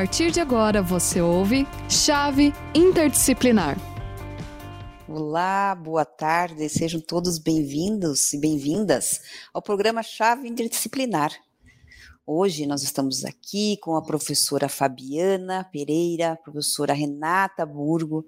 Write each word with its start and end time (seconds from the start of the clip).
partir 0.00 0.30
de 0.30 0.40
agora 0.40 0.80
você 0.80 1.20
ouve 1.20 1.66
Chave 1.86 2.54
Interdisciplinar. 2.74 3.76
Olá, 5.06 5.74
boa 5.74 6.06
tarde, 6.06 6.70
sejam 6.70 7.02
todos 7.02 7.38
bem-vindos 7.38 8.32
e 8.32 8.40
bem-vindas 8.40 9.20
ao 9.52 9.60
programa 9.60 10.02
Chave 10.02 10.48
Interdisciplinar. 10.48 11.32
Hoje 12.26 12.66
nós 12.66 12.82
estamos 12.82 13.26
aqui 13.26 13.76
com 13.82 13.94
a 13.94 14.00
professora 14.00 14.70
Fabiana 14.70 15.68
Pereira, 15.70 16.38
professora 16.42 16.94
Renata 16.94 17.66
Burgo, 17.66 18.24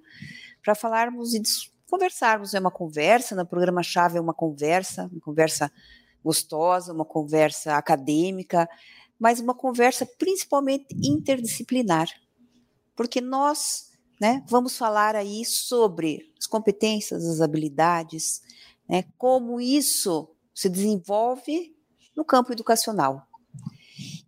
para 0.62 0.75
falarmos 0.75 1.32
e 1.32 1.41
conversarmos. 1.89 2.52
É 2.52 2.61
uma 2.61 2.70
conversa, 2.70 3.34
no 3.34 3.46
programa 3.46 3.82
Chave 3.82 4.18
é 4.18 4.20
uma 4.20 4.34
conversa, 4.34 5.09
uma 5.11 5.23
conversa 5.23 5.73
gostosa, 6.23 6.93
uma 6.93 7.07
conversa 7.07 7.77
acadêmica, 7.77 8.68
mas 9.22 9.39
uma 9.39 9.54
conversa 9.54 10.04
principalmente 10.04 10.96
interdisciplinar, 11.00 12.08
porque 12.96 13.21
nós 13.21 13.93
né, 14.21 14.45
vamos 14.48 14.76
falar 14.76 15.14
aí 15.14 15.45
sobre 15.45 16.35
as 16.36 16.45
competências, 16.45 17.25
as 17.25 17.40
habilidades, 17.40 18.43
né, 18.89 19.04
como 19.17 19.61
isso 19.61 20.29
se 20.53 20.68
desenvolve 20.68 21.72
no 22.17 22.25
campo 22.25 22.53
educacional. 22.53 23.25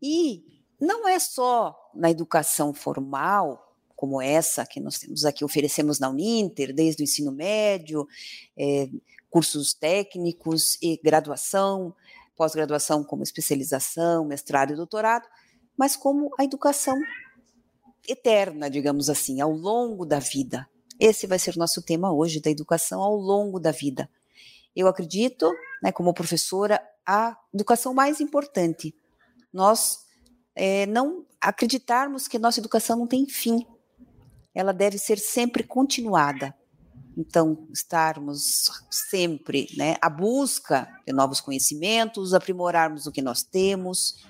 E 0.01 0.45
não 0.80 1.09
é 1.09 1.19
só 1.19 1.77
na 1.92 2.09
educação 2.09 2.73
formal, 2.73 3.77
como 3.97 4.23
essa 4.23 4.65
que 4.65 4.79
nós 4.79 5.01
temos 5.01 5.25
aqui, 5.25 5.45
oferecemos 5.45 5.98
na 5.98 6.09
Uninter, 6.09 6.73
desde 6.73 7.03
o 7.03 7.05
ensino 7.05 7.33
médio, 7.33 8.06
é, 8.56 8.89
cursos 9.29 9.75
técnicos 9.75 10.79
e 10.81 11.01
graduação, 11.03 11.92
pós-graduação 12.37 13.05
como 13.05 13.23
especialização, 13.23 14.24
mestrado 14.24 14.73
e 14.73 14.77
doutorado, 14.77 15.27
mas 15.77 15.97
como 15.97 16.30
a 16.38 16.45
educação 16.45 16.98
eterna, 18.09 18.69
digamos 18.69 19.09
assim, 19.09 19.41
ao 19.41 19.53
longo 19.53 20.05
da 20.05 20.19
vida. 20.19 20.69
Esse 20.98 21.27
vai 21.27 21.39
ser 21.39 21.56
o 21.56 21.59
nosso 21.59 21.83
tema 21.83 22.12
hoje, 22.12 22.41
da 22.41 22.50
educação 22.50 23.00
ao 23.00 23.17
longo 23.17 23.59
da 23.59 23.70
vida. 23.70 24.09
Eu 24.75 24.86
acredito, 24.89 25.50
né, 25.83 25.91
como 25.91 26.14
professora, 26.14 26.81
a 27.06 27.36
educação 27.53 27.94
mais 27.94 28.20
importante. 28.20 28.94
Nós 29.53 30.05
é, 30.55 30.87
não 30.87 31.25
acreditarmos 31.41 32.28
que 32.28 32.39
nossa 32.39 32.61
educação 32.61 32.98
não 32.98 33.06
tem 33.06 33.27
fim. 33.27 33.66
Ela 34.55 34.72
deve 34.72 34.98
ser 34.98 35.19
sempre 35.19 35.64
continuada. 35.64 36.55
Então, 37.17 37.67
estarmos 37.73 38.70
sempre 38.91 39.69
né, 39.77 39.97
à 40.01 40.11
busca 40.11 40.89
de 41.07 41.12
novos 41.12 41.41
conhecimentos, 41.41 42.34
aprimorarmos 42.34 43.06
o 43.06 43.12
que 43.12 43.23
nós 43.23 43.43
temos. 43.43 44.25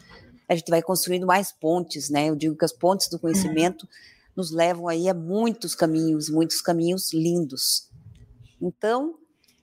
A 0.49 0.55
gente 0.55 0.69
vai 0.69 0.83
construindo 0.83 1.27
mais 1.27 1.51
pontes, 1.51 2.11
né? 2.11 2.29
Eu 2.29 2.37
digo 2.37 2.57
que 2.57 2.65
as 2.65 2.73
pontes 2.73 3.09
do 3.09 3.19
conhecimento 3.19 3.89
nos 4.37 4.51
levam 4.51 4.89
aí 4.89 5.09
a 5.09 5.15
muitos 5.15 5.75
caminhos, 5.75 6.29
muitos 6.29 6.61
caminhos 6.61 7.13
lindos. 7.13 7.89
Então, 8.61 9.19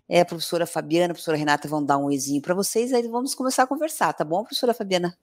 é, 0.10 0.22
a 0.22 0.26
professora 0.26 0.66
Fabiana, 0.66 1.12
a 1.12 1.16
professora 1.16 1.38
Renata 1.38 1.68
vão 1.68 1.84
dar 1.84 1.98
um 1.98 2.06
oizinho 2.06 2.42
para 2.42 2.56
vocês, 2.56 2.92
aí 2.92 3.08
vamos 3.08 3.36
começar 3.36 3.64
a 3.64 3.68
conversar, 3.68 4.14
tá 4.14 4.24
bom, 4.24 4.44
professora 4.44 4.74
Fabiana? 4.74 5.18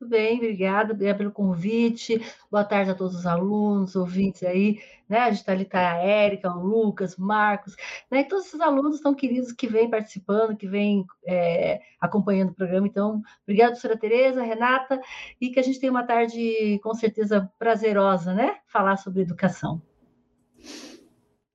Tudo 0.00 0.12
bem, 0.12 0.38
obrigada, 0.38 0.94
pelo 1.14 1.30
convite. 1.30 2.18
Boa 2.50 2.64
tarde 2.64 2.90
a 2.90 2.94
todos 2.94 3.14
os 3.14 3.26
alunos, 3.26 3.94
ouvintes 3.94 4.42
aí, 4.44 4.80
né? 5.06 5.18
A 5.18 5.30
gente 5.30 5.40
está 5.40 5.52
ali, 5.52 5.66
tá 5.66 5.92
a 5.92 5.96
Érica, 5.96 6.50
o 6.50 6.64
Lucas, 6.64 7.18
o 7.18 7.22
Marcos, 7.22 7.76
né? 8.10 8.20
E 8.20 8.24
todos 8.24 8.46
esses 8.46 8.62
alunos 8.62 8.98
tão 9.00 9.14
queridos 9.14 9.52
que 9.52 9.66
vêm 9.66 9.90
participando, 9.90 10.56
que 10.56 10.66
vêm 10.66 11.04
é, 11.26 11.82
acompanhando 12.00 12.48
o 12.48 12.54
programa. 12.54 12.86
Então, 12.86 13.20
obrigada, 13.42 13.72
professora 13.72 13.98
Tereza, 13.98 14.42
Renata, 14.42 14.98
e 15.38 15.50
que 15.50 15.60
a 15.60 15.62
gente 15.62 15.78
tenha 15.78 15.92
uma 15.92 16.06
tarde, 16.06 16.80
com 16.82 16.94
certeza, 16.94 17.52
prazerosa, 17.58 18.32
né? 18.32 18.56
Falar 18.68 18.96
sobre 18.96 19.20
educação. 19.20 19.82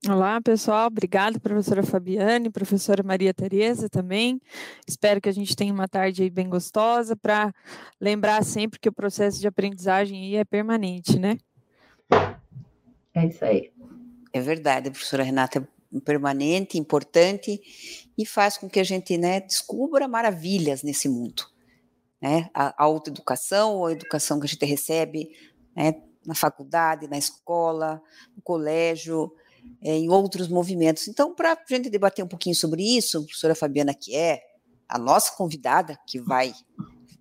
Olá, 0.08 0.40
pessoal. 0.40 0.86
Obrigada, 0.86 1.40
professora 1.40 1.82
Fabiane, 1.82 2.48
professora 2.48 3.02
Maria 3.02 3.34
Tereza 3.34 3.88
também. 3.88 4.40
Espero 4.86 5.20
que 5.20 5.28
a 5.28 5.32
gente 5.32 5.56
tenha 5.56 5.72
uma 5.72 5.88
tarde 5.88 6.22
aí 6.22 6.30
bem 6.30 6.48
gostosa 6.48 7.16
para 7.16 7.52
lembrar 8.00 8.44
sempre 8.44 8.78
que 8.78 8.88
o 8.88 8.92
processo 8.92 9.40
de 9.40 9.48
aprendizagem 9.48 10.22
aí 10.22 10.36
é 10.36 10.44
permanente, 10.44 11.18
né? 11.18 11.36
É 13.12 13.26
isso 13.26 13.44
aí. 13.44 13.72
É 14.32 14.40
verdade, 14.40 14.90
professora 14.90 15.24
Renata, 15.24 15.68
é 15.92 16.00
permanente, 16.00 16.78
importante 16.78 17.60
e 18.16 18.24
faz 18.24 18.56
com 18.56 18.68
que 18.68 18.78
a 18.78 18.84
gente, 18.84 19.18
né, 19.18 19.40
descubra 19.40 20.06
maravilhas 20.06 20.84
nesse 20.84 21.08
mundo, 21.08 21.42
né? 22.20 22.48
A 22.54 22.84
autoeducação, 22.84 23.84
a 23.84 23.92
educação 23.92 24.38
que 24.38 24.46
a 24.46 24.48
gente 24.48 24.66
recebe, 24.66 25.30
né, 25.74 25.94
na 26.24 26.34
faculdade, 26.34 27.08
na 27.08 27.18
escola, 27.18 28.00
no 28.36 28.42
colégio, 28.42 29.32
é, 29.82 29.96
em 29.96 30.08
outros 30.08 30.48
movimentos. 30.48 31.08
Então, 31.08 31.34
para 31.34 31.52
a 31.52 31.58
gente 31.68 31.90
debater 31.90 32.24
um 32.24 32.28
pouquinho 32.28 32.54
sobre 32.54 32.82
isso, 32.82 33.18
a 33.18 33.22
professora 33.22 33.54
Fabiana, 33.54 33.94
que 33.94 34.14
é 34.14 34.40
a 34.88 34.98
nossa 34.98 35.32
convidada, 35.36 35.98
que 36.06 36.20
vai, 36.20 36.52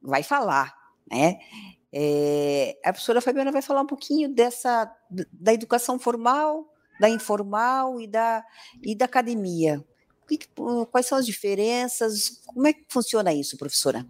vai 0.01 0.23
falar, 0.23 0.73
né? 1.09 1.37
É, 1.97 2.77
a 2.83 2.91
professora 2.91 3.21
Fabiana 3.21 3.51
vai 3.51 3.61
falar 3.61 3.81
um 3.81 3.87
pouquinho 3.87 4.27
dessa 4.27 4.93
da 5.31 5.53
educação 5.53 5.97
formal, 5.97 6.67
da 6.99 7.09
informal 7.09 8.01
e 8.01 8.07
da, 8.07 8.43
e 8.83 8.93
da 8.93 9.05
academia. 9.05 9.83
Quais 10.91 11.05
são 11.05 11.17
as 11.17 11.25
diferenças? 11.25 12.41
Como 12.45 12.67
é 12.67 12.73
que 12.73 12.85
funciona 12.89 13.33
isso, 13.33 13.57
professora? 13.57 14.05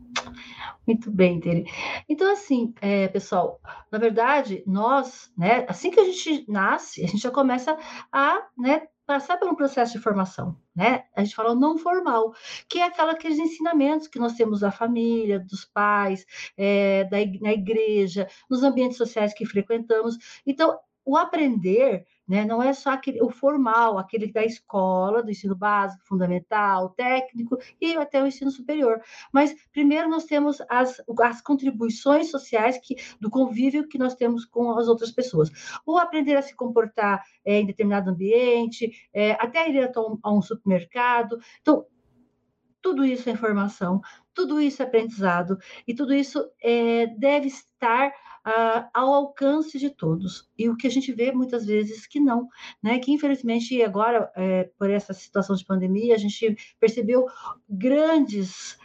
Muito 0.88 1.10
bem, 1.12 1.40
Tere. 1.40 1.66
Então, 2.08 2.32
assim, 2.32 2.74
é, 2.82 3.08
pessoal, 3.08 3.60
na 3.92 3.98
verdade, 3.98 4.64
nós, 4.68 5.32
né, 5.38 5.66
assim 5.68 5.90
que 5.90 6.00
a 6.00 6.04
gente 6.04 6.46
nasce, 6.48 7.04
a 7.04 7.08
gente 7.08 7.22
já 7.22 7.32
começa 7.32 7.78
a, 8.12 8.48
né, 8.58 8.84
passar 9.06 9.38
pelo 9.38 9.56
processo 9.56 9.94
de 9.94 10.00
formação, 10.00 10.58
né? 10.76 11.04
A 11.16 11.24
gente 11.24 11.36
fala 11.36 11.54
não 11.54 11.78
formal, 11.78 12.34
que 12.68 12.80
é 12.80 12.84
aquela, 12.84 13.12
aqueles 13.12 13.38
ensinamentos 13.38 14.08
que 14.08 14.20
nós 14.20 14.34
temos 14.34 14.62
da 14.62 14.72
família, 14.72 15.40
dos 15.40 15.64
pais, 15.66 16.26
é, 16.58 17.04
da, 17.06 17.18
na 17.42 17.54
igreja, 17.54 18.28
nos 18.50 18.64
ambientes 18.64 18.98
sociais 18.98 19.34
que 19.34 19.46
frequentamos. 19.46 20.18
Então, 20.46 20.80
o 21.06 21.16
aprender 21.16 22.06
né? 22.28 22.46
Não 22.46 22.62
é 22.62 22.74
só 22.74 22.92
aquele, 22.92 23.22
o 23.22 23.30
formal, 23.30 23.98
aquele 23.98 24.32
da 24.32 24.44
escola, 24.44 25.22
do 25.22 25.32
ensino 25.32 25.56
básico, 25.56 26.06
fundamental, 26.06 26.90
técnico 26.90 27.58
e 27.80 27.96
até 27.96 28.22
o 28.22 28.28
ensino 28.28 28.52
superior. 28.52 29.02
Mas 29.32 29.56
primeiro 29.72 30.10
nós 30.10 30.26
temos 30.26 30.62
as, 30.70 31.02
as 31.22 31.42
contribuições 31.42 32.32
sociais 32.32 32.78
que, 32.82 32.96
do 33.20 33.30
convívio 33.30 33.88
que 33.88 33.98
nós 33.98 34.16
temos 34.16 34.46
com 34.46 34.72
as 34.72 34.88
outras 34.88 35.12
pessoas. 35.12 35.50
Ou 35.86 35.98
aprender 35.98 36.36
a 36.36 36.42
se 36.42 36.56
comportar 36.56 37.24
é, 37.46 37.60
em 37.60 37.66
determinado 37.66 38.10
ambiente, 38.10 38.92
é, 39.14 39.34
até 39.34 39.70
ir 39.70 39.92
a 39.96 40.02
um, 40.02 40.20
a 40.24 40.34
um 40.34 40.42
supermercado. 40.42 41.38
Então, 41.62 41.86
tudo 42.82 43.04
isso 43.04 43.28
é 43.28 43.32
informação, 43.32 44.00
tudo 44.32 44.62
isso 44.62 44.84
é 44.84 44.86
aprendizado, 44.86 45.58
e 45.88 45.96
tudo 45.96 46.14
isso 46.14 46.48
é, 46.62 47.08
deve 47.08 47.48
estar 47.48 48.14
ao 48.94 49.12
alcance 49.12 49.80
de 49.80 49.90
todos. 49.90 50.48
E 50.58 50.70
o 50.70 50.78
que 50.78 50.86
a 50.86 50.92
gente 50.92 51.12
vê 51.12 51.32
muitas 51.32 51.66
vezes 51.66 52.06
que 52.06 52.20
não, 52.20 52.48
né? 52.82 53.00
Que 53.00 53.12
infelizmente 53.12 53.82
agora, 53.82 54.32
é, 54.36 54.70
por 54.78 54.90
essa 54.90 55.14
situação 55.14 55.56
de 55.56 55.66
pandemia, 55.66 56.14
a 56.14 56.18
gente 56.18 56.56
percebeu 56.80 57.26
grandes 57.68 58.78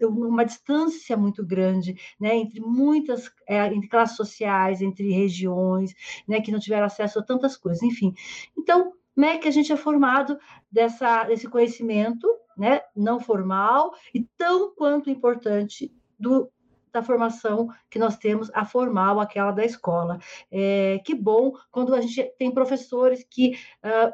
uma 0.00 0.44
distância 0.44 1.16
muito 1.16 1.44
grande, 1.44 1.96
né, 2.20 2.36
entre 2.36 2.60
muitas, 2.60 3.30
é, 3.48 3.66
entre 3.66 3.88
classes 3.88 4.16
sociais, 4.16 4.82
entre 4.82 5.10
regiões, 5.10 5.94
né, 6.28 6.40
que 6.40 6.52
não 6.52 6.58
tiveram 6.58 6.84
acesso 6.84 7.18
a 7.18 7.22
tantas 7.22 7.56
coisas, 7.56 7.82
enfim. 7.82 8.14
Então, 8.58 8.92
como 9.14 9.26
é 9.26 9.38
que 9.38 9.48
a 9.48 9.50
gente 9.50 9.72
é 9.72 9.76
formado 9.76 10.38
dessa, 10.70 11.24
desse 11.24 11.48
conhecimento, 11.48 12.28
né, 12.56 12.82
não 12.94 13.18
formal 13.18 13.94
e 14.14 14.22
tão 14.36 14.74
quanto 14.74 15.08
importante 15.08 15.90
do 16.18 16.50
da 16.96 17.02
formação 17.02 17.68
que 17.90 17.98
nós 17.98 18.16
temos, 18.16 18.50
a 18.54 18.64
formal, 18.64 19.20
aquela 19.20 19.52
da 19.52 19.64
escola. 19.64 20.18
É, 20.50 21.00
que 21.04 21.14
bom 21.14 21.52
quando 21.70 21.94
a 21.94 22.00
gente 22.00 22.22
tem 22.38 22.50
professores 22.50 23.24
que 23.28 23.58
uh, 23.84 24.12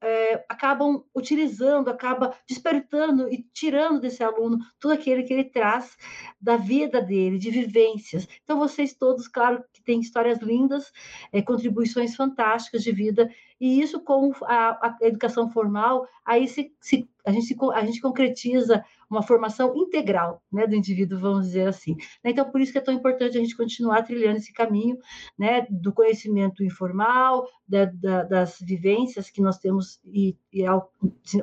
é, 0.00 0.44
acabam 0.48 1.02
utilizando, 1.12 1.88
acaba 1.88 2.32
despertando 2.48 3.28
e 3.32 3.42
tirando 3.52 4.00
desse 4.00 4.22
aluno 4.22 4.58
tudo 4.78 4.94
aquilo 4.94 5.24
que 5.24 5.32
ele 5.32 5.44
traz 5.44 5.96
da 6.40 6.56
vida 6.56 7.02
dele, 7.02 7.38
de 7.38 7.50
vivências. 7.50 8.28
Então, 8.44 8.58
vocês 8.58 8.94
todos, 8.94 9.26
claro, 9.26 9.64
que 9.72 9.82
têm 9.82 9.98
histórias 9.98 10.38
lindas, 10.38 10.92
é, 11.32 11.42
contribuições 11.42 12.14
fantásticas 12.14 12.84
de 12.84 12.92
vida, 12.92 13.28
e 13.60 13.80
isso 13.80 14.00
com 14.00 14.32
a, 14.42 14.86
a 14.86 14.98
educação 15.00 15.50
formal, 15.50 16.06
aí 16.24 16.46
se, 16.46 16.72
se, 16.80 17.08
a, 17.26 17.32
gente 17.32 17.56
a 17.74 17.84
gente 17.84 18.00
concretiza 18.00 18.84
uma 19.10 19.22
formação 19.22 19.76
integral 19.76 20.40
né, 20.50 20.66
do 20.66 20.76
indivíduo, 20.76 21.18
vamos 21.18 21.46
dizer 21.46 21.66
assim. 21.68 21.96
Então, 22.24 22.48
por 22.50 22.60
isso 22.60 22.70
que 22.70 22.78
é 22.78 22.80
tão 22.80 22.94
importante 22.94 23.36
a 23.36 23.40
gente 23.40 23.56
continuar 23.56 24.02
trilhando 24.02 24.36
esse 24.36 24.52
caminho 24.52 24.96
né, 25.36 25.66
do 25.68 25.92
conhecimento 25.92 26.62
informal, 26.62 27.46
da, 27.66 27.86
da, 27.86 28.22
das 28.22 28.58
vivências 28.60 29.28
que 29.28 29.42
nós 29.42 29.58
temos 29.58 30.00
e, 30.04 30.36
e 30.52 30.64
ao, 30.64 30.92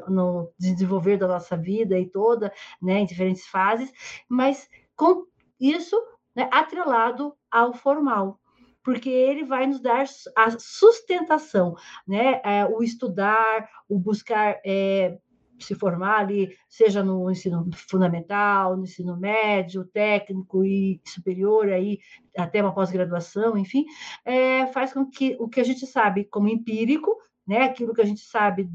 no 0.07 0.49
desenvolver 0.57 1.17
da 1.17 1.27
nossa 1.27 1.57
vida 1.57 1.99
e 1.99 2.09
toda, 2.09 2.51
né, 2.81 2.99
em 2.99 3.05
diferentes 3.05 3.45
fases, 3.45 3.91
mas 4.29 4.69
com 4.95 5.25
isso 5.59 6.01
né, 6.33 6.49
atrelado 6.51 7.35
ao 7.51 7.73
formal 7.73 8.39
porque 8.83 9.09
ele 9.09 9.45
vai 9.45 9.65
nos 9.65 9.79
dar 9.79 10.03
a 10.35 10.59
sustentação, 10.59 11.73
né? 12.05 12.41
É, 12.43 12.65
o 12.65 12.83
estudar, 12.83 13.69
o 13.87 13.97
buscar 13.97 14.59
é, 14.65 15.17
se 15.59 15.75
formar 15.75 16.19
ali, 16.19 16.55
seja 16.67 17.03
no 17.03 17.29
ensino 17.29 17.69
fundamental, 17.73 18.75
no 18.75 18.83
ensino 18.83 19.17
médio, 19.17 19.85
técnico 19.85 20.65
e 20.65 21.01
superior, 21.05 21.69
aí 21.69 21.99
até 22.37 22.61
uma 22.61 22.73
pós-graduação, 22.73 23.57
enfim, 23.57 23.85
é, 24.25 24.67
faz 24.67 24.93
com 24.93 25.05
que 25.05 25.35
o 25.39 25.47
que 25.47 25.59
a 25.59 25.63
gente 25.63 25.85
sabe 25.85 26.25
como 26.25 26.49
empírico, 26.49 27.15
né? 27.47 27.63
Aquilo 27.63 27.93
que 27.93 28.01
a 28.01 28.05
gente 28.05 28.21
sabe 28.21 28.67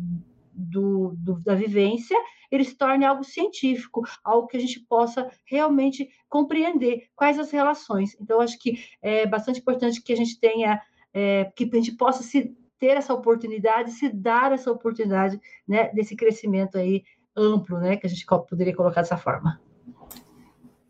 do, 0.52 1.14
do, 1.16 1.40
da 1.40 1.54
vivência, 1.54 2.16
ele 2.50 2.64
se 2.64 2.74
torne 2.74 3.04
algo 3.04 3.22
científico, 3.22 4.02
algo 4.24 4.46
que 4.48 4.56
a 4.56 4.60
gente 4.60 4.80
possa 4.80 5.30
realmente 5.44 6.08
compreender 6.28 7.08
quais 7.14 7.38
as 7.38 7.50
relações. 7.50 8.16
Então, 8.20 8.40
acho 8.40 8.58
que 8.58 8.78
é 9.02 9.26
bastante 9.26 9.60
importante 9.60 10.02
que 10.02 10.12
a 10.12 10.16
gente 10.16 10.38
tenha, 10.40 10.80
é, 11.12 11.44
que 11.56 11.68
a 11.72 11.76
gente 11.76 11.92
possa 11.92 12.22
se 12.22 12.56
ter 12.78 12.96
essa 12.96 13.12
oportunidade, 13.12 13.92
se 13.92 14.08
dar 14.08 14.52
essa 14.52 14.70
oportunidade, 14.70 15.40
né, 15.66 15.90
desse 15.92 16.14
crescimento 16.14 16.78
aí 16.78 17.02
amplo, 17.36 17.78
né, 17.78 17.96
que 17.96 18.06
a 18.06 18.10
gente 18.10 18.24
poderia 18.26 18.74
colocar 18.74 19.02
dessa 19.02 19.16
forma. 19.16 19.60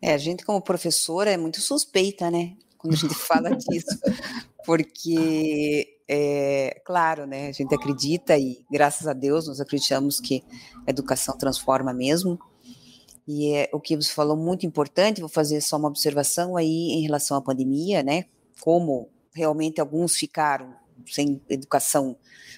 É, 0.01 0.13
a 0.13 0.17
gente 0.17 0.45
como 0.45 0.61
professora 0.61 1.31
é 1.31 1.37
muito 1.37 1.59
suspeita, 1.59 2.31
né, 2.31 2.55
quando 2.77 2.93
a 2.93 2.97
gente 2.97 3.15
fala 3.15 3.55
disso, 3.55 3.99
porque 4.65 5.99
é, 6.07 6.81
claro, 6.85 7.25
né, 7.25 7.49
a 7.49 7.51
gente 7.51 7.73
acredita 7.73 8.37
e 8.37 8.65
graças 8.71 9.07
a 9.07 9.13
Deus 9.13 9.47
nós 9.47 9.59
acreditamos 9.59 10.19
que 10.19 10.43
a 10.87 10.89
educação 10.89 11.37
transforma 11.37 11.93
mesmo. 11.93 12.39
E 13.27 13.53
é 13.53 13.69
o 13.71 13.79
que 13.79 13.95
você 13.95 14.11
falou 14.11 14.35
muito 14.35 14.65
importante, 14.65 15.21
vou 15.21 15.29
fazer 15.29 15.61
só 15.61 15.77
uma 15.77 15.87
observação 15.87 16.57
aí 16.57 16.93
em 16.93 17.03
relação 17.03 17.37
à 17.37 17.41
pandemia, 17.41 18.01
né? 18.01 18.25
Como 18.59 19.07
realmente 19.31 19.79
alguns 19.79 20.15
ficaram 20.15 20.73
sem 21.07 21.41
educação 21.49 22.17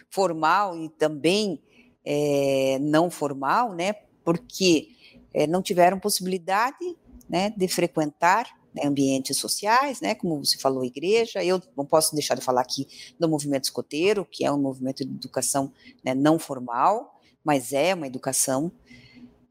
formal 0.10 0.78
e 0.78 0.90
também 0.90 1.62
é, 2.06 2.78
não 2.80 3.10
formal, 3.10 3.74
né? 3.74 3.94
Porque 4.24 4.90
é, 5.34 5.48
não 5.48 5.62
tiveram 5.62 6.00
possibilidade, 6.00 6.98
né, 7.30 7.54
de 7.56 7.68
frequentar 7.68 8.46
né, 8.74 8.84
ambientes 8.86 9.38
sociais, 9.38 10.02
né, 10.02 10.16
como 10.16 10.44
você 10.44 10.58
falou, 10.58 10.84
igreja. 10.84 11.44
Eu 11.44 11.62
não 11.78 11.86
posso 11.86 12.14
deixar 12.14 12.36
de 12.36 12.42
falar 12.42 12.62
aqui 12.62 12.88
do 13.20 13.28
movimento 13.30 13.66
escoteiro, 13.66 14.26
que 14.30 14.46
é 14.46 14.52
um 14.52 14.60
movimento 14.62 15.06
de 15.06 15.12
educação 15.12 15.72
né, 16.04 16.14
não 16.14 16.38
formal, 16.38 17.20
mas 17.44 17.74
é 17.74 17.94
uma 17.94 18.08
educação. 18.08 18.72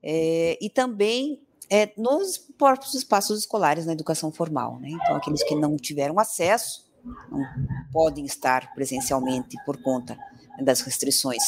É, 0.03 0.59
e 0.61 0.69
também 0.69 1.41
é, 1.69 1.93
nos 1.97 2.39
próprios 2.39 2.95
espaços 2.95 3.39
escolares 3.39 3.87
na 3.87 3.93
educação 3.93 4.33
formal. 4.33 4.79
Né? 4.81 4.91
Então, 4.91 5.17
aqueles 5.17 5.43
que 5.43 5.55
não 5.55 5.77
tiveram 5.77 6.19
acesso 6.19 6.90
não 7.31 7.45
podem 7.93 8.25
estar 8.25 8.75
presencialmente 8.75 9.57
por 9.65 9.83
conta 9.83 10.19
das 10.63 10.81
restrições 10.81 11.43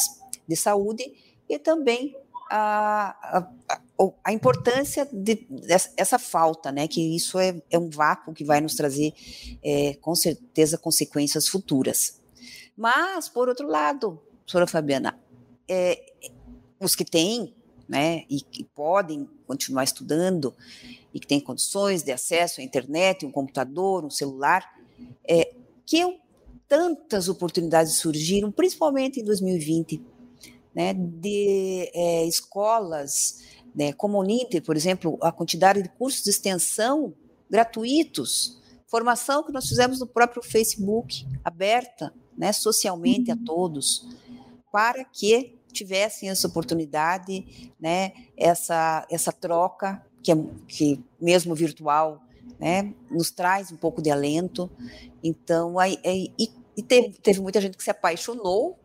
de 0.47 0.55
saúde 0.55 1.13
e 1.47 1.59
também 1.59 2.15
a, 2.49 3.15
a, 3.39 4.11
a 4.23 4.33
importância 4.33 5.07
de, 5.11 5.47
dessa 5.49 6.19
falta, 6.19 6.71
né? 6.71 6.87
Que 6.87 7.15
isso 7.15 7.39
é, 7.39 7.61
é 7.71 7.79
um 7.79 7.89
vácuo 7.89 8.33
que 8.33 8.43
vai 8.43 8.61
nos 8.61 8.75
trazer, 8.75 9.13
é, 9.63 9.95
com 9.95 10.13
certeza, 10.13 10.77
consequências 10.77 11.47
futuras. 11.47 12.21
Mas, 12.75 13.29
por 13.29 13.49
outro 13.49 13.67
lado, 13.67 14.21
professora 14.41 14.67
Fabiana, 14.67 15.17
é, 15.67 16.13
os 16.79 16.95
que 16.95 17.05
têm, 17.05 17.55
né, 17.87 18.23
e 18.29 18.41
que 18.41 18.63
podem 18.63 19.29
continuar 19.45 19.83
estudando, 19.83 20.55
e 21.13 21.19
que 21.19 21.27
têm 21.27 21.39
condições 21.39 22.03
de 22.03 22.11
acesso 22.11 22.61
à 22.61 22.63
internet, 22.63 23.25
um 23.25 23.31
computador, 23.31 24.03
um 24.03 24.09
celular, 24.09 24.63
é, 25.27 25.53
que 25.85 26.19
tantas 26.67 27.27
oportunidades 27.29 27.97
surgiram, 27.97 28.51
principalmente 28.51 29.19
em 29.19 29.23
2020, 29.23 30.01
né, 30.73 30.93
de 30.93 31.91
é, 31.93 32.25
escolas 32.25 33.43
né, 33.75 33.91
como 33.93 34.17
o 34.17 34.21
Uninter, 34.21 34.61
por 34.61 34.75
exemplo, 34.75 35.17
a 35.21 35.31
quantidade 35.31 35.81
de 35.81 35.89
cursos 35.89 36.23
de 36.23 36.29
extensão 36.29 37.13
gratuitos, 37.49 38.61
formação 38.87 39.43
que 39.43 39.51
nós 39.51 39.67
fizemos 39.67 39.99
no 39.99 40.07
próprio 40.07 40.43
Facebook, 40.43 41.25
aberta 41.43 42.13
né, 42.37 42.51
socialmente 42.53 43.31
a 43.31 43.35
uhum. 43.35 43.43
todos, 43.43 44.07
para 44.71 45.03
que 45.05 45.59
tivessem 45.71 46.29
essa 46.29 46.47
oportunidade, 46.47 47.71
né, 47.79 48.13
essa, 48.37 49.05
essa 49.09 49.31
troca, 49.31 50.05
que, 50.21 50.31
é, 50.31 50.35
que 50.67 51.03
mesmo 51.19 51.55
virtual, 51.55 52.22
né, 52.59 52.93
nos 53.09 53.31
traz 53.31 53.71
um 53.71 53.77
pouco 53.77 54.01
de 54.01 54.09
alento. 54.09 54.69
Então, 55.23 55.79
aí, 55.79 55.99
aí 56.05 56.31
e, 56.37 56.49
e 56.77 56.83
teve, 56.83 57.17
teve 57.21 57.41
muita 57.41 57.59
gente 57.61 57.77
que 57.77 57.83
se 57.83 57.89
apaixonou 57.91 58.77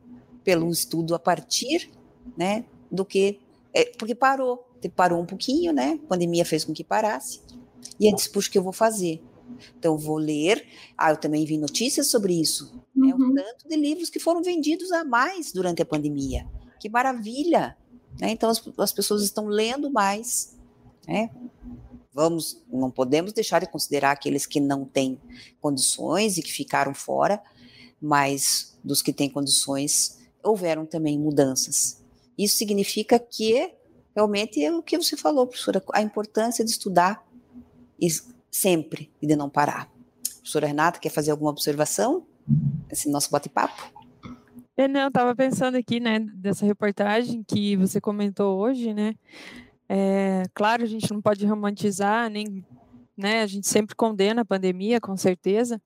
pelo 0.45 0.71
estudo 0.71 1.15
a 1.15 1.19
partir 1.19 1.91
né, 2.37 2.65
do 2.91 3.05
que. 3.05 3.41
É, 3.75 3.85
porque 3.99 4.15
parou, 4.15 4.67
parou 4.97 5.21
um 5.21 5.27
pouquinho, 5.27 5.73
né? 5.73 5.99
A 6.03 6.07
pandemia 6.07 6.45
fez 6.45 6.65
com 6.65 6.73
que 6.73 6.83
parasse. 6.83 7.41
E 8.01 8.11
eu 8.11 8.15
disse, 8.15 8.31
puxa, 8.31 8.49
o 8.49 8.53
que 8.53 8.59
eu 8.59 8.63
vou 8.63 8.73
fazer? 8.73 9.23
Então, 9.79 9.97
vou 9.97 10.17
ler. 10.17 10.67
Ah, 10.97 11.11
eu 11.11 11.17
também 11.17 11.45
vi 11.45 11.59
notícias 11.59 12.09
sobre 12.09 12.39
isso. 12.41 12.73
Né, 12.95 13.13
uhum. 13.13 13.33
Né, 13.33 13.43
tanto 13.43 13.69
de 13.69 13.77
livros 13.77 14.11
que 14.11 14.19
foram 14.19 14.43
vendidos 14.43 14.93
a 14.93 15.05
mais 15.05 15.53
durante 15.53 15.83
a 15.83 15.87
pandemia. 15.87 16.47
Que 16.81 16.89
maravilha! 16.89 17.77
Né? 18.21 18.31
Então, 18.31 18.51
as, 18.51 18.63
as 18.79 18.93
pessoas 18.93 19.23
estão 19.23 19.47
lendo 19.47 19.91
mais. 19.91 20.57
Né? 21.07 21.31
Vamos, 22.19 22.61
não 22.69 22.91
podemos 22.91 23.33
deixar 23.33 23.61
de 23.61 23.71
considerar 23.71 24.11
aqueles 24.11 24.45
que 24.45 24.59
não 24.59 24.85
têm 24.85 25.21
condições 25.61 26.37
e 26.37 26.43
que 26.43 26.51
ficaram 26.51 26.93
fora, 26.93 27.41
mas 28.03 28.77
dos 28.83 29.01
que 29.01 29.13
têm 29.13 29.31
condições 29.31 30.19
houveram 30.43 30.85
também 30.85 31.17
mudanças. 31.17 32.03
Isso 32.37 32.57
significa 32.57 33.21
que 33.21 33.73
realmente 34.17 34.61
é 34.61 34.73
o 34.73 34.83
que 34.83 34.99
você 34.99 35.17
falou, 35.17 35.47
professora, 35.47 35.81
a 35.93 36.03
importância 36.03 36.65
de 36.65 36.73
estudar 36.73 37.25
sempre 38.51 39.13
e 39.23 39.27
de 39.29 39.37
não 39.37 39.49
parar. 39.49 39.89
professora 40.39 40.67
Renata, 40.67 40.99
quer 40.99 41.11
fazer 41.11 41.31
alguma 41.31 41.53
observação 41.53 42.27
nesse 42.91 43.09
nosso 43.09 43.31
bate-papo? 43.31 43.93
Eu 44.77 44.87
é, 44.87 44.89
não, 44.89 45.07
estava 45.07 45.37
pensando 45.37 45.77
aqui, 45.77 46.01
né, 46.01 46.19
dessa 46.19 46.67
reportagem 46.67 47.45
que 47.45 47.77
você 47.77 48.01
comentou 48.01 48.59
hoje, 48.59 48.93
né? 48.93 49.15
É, 49.89 50.43
claro, 50.55 50.83
a 50.83 50.87
gente 50.87 51.11
não 51.13 51.23
pode 51.23 51.47
romantizar, 51.47 52.29
nem, 52.29 52.65
né? 53.17 53.43
A 53.43 53.47
gente 53.47 53.67
sempre 53.67 53.95
condena 53.95 54.43
a 54.43 54.45
pandemia, 54.45 55.01
com 55.01 55.17
certeza, 55.17 55.81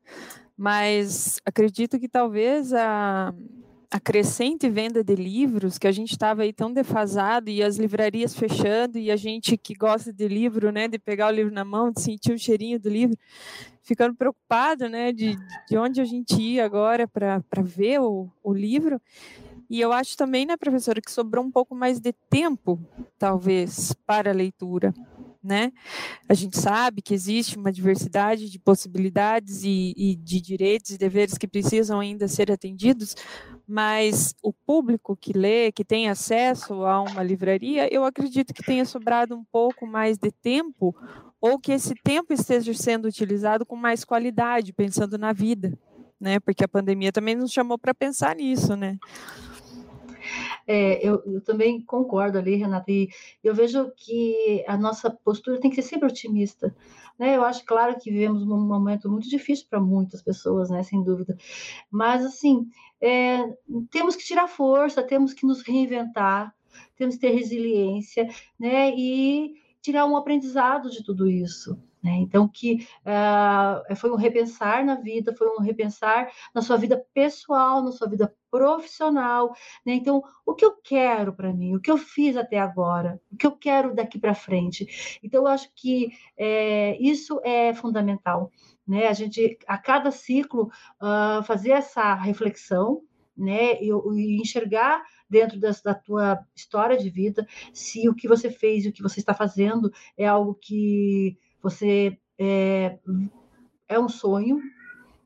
mas 0.56 1.38
acredito 1.44 1.98
que 2.00 2.08
talvez 2.08 2.72
a, 2.72 3.32
a 3.92 4.00
crescente 4.00 4.68
venda 4.70 5.04
de 5.04 5.14
livros, 5.14 5.78
que 5.78 5.86
a 5.86 5.92
gente 5.92 6.12
estava 6.12 6.42
aí 6.42 6.52
tão 6.52 6.72
defasado 6.72 7.50
e 7.50 7.62
as 7.62 7.76
livrarias 7.76 8.34
fechando 8.34 8.98
e 8.98 9.10
a 9.10 9.16
gente 9.16 9.56
que 9.56 9.74
gosta 9.74 10.12
de 10.12 10.26
livro, 10.26 10.72
né, 10.72 10.88
de 10.88 10.98
pegar 10.98 11.28
o 11.28 11.34
livro 11.34 11.52
na 11.52 11.64
mão, 11.64 11.92
de 11.92 12.00
sentir 12.00 12.32
o 12.32 12.38
cheirinho 12.38 12.80
do 12.80 12.88
livro, 12.88 13.16
ficando 13.82 14.14
preocupado, 14.14 14.88
né, 14.88 15.12
de, 15.12 15.36
de 15.68 15.76
onde 15.76 16.00
a 16.00 16.04
gente 16.04 16.40
ia 16.40 16.64
agora 16.64 17.06
para 17.06 17.62
ver 17.62 18.00
o, 18.00 18.30
o 18.42 18.52
livro. 18.54 19.00
E 19.72 19.80
eu 19.80 19.90
acho 19.90 20.16
também, 20.18 20.44
né, 20.44 20.56
professora, 20.56 21.00
que 21.00 21.10
sobrou 21.10 21.42
um 21.42 21.50
pouco 21.50 21.74
mais 21.74 21.98
de 21.98 22.12
tempo, 22.28 22.78
talvez, 23.18 23.94
para 24.06 24.30
a 24.30 24.34
leitura 24.34 24.92
né? 25.42 25.72
A 26.28 26.34
gente 26.34 26.56
sabe 26.56 27.02
que 27.02 27.12
existe 27.12 27.56
uma 27.56 27.72
diversidade 27.72 28.48
de 28.48 28.58
possibilidades 28.60 29.64
e, 29.64 29.92
e, 29.96 30.14
de 30.14 30.40
direitos 30.40 30.92
e 30.92 30.98
deveres 30.98 31.36
que 31.36 31.48
precisam 31.48 31.98
ainda 31.98 32.28
ser 32.28 32.52
atendidos, 32.52 33.16
mas 33.66 34.34
o 34.40 34.52
público 34.52 35.16
que 35.16 35.32
lê, 35.32 35.72
que 35.72 35.84
tem 35.84 36.08
acesso 36.08 36.84
a 36.84 37.00
uma 37.00 37.22
livraria, 37.22 37.92
eu 37.92 38.04
acredito 38.04 38.54
que 38.54 38.62
tenha 38.62 38.84
sobrado 38.84 39.34
um 39.34 39.44
pouco 39.50 39.84
mais 39.84 40.16
de 40.16 40.30
tempo 40.30 40.94
ou 41.40 41.58
que 41.58 41.72
esse 41.72 41.94
tempo 42.04 42.32
esteja 42.32 42.72
sendo 42.72 43.08
utilizado 43.08 43.66
com 43.66 43.74
mais 43.74 44.04
qualidade, 44.04 44.72
pensando 44.72 45.18
na 45.18 45.32
vida, 45.32 45.76
né? 46.20 46.38
Porque 46.38 46.62
a 46.62 46.68
pandemia 46.68 47.10
também 47.10 47.34
nos 47.34 47.50
chamou 47.50 47.76
para 47.76 47.92
pensar 47.92 48.36
nisso, 48.36 48.76
né? 48.76 48.96
É, 50.66 51.06
eu, 51.06 51.22
eu, 51.26 51.40
também 51.40 51.80
concordo 51.80 52.38
ali, 52.38 52.56
Renata, 52.56 52.90
e 52.90 53.08
eu 53.42 53.54
vejo 53.54 53.90
que 53.96 54.64
a 54.66 54.76
nossa 54.76 55.10
postura 55.10 55.60
tem 55.60 55.70
que 55.70 55.76
ser 55.76 55.88
sempre 55.88 56.08
otimista. 56.08 56.74
Né? 57.18 57.36
Eu 57.36 57.44
acho, 57.44 57.64
claro, 57.64 57.98
que 57.98 58.10
vivemos 58.10 58.42
um 58.42 58.60
momento 58.60 59.10
muito 59.10 59.28
difícil 59.28 59.66
para 59.68 59.80
muitas 59.80 60.22
pessoas, 60.22 60.70
né? 60.70 60.82
sem 60.82 61.02
dúvida, 61.02 61.36
mas, 61.90 62.24
assim, 62.24 62.68
é, 63.00 63.38
temos 63.90 64.16
que 64.16 64.24
tirar 64.24 64.48
força, 64.48 65.02
temos 65.02 65.32
que 65.34 65.46
nos 65.46 65.62
reinventar, 65.62 66.54
temos 66.96 67.16
que 67.16 67.20
ter 67.20 67.30
resiliência, 67.30 68.28
né? 68.58 68.90
E, 68.96 69.54
tirar 69.82 70.06
um 70.06 70.16
aprendizado 70.16 70.90
de 70.90 71.04
tudo 71.04 71.28
isso. 71.28 71.76
Né? 72.02 72.16
Então, 72.16 72.48
que 72.48 72.86
uh, 73.06 73.94
foi 73.94 74.10
um 74.10 74.16
repensar 74.16 74.84
na 74.84 74.96
vida, 74.96 75.34
foi 75.36 75.48
um 75.48 75.60
repensar 75.60 76.32
na 76.52 76.60
sua 76.60 76.76
vida 76.76 77.04
pessoal, 77.14 77.82
na 77.82 77.92
sua 77.92 78.08
vida 78.08 78.34
profissional. 78.50 79.54
Né? 79.86 79.94
Então, 79.94 80.22
o 80.44 80.54
que 80.54 80.64
eu 80.64 80.72
quero 80.82 81.32
para 81.32 81.52
mim, 81.52 81.76
o 81.76 81.80
que 81.80 81.90
eu 81.90 81.96
fiz 81.96 82.36
até 82.36 82.58
agora, 82.58 83.20
o 83.30 83.36
que 83.36 83.46
eu 83.46 83.52
quero 83.52 83.94
daqui 83.94 84.18
para 84.18 84.34
frente. 84.34 85.20
Então, 85.22 85.42
eu 85.42 85.46
acho 85.46 85.70
que 85.76 86.10
é, 86.36 87.00
isso 87.00 87.40
é 87.44 87.72
fundamental. 87.72 88.50
Né? 88.86 89.06
A 89.06 89.12
gente, 89.12 89.56
a 89.68 89.78
cada 89.78 90.10
ciclo, 90.10 90.72
uh, 91.00 91.42
fazer 91.44 91.70
essa 91.70 92.14
reflexão 92.14 93.02
né, 93.36 93.80
e, 93.80 93.90
e 93.90 94.40
enxergar 94.40 95.02
dentro 95.32 95.58
das, 95.58 95.80
da 95.80 95.94
tua 95.94 96.38
história 96.54 96.98
de 96.98 97.08
vida 97.08 97.46
se 97.72 98.06
o 98.06 98.14
que 98.14 98.28
você 98.28 98.50
fez 98.50 98.84
e 98.84 98.90
o 98.90 98.92
que 98.92 99.02
você 99.02 99.18
está 99.18 99.32
fazendo 99.32 99.90
é 100.16 100.26
algo 100.26 100.54
que 100.54 101.38
você 101.62 102.18
é, 102.38 102.98
é 103.88 103.98
um 103.98 104.10
sonho 104.10 104.60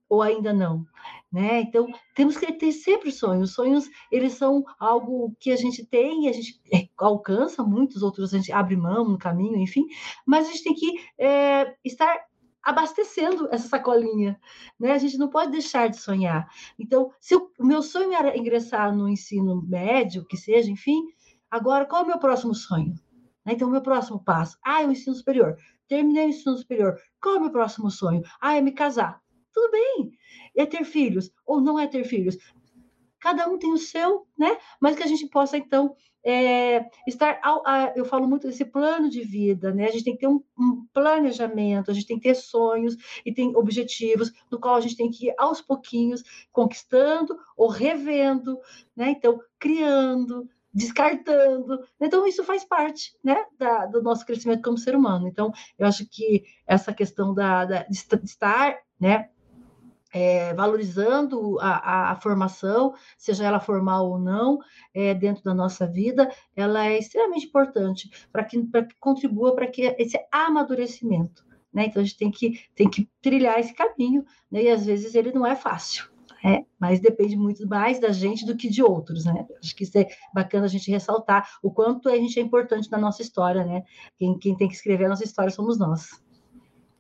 ou 0.08 0.22
ainda 0.22 0.52
não, 0.52 0.86
né? 1.32 1.60
Então 1.62 1.88
temos 2.14 2.36
que 2.36 2.52
ter 2.52 2.70
sempre 2.70 3.10
sonhos. 3.10 3.50
Os 3.50 3.56
sonhos 3.56 3.90
eles 4.12 4.34
são 4.34 4.64
algo 4.78 5.34
que 5.40 5.50
a 5.50 5.56
gente 5.56 5.84
tem, 5.84 6.28
a 6.28 6.32
gente 6.32 6.60
é, 6.72 6.88
alcança, 6.96 7.64
muitos 7.64 8.04
outros 8.04 8.32
a 8.32 8.36
gente 8.36 8.52
abre 8.52 8.76
mão 8.76 9.08
no 9.08 9.18
caminho, 9.18 9.56
enfim. 9.56 9.84
Mas 10.25 10.46
a 10.46 10.52
gente 10.52 10.62
tem 10.62 10.75
que 10.75 10.92
é, 11.18 11.75
estar 11.84 12.16
abastecendo 12.66 13.49
essa 13.50 13.68
sacolinha, 13.68 14.38
né? 14.78 14.92
A 14.92 14.99
gente 14.99 15.16
não 15.16 15.28
pode 15.28 15.52
deixar 15.52 15.88
de 15.88 15.99
sonhar. 15.99 16.49
Então, 16.78 17.11
se 17.20 17.35
o 17.35 17.50
meu 17.61 17.82
sonho 17.82 18.12
era 18.12 18.37
ingressar 18.37 18.94
no 18.94 19.08
ensino 19.08 19.62
médio, 19.62 20.26
que 20.26 20.37
seja, 20.37 20.70
enfim, 20.70 21.02
agora 21.50 21.87
qual 21.87 22.02
é 22.02 22.04
o 22.04 22.08
meu 22.08 22.18
próximo 22.18 22.54
sonho? 22.54 22.94
Né? 23.44 23.52
Então, 23.52 23.68
o 23.68 23.70
meu 23.70 23.80
próximo 23.80 24.23
passo, 24.23 24.58
ah, 24.64 24.82
é 24.82 24.87
o 24.87 24.92
ensino 24.92 25.14
superior 25.14 25.56
terminei 25.88 26.26
o 26.26 26.28
ensino 26.28 26.56
superior. 26.56 26.99
Qual 27.20 27.37
é 27.37 27.38
o 27.38 27.40
meu 27.42 27.50
próximo 27.50 27.90
sonho? 27.90 28.23
Ah, 28.40 28.56
é 28.56 28.61
me 28.61 28.73
casar. 28.73 29.20
Tudo 29.52 29.70
bem. 29.70 30.12
É 30.56 30.66
ter 30.66 30.85
filhos 30.85 31.30
ou 31.46 31.61
não 31.61 31.78
é 31.78 31.87
ter 31.87 32.04
filhos. 32.04 32.37
Cada 33.20 33.49
um 33.49 33.58
tem 33.58 33.73
o 33.73 33.78
seu, 33.78 34.26
né? 34.38 34.58
Mas 34.80 34.96
que 34.96 35.02
a 35.02 35.06
gente 35.06 35.26
possa, 35.26 35.56
então, 35.56 35.96
é, 36.25 36.85
estar. 37.06 37.38
Ao, 37.42 37.62
a, 37.66 37.92
eu 37.94 38.04
falo 38.04 38.26
muito 38.26 38.49
desse 38.49 38.64
plano 38.64 39.08
de 39.08 39.23
vida, 39.23 39.73
né? 39.73 39.87
A 39.87 39.92
gente 39.92 40.04
tem 40.04 40.14
que 40.14 40.20
ter 40.20 40.26
um, 40.26 40.42
um, 40.58 40.87
planejamento, 40.92 41.90
a 41.90 41.94
gente 41.94 42.06
tem 42.06 42.18
que 42.18 42.28
ter 42.28 42.35
sonhos 42.35 42.96
e 43.25 43.32
tem 43.32 43.54
objetivos, 43.56 44.32
no 44.50 44.58
qual 44.58 44.75
a 44.75 44.80
gente 44.80 44.96
tem 44.96 45.11
que 45.11 45.28
ir 45.28 45.35
aos 45.38 45.61
pouquinhos 45.61 46.25
conquistando 46.50 47.38
ou 47.56 47.68
revendo, 47.68 48.58
né? 48.96 49.11
Então, 49.11 49.40
criando, 49.58 50.49
descartando. 50.75 51.87
Então, 52.00 52.26
isso 52.26 52.44
faz 52.44 52.64
parte 52.64 53.16
né, 53.25 53.46
da, 53.56 53.87
do 53.87 54.02
nosso 54.02 54.26
crescimento 54.26 54.62
como 54.62 54.76
ser 54.76 54.94
humano. 54.94 55.26
Então, 55.26 55.52
eu 55.78 55.87
acho 55.87 56.04
que 56.06 56.44
essa 56.66 56.92
questão 56.92 57.32
da, 57.32 57.64
da 57.64 57.82
de 57.85 57.96
estar 58.25 58.76
né, 59.00 59.30
é, 60.16 60.54
valorizando 60.54 61.58
a, 61.61 62.12
a, 62.12 62.16
formação, 62.16 62.94
seja 63.18 63.44
ela 63.44 63.61
formal 63.61 64.08
ou 64.08 64.18
não, 64.18 64.58
é, 64.94 65.12
dentro 65.12 65.44
da 65.44 65.52
nossa 65.52 65.87
vida, 65.87 66.30
ela 66.56 66.87
é 66.87 66.99
extremamente 66.99 67.46
importante 67.46 68.11
para 68.32 68.42
que, 68.42 68.62
que 68.62 68.99
contribua 68.99 69.54
para 69.54 69.66
que 69.66 69.94
esse 69.99 70.18
amadurecimento. 70.32 71.44
Né? 71.70 71.85
Então, 71.85 72.00
a 72.00 72.04
gente 72.04 72.16
tem 72.16 72.30
que, 72.30 72.61
tem 72.75 72.88
que 72.88 73.06
trilhar 73.20 73.61
esse 73.61 73.75
caminho, 73.75 74.25
né? 74.50 74.62
e 74.62 74.70
às 74.70 74.87
vezes 74.87 75.14
ele 75.14 75.32
não 75.32 75.46
é 75.46 75.54
fácil 75.54 76.11
né? 76.44 76.64
Mas 76.78 77.00
depende 77.00 77.37
muito 77.37 77.66
mais 77.66 77.99
da 77.99 78.12
gente 78.12 78.46
do 78.46 78.56
que 78.56 78.68
de 78.68 78.80
outros, 78.80 79.25
né? 79.25 79.44
Acho 79.61 79.75
que 79.75 79.82
isso 79.82 79.99
é 79.99 80.06
bacana 80.32 80.66
a 80.66 80.68
gente 80.68 80.88
ressaltar 80.92 81.49
o 81.61 81.73
quanto 81.73 82.08
a 82.08 82.16
gente 82.16 82.38
é 82.38 82.42
importante 82.42 82.88
na 82.88 82.99
nossa 82.99 83.20
história, 83.20 83.64
né? 83.64 83.82
Quem, 84.16 84.38
quem 84.38 84.56
tem 84.56 84.68
que 84.68 84.75
escrever 84.75 85.06
a 85.06 85.08
nossa 85.08 85.25
história 85.25 85.50
somos 85.50 85.76
nós. 85.76 86.23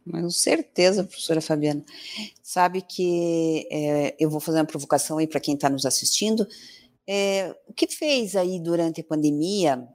Com 0.08 0.30
certeza, 0.30 1.02
professora 1.02 1.40
Fabiana. 1.40 1.84
Sabe 2.42 2.80
que 2.80 3.66
é, 3.70 4.14
eu 4.18 4.30
vou 4.30 4.38
fazer 4.38 4.58
uma 4.58 4.64
provocação 4.64 5.18
aí 5.18 5.26
para 5.26 5.40
quem 5.40 5.54
está 5.54 5.68
nos 5.68 5.84
assistindo. 5.84 6.46
É, 7.06 7.56
o 7.66 7.72
que 7.72 7.88
fez 7.88 8.36
aí 8.36 8.60
durante 8.60 9.00
a 9.00 9.04
pandemia 9.04 9.86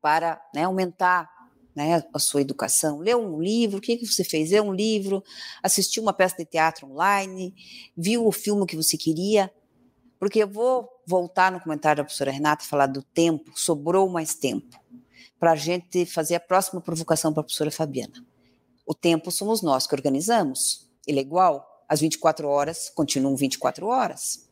para 0.00 0.40
né, 0.54 0.64
aumentar 0.64 1.28
né, 1.74 2.02
a 2.12 2.18
sua 2.18 2.40
educação, 2.40 2.98
leu 2.98 3.18
um 3.18 3.40
livro, 3.40 3.78
o 3.78 3.80
que, 3.80 3.96
que 3.96 4.06
você 4.06 4.24
fez? 4.24 4.50
Leu 4.50 4.64
um 4.64 4.72
livro, 4.72 5.22
assistiu 5.62 6.02
uma 6.02 6.12
peça 6.12 6.36
de 6.36 6.44
teatro 6.44 6.86
online, 6.86 7.54
viu 7.96 8.26
o 8.26 8.32
filme 8.32 8.66
que 8.66 8.76
você 8.76 8.96
queria, 8.96 9.52
porque 10.18 10.42
eu 10.42 10.48
vou 10.48 10.88
voltar 11.06 11.52
no 11.52 11.60
comentário 11.60 11.98
da 11.98 12.04
professora 12.04 12.30
Renata 12.30 12.64
falar 12.64 12.86
do 12.86 13.02
tempo, 13.02 13.52
sobrou 13.54 14.08
mais 14.08 14.34
tempo, 14.34 14.78
para 15.38 15.52
a 15.52 15.56
gente 15.56 16.06
fazer 16.06 16.34
a 16.34 16.40
próxima 16.40 16.80
provocação 16.80 17.32
para 17.32 17.40
a 17.40 17.44
professora 17.44 17.70
Fabiana. 17.70 18.29
O 18.90 18.94
tempo 18.94 19.30
somos 19.30 19.62
nós 19.62 19.86
que 19.86 19.94
organizamos, 19.94 20.90
ele 21.06 21.20
é 21.20 21.22
igual, 21.22 21.84
as 21.88 22.00
24 22.00 22.48
horas 22.48 22.90
continuam 22.90 23.36
24 23.36 23.86
horas. 23.86 24.50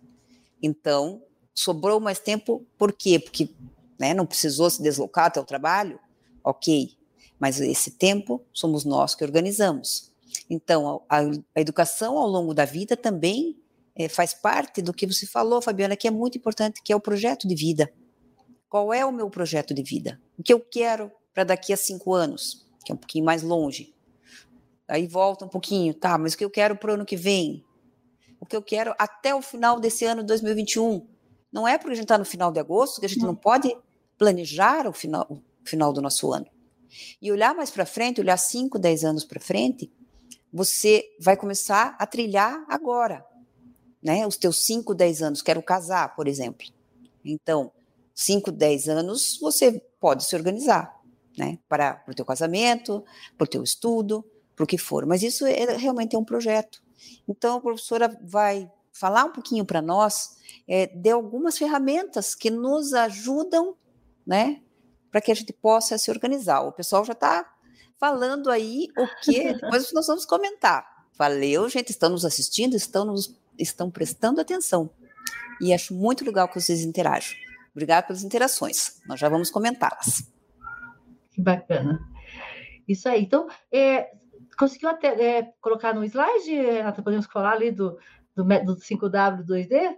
Então, 0.62 1.21
sobrou 1.52 1.99
mais 1.99 2.21
tempo, 2.21 2.64
por 2.78 2.92
quê? 2.92 3.18
Porque 3.18 3.50
né, 3.99 4.14
não 4.14 4.25
precisou 4.25 4.71
se 4.71 4.80
deslocar 4.80 5.25
até 5.25 5.40
o 5.40 5.45
trabalho? 5.45 5.99
Ok, 6.45 6.97
mas 7.37 7.61
esse 7.61 7.90
tempo 7.90 8.40
somos 8.52 8.85
nós 8.85 9.12
que 9.16 9.25
organizamos. 9.25 10.12
Então, 10.49 11.02
a, 11.09 11.18
a 11.57 11.61
educação 11.61 12.16
ao 12.16 12.28
longo 12.28 12.54
da 12.54 12.64
vida 12.64 12.97
também 12.97 13.61
é, 13.97 14.09
faz 14.09 14.35
parte 14.35 14.80
do 14.80 14.95
que 14.95 15.04
você 15.04 15.26
falou, 15.26 15.61
Fabiana, 15.61 15.97
que 15.97 16.07
é 16.07 16.12
muito 16.12 16.38
importante, 16.38 16.80
que 16.80 16.92
é 16.92 16.97
o 16.97 17.00
projeto 17.00 17.49
de 17.49 17.57
vida. 17.57 17.92
Qual 18.68 18.95
é 18.95 19.04
o 19.04 19.11
meu 19.11 19.28
projeto 19.28 19.75
de 19.75 19.83
vida? 19.83 20.21
O 20.38 20.45
que 20.45 20.52
eu 20.52 20.61
quero 20.61 21.11
para 21.35 21.42
daqui 21.42 21.73
a 21.73 21.76
cinco 21.76 22.14
anos, 22.14 22.64
que 22.85 22.92
é 22.92 22.95
um 22.95 22.99
pouquinho 22.99 23.25
mais 23.25 23.42
longe. 23.42 23.97
Aí 24.88 25.07
volta 25.07 25.45
um 25.45 25.49
pouquinho, 25.49 25.92
tá, 25.92 26.16
mas 26.16 26.33
o 26.33 26.38
que 26.38 26.45
eu 26.45 26.50
quero 26.50 26.75
para 26.75 26.90
o 26.90 26.95
ano 26.95 27.04
que 27.04 27.16
vem? 27.16 27.62
O 28.40 28.47
que 28.47 28.57
eu 28.57 28.62
quero 28.62 28.95
até 28.99 29.35
o 29.35 29.42
final 29.42 29.78
desse 29.78 30.04
ano 30.07 30.23
de 30.23 30.28
2021? 30.28 31.07
Não 31.52 31.68
é 31.68 31.76
porque 31.76 31.92
a 31.92 31.95
gente 31.95 32.04
está 32.04 32.16
no 32.16 32.25
final 32.25 32.50
de 32.50 32.59
agosto 32.59 33.00
que 33.00 33.07
a 33.07 33.09
gente 33.09 33.23
não 33.23 33.35
pode 33.35 33.76
planejar 34.16 34.87
o 34.87 34.92
final, 34.92 35.26
o 35.30 35.68
final 35.68 35.92
do 35.92 36.00
nosso 36.00 36.33
ano. 36.33 36.47
E 37.21 37.30
olhar 37.30 37.54
mais 37.54 37.71
para 37.71 37.85
frente, 37.85 38.21
olhar 38.21 38.37
5, 38.37 38.78
10 38.78 39.04
anos 39.04 39.25
para 39.25 39.38
frente, 39.38 39.92
você 40.52 41.04
vai 41.21 41.37
começar 41.37 41.95
a 41.99 42.07
trilhar 42.07 42.64
agora, 42.68 43.25
né? 44.02 44.26
Os 44.26 44.37
teus 44.37 44.64
5, 44.64 44.95
10 44.95 45.23
anos, 45.23 45.42
quero 45.42 45.62
casar, 45.62 46.14
por 46.16 46.26
exemplo. 46.26 46.66
Então, 47.23 47.71
5, 48.14 48.50
10 48.50 48.88
anos, 48.88 49.38
você 49.38 49.83
pode 50.00 50.25
se 50.25 50.35
organizar, 50.35 50.99
né? 51.37 51.59
Para 51.68 52.02
o 52.09 52.14
teu 52.14 52.25
casamento, 52.25 53.04
para 53.37 53.45
o 53.45 53.49
teu 53.49 53.62
estudo, 53.62 54.25
para 54.58 54.64
o 54.64 54.66
que 54.66 54.76
for. 54.76 55.06
Mas 55.06 55.22
isso 55.22 55.46
é, 55.46 55.76
realmente 55.76 56.16
é 56.16 56.18
um 56.18 56.24
projeto. 56.24 56.82
Então, 57.28 57.58
a 57.58 57.60
professora 57.60 58.18
vai 58.24 58.68
falar 58.92 59.24
um 59.24 59.32
pouquinho 59.32 59.64
para 59.64 59.80
nós 59.80 60.36
é, 60.66 60.88
de 60.88 61.10
algumas 61.10 61.56
ferramentas 61.56 62.34
que 62.34 62.50
nos 62.50 62.92
ajudam, 62.92 63.76
né? 64.26 64.60
para 65.10 65.20
que 65.20 65.30
a 65.30 65.34
gente 65.34 65.52
possa 65.52 65.96
se 65.96 66.10
organizar. 66.10 66.62
O 66.62 66.72
pessoal 66.72 67.04
já 67.04 67.12
está 67.12 67.48
falando 67.98 68.50
aí 68.50 68.88
o 68.98 69.06
que 69.22 69.54
depois 69.54 69.92
nós 69.92 70.08
vamos 70.08 70.26
comentar. 70.26 70.84
Valeu, 71.16 71.68
gente, 71.68 71.90
estão 71.90 72.10
nos 72.10 72.24
assistindo, 72.24 72.74
estão, 72.76 73.04
nos, 73.04 73.34
estão 73.56 73.90
prestando 73.90 74.40
atenção. 74.40 74.90
E 75.60 75.72
acho 75.72 75.94
muito 75.94 76.24
legal 76.24 76.48
que 76.48 76.60
vocês 76.60 76.82
interajam. 76.82 77.36
Obrigada 77.70 78.06
pelas 78.08 78.24
interações. 78.24 79.00
Nós 79.06 79.20
já 79.20 79.28
vamos 79.28 79.50
comentá-las. 79.50 80.28
Que 81.30 81.40
bacana. 81.40 82.00
Isso 82.88 83.08
aí. 83.08 83.22
Então, 83.22 83.46
é, 83.70 84.10
conseguiu 84.58 84.88
até 84.88 85.08
é, 85.08 85.52
colocar 85.60 85.94
no 85.94 86.04
slide, 86.04 86.54
Renata? 86.54 87.02
Podemos 87.02 87.26
falar 87.26 87.52
ali 87.52 87.70
do, 87.70 87.98
do, 88.34 88.44
do 88.44 88.76
5W 88.76 89.44
2D? 89.44 89.96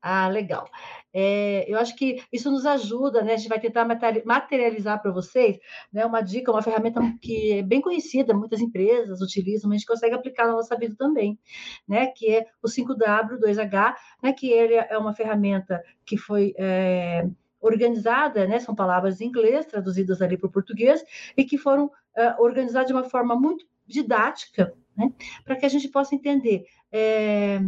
Ah, 0.00 0.28
legal. 0.28 0.68
É, 1.12 1.64
eu 1.68 1.78
acho 1.78 1.96
que 1.96 2.22
isso 2.32 2.50
nos 2.50 2.64
ajuda, 2.64 3.22
né? 3.22 3.34
A 3.34 3.36
gente 3.36 3.48
vai 3.48 3.58
tentar 3.58 3.84
materializar 4.24 5.02
para 5.02 5.10
vocês 5.10 5.58
né, 5.92 6.06
uma 6.06 6.20
dica, 6.20 6.52
uma 6.52 6.62
ferramenta 6.62 7.00
que 7.20 7.52
é 7.52 7.62
bem 7.62 7.80
conhecida, 7.80 8.32
muitas 8.34 8.60
empresas 8.60 9.20
utilizam, 9.20 9.68
mas 9.68 9.76
a 9.76 9.78
gente 9.78 9.88
consegue 9.88 10.14
aplicar 10.14 10.46
na 10.46 10.52
nossa 10.52 10.76
vida 10.76 10.94
também, 10.96 11.38
né? 11.86 12.06
Que 12.08 12.36
é 12.36 12.46
o 12.62 12.68
5W2H, 12.68 13.94
né? 14.22 14.32
Que 14.32 14.50
ele 14.52 14.74
é 14.74 14.96
uma 14.98 15.14
ferramenta 15.14 15.82
que 16.04 16.16
foi. 16.16 16.54
É, 16.56 17.26
organizada, 17.60 18.46
né, 18.46 18.60
são 18.60 18.72
palavras 18.72 19.20
em 19.20 19.26
inglês 19.26 19.66
traduzidas 19.66 20.22
ali 20.22 20.36
para 20.36 20.46
o 20.46 20.52
português 20.52 21.02
e 21.36 21.44
que 21.44 21.58
foram 21.58 21.90
uh, 22.18 22.42
organizadas 22.42 22.88
de 22.88 22.92
uma 22.92 23.04
forma 23.04 23.34
muito 23.34 23.64
didática, 23.86 24.74
né, 24.96 25.12
para 25.44 25.56
que 25.56 25.64
a 25.64 25.68
gente 25.68 25.88
possa 25.88 26.14
entender 26.14 26.64
é, 26.92 27.60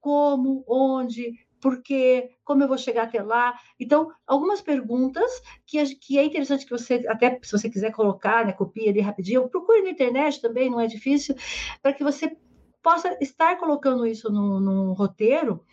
como, 0.00 0.62
onde, 0.68 1.32
porque 1.60 2.30
como 2.44 2.62
eu 2.62 2.68
vou 2.68 2.76
chegar 2.76 3.04
até 3.04 3.22
lá? 3.22 3.58
Então, 3.80 4.10
algumas 4.26 4.60
perguntas 4.60 5.30
que, 5.66 5.82
que 5.96 6.18
é 6.18 6.24
interessante 6.24 6.66
que 6.66 6.70
você, 6.70 7.06
até 7.08 7.38
se 7.42 7.52
você 7.52 7.70
quiser 7.70 7.92
colocar, 7.92 8.44
né, 8.44 8.52
copia 8.52 8.90
ali 8.90 9.00
rapidinho, 9.00 9.48
procure 9.48 9.82
na 9.82 9.90
internet 9.90 10.42
também, 10.42 10.68
não 10.68 10.80
é 10.80 10.86
difícil, 10.86 11.34
para 11.80 11.94
que 11.94 12.04
você 12.04 12.36
possa 12.82 13.16
estar 13.18 13.56
colocando 13.56 14.06
isso 14.06 14.30
no, 14.30 14.60
no 14.60 14.92
roteiro 14.92 15.64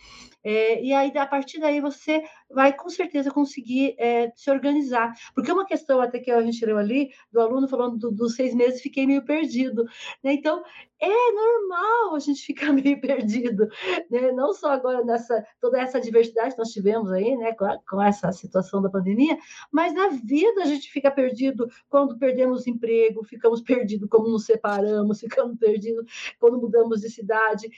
É, 0.43 0.83
e 0.83 0.93
aí, 0.93 1.15
a 1.17 1.25
partir 1.25 1.59
daí, 1.59 1.79
você 1.79 2.23
vai 2.49 2.73
com 2.73 2.89
certeza 2.89 3.31
conseguir 3.31 3.95
é, 3.97 4.31
se 4.35 4.49
organizar. 4.49 5.13
Porque 5.33 5.51
uma 5.51 5.65
questão 5.65 6.01
até 6.01 6.19
que 6.19 6.31
a 6.31 6.41
gente 6.41 6.65
leu 6.65 6.77
ali, 6.77 7.11
do 7.31 7.39
aluno 7.39 7.67
falando 7.67 7.97
do, 7.97 8.11
dos 8.11 8.35
seis 8.35 8.53
meses, 8.53 8.81
fiquei 8.81 9.05
meio 9.05 9.23
perdido. 9.23 9.83
Né? 10.23 10.33
Então, 10.33 10.63
é 11.01 11.31
normal 11.31 12.15
a 12.15 12.19
gente 12.19 12.45
ficar 12.45 12.71
meio 12.71 13.01
perdido, 13.01 13.67
né? 14.09 14.31
não 14.31 14.53
só 14.53 14.71
agora 14.71 15.03
nessa 15.03 15.43
toda 15.59 15.81
essa 15.81 15.99
diversidade 15.99 16.51
que 16.51 16.59
nós 16.59 16.69
tivemos 16.69 17.11
aí, 17.11 17.35
né, 17.35 17.53
com, 17.53 17.65
a, 17.65 17.79
com, 17.89 18.01
essa 18.01 18.31
situação 18.31 18.81
da 18.81 18.89
pandemia, 18.89 19.37
mas 19.71 19.93
na 19.93 20.09
vida 20.09 20.61
a 20.61 20.65
gente 20.65 20.91
fica 20.91 21.09
perdido 21.09 21.67
quando 21.89 22.17
perdemos 22.19 22.67
emprego, 22.67 23.23
ficamos 23.23 23.61
perdidos 23.61 24.07
quando 24.09 24.29
nos 24.29 24.45
separamos, 24.45 25.19
ficamos 25.21 25.57
perdidos 25.57 26.35
quando 26.39 26.59
mudamos 26.59 27.01
de 27.01 27.09
cidade. 27.09 27.69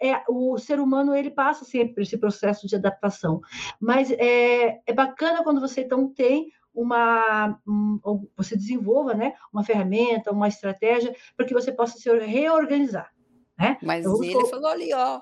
É, 0.00 0.22
o 0.28 0.56
ser 0.58 0.78
humano 0.80 1.14
ele 1.14 1.30
passa 1.30 1.64
sempre 1.64 1.94
por 1.94 2.02
esse 2.02 2.16
processo 2.16 2.66
de 2.66 2.76
adaptação, 2.76 3.40
mas 3.80 4.10
é, 4.12 4.80
é 4.86 4.92
bacana 4.92 5.42
quando 5.42 5.60
você 5.60 5.80
então 5.80 6.08
tem 6.08 6.52
uma 6.72 7.58
um, 7.66 8.28
você 8.36 8.56
desenvolva 8.56 9.14
né, 9.14 9.34
uma 9.52 9.64
ferramenta, 9.64 10.30
uma 10.30 10.46
estratégia 10.46 11.14
para 11.36 11.44
que 11.44 11.54
você 11.54 11.72
possa 11.72 11.98
se 11.98 12.08
reorganizar. 12.10 13.12
Né? 13.58 13.76
Mas 13.82 14.06
então, 14.06 14.22
ele 14.22 14.46
falou 14.46 14.68
ali, 14.68 14.94
ó. 14.94 15.20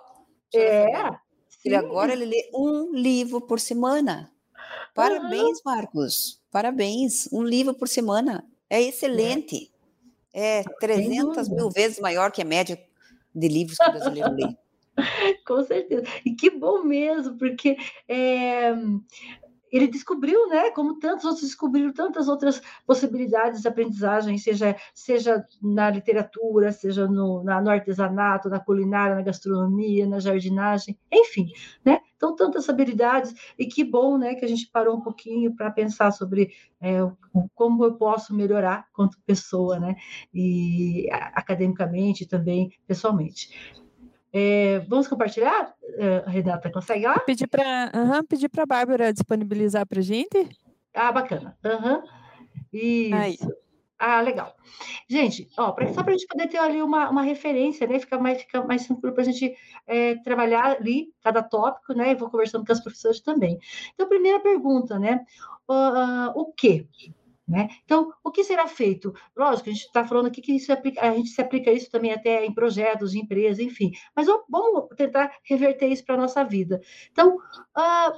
É. 0.54 0.86
Ele 1.64 1.74
agora 1.74 2.12
ele 2.12 2.26
lê 2.26 2.50
um 2.54 2.92
livro 2.94 3.40
por 3.40 3.58
semana. 3.58 4.30
Parabéns, 4.94 5.58
uhum. 5.58 5.62
Marcos. 5.64 6.42
Parabéns. 6.50 7.28
Um 7.32 7.42
livro 7.42 7.74
por 7.74 7.88
semana. 7.88 8.44
É 8.68 8.80
excelente. 8.80 9.72
É 10.32 10.62
300 10.80 11.48
mil 11.48 11.70
vezes 11.70 11.98
maior 11.98 12.30
que 12.30 12.42
a 12.42 12.44
média 12.44 12.78
de 13.34 13.48
livros 13.48 13.78
que 13.78 13.88
o 13.88 13.92
brasileiro 13.92 14.32
lê. 14.32 14.46
Com 15.46 15.62
certeza. 15.64 16.04
E 16.24 16.34
que 16.34 16.50
bom 16.50 16.82
mesmo, 16.82 17.36
porque 17.36 17.76
é, 18.08 18.74
ele 19.70 19.88
descobriu, 19.88 20.48
né, 20.48 20.70
como 20.70 20.98
tantos 20.98 21.24
outros 21.24 21.42
descobriram 21.42 21.92
tantas 21.92 22.28
outras 22.28 22.62
possibilidades 22.86 23.60
de 23.60 23.68
aprendizagem, 23.68 24.38
seja, 24.38 24.76
seja 24.94 25.44
na 25.60 25.90
literatura, 25.90 26.72
seja 26.72 27.06
no, 27.06 27.42
na, 27.42 27.60
no 27.60 27.70
artesanato, 27.70 28.48
na 28.48 28.60
culinária, 28.60 29.16
na 29.16 29.22
gastronomia, 29.22 30.06
na 30.06 30.20
jardinagem, 30.20 30.98
enfim, 31.12 31.48
né? 31.84 32.00
Então, 32.16 32.34
tantas 32.34 32.68
habilidades, 32.70 33.34
e 33.58 33.66
que 33.66 33.84
bom, 33.84 34.16
né, 34.16 34.34
que 34.34 34.44
a 34.44 34.48
gente 34.48 34.70
parou 34.70 34.96
um 34.96 35.02
pouquinho 35.02 35.54
para 35.54 35.70
pensar 35.70 36.10
sobre 36.12 36.50
é, 36.80 36.98
como 37.54 37.84
eu 37.84 37.94
posso 37.96 38.34
melhorar 38.34 38.86
quanto 38.94 39.20
pessoa, 39.26 39.78
né, 39.78 39.96
e 40.32 41.06
academicamente 41.34 42.26
também 42.26 42.70
pessoalmente. 42.86 43.50
É, 44.38 44.80
vamos 44.80 45.08
compartilhar, 45.08 45.74
uh, 45.82 46.28
Renata? 46.28 46.70
Consegue 46.70 47.06
lá? 47.06 47.18
Pedir 47.20 47.46
para 47.46 47.90
uhum, 47.94 48.22
pedir 48.22 48.50
a 48.54 48.66
Bárbara 48.66 49.10
disponibilizar 49.10 49.86
para 49.86 50.00
a 50.00 50.02
gente. 50.02 50.46
Ah, 50.92 51.10
bacana. 51.10 51.56
Uhum. 51.64 52.02
Isso. 52.70 53.14
Aí. 53.14 53.38
Ah, 53.98 54.20
legal. 54.20 54.54
Gente, 55.08 55.48
ó, 55.56 55.72
pra, 55.72 55.90
só 55.94 56.02
para 56.02 56.12
a 56.12 56.18
gente 56.18 56.26
poder 56.26 56.48
ter 56.48 56.58
ali 56.58 56.82
uma, 56.82 57.08
uma 57.08 57.22
referência, 57.22 57.86
né? 57.86 57.98
Fica 57.98 58.18
mais, 58.18 58.42
fica 58.42 58.62
mais 58.62 58.86
tranquilo 58.86 59.14
para 59.14 59.22
a 59.22 59.24
gente 59.24 59.56
é, 59.86 60.16
trabalhar 60.16 60.76
ali 60.76 61.14
cada 61.22 61.42
tópico, 61.42 61.94
né? 61.94 62.10
E 62.10 62.14
vou 62.14 62.28
conversando 62.28 62.66
com 62.66 62.72
as 62.72 62.80
professoras 62.82 63.20
também. 63.20 63.58
Então, 63.94 64.06
primeira 64.06 64.38
pergunta, 64.40 64.98
né? 64.98 65.24
Uh, 65.66 66.30
o 66.34 66.52
que? 66.52 66.86
Né? 67.48 67.68
Então, 67.84 68.12
o 68.24 68.30
que 68.32 68.42
será 68.42 68.66
feito? 68.66 69.14
Lógico, 69.36 69.68
a 69.68 69.72
gente 69.72 69.84
está 69.84 70.04
falando 70.04 70.26
aqui 70.26 70.40
que 70.40 70.52
isso 70.52 70.72
aplica, 70.72 71.00
a 71.00 71.14
gente 71.14 71.28
se 71.28 71.40
aplica 71.40 71.70
isso 71.70 71.88
também 71.88 72.12
até 72.12 72.44
em 72.44 72.52
projetos 72.52 73.12
de 73.12 73.20
empresa, 73.20 73.62
enfim. 73.62 73.92
Mas 74.16 74.26
vamos 74.48 74.88
tentar 74.96 75.32
reverter 75.44 75.86
isso 75.86 76.04
para 76.04 76.16
a 76.16 76.18
nossa 76.18 76.42
vida. 76.42 76.80
Então, 77.12 77.36
uh, 77.36 78.12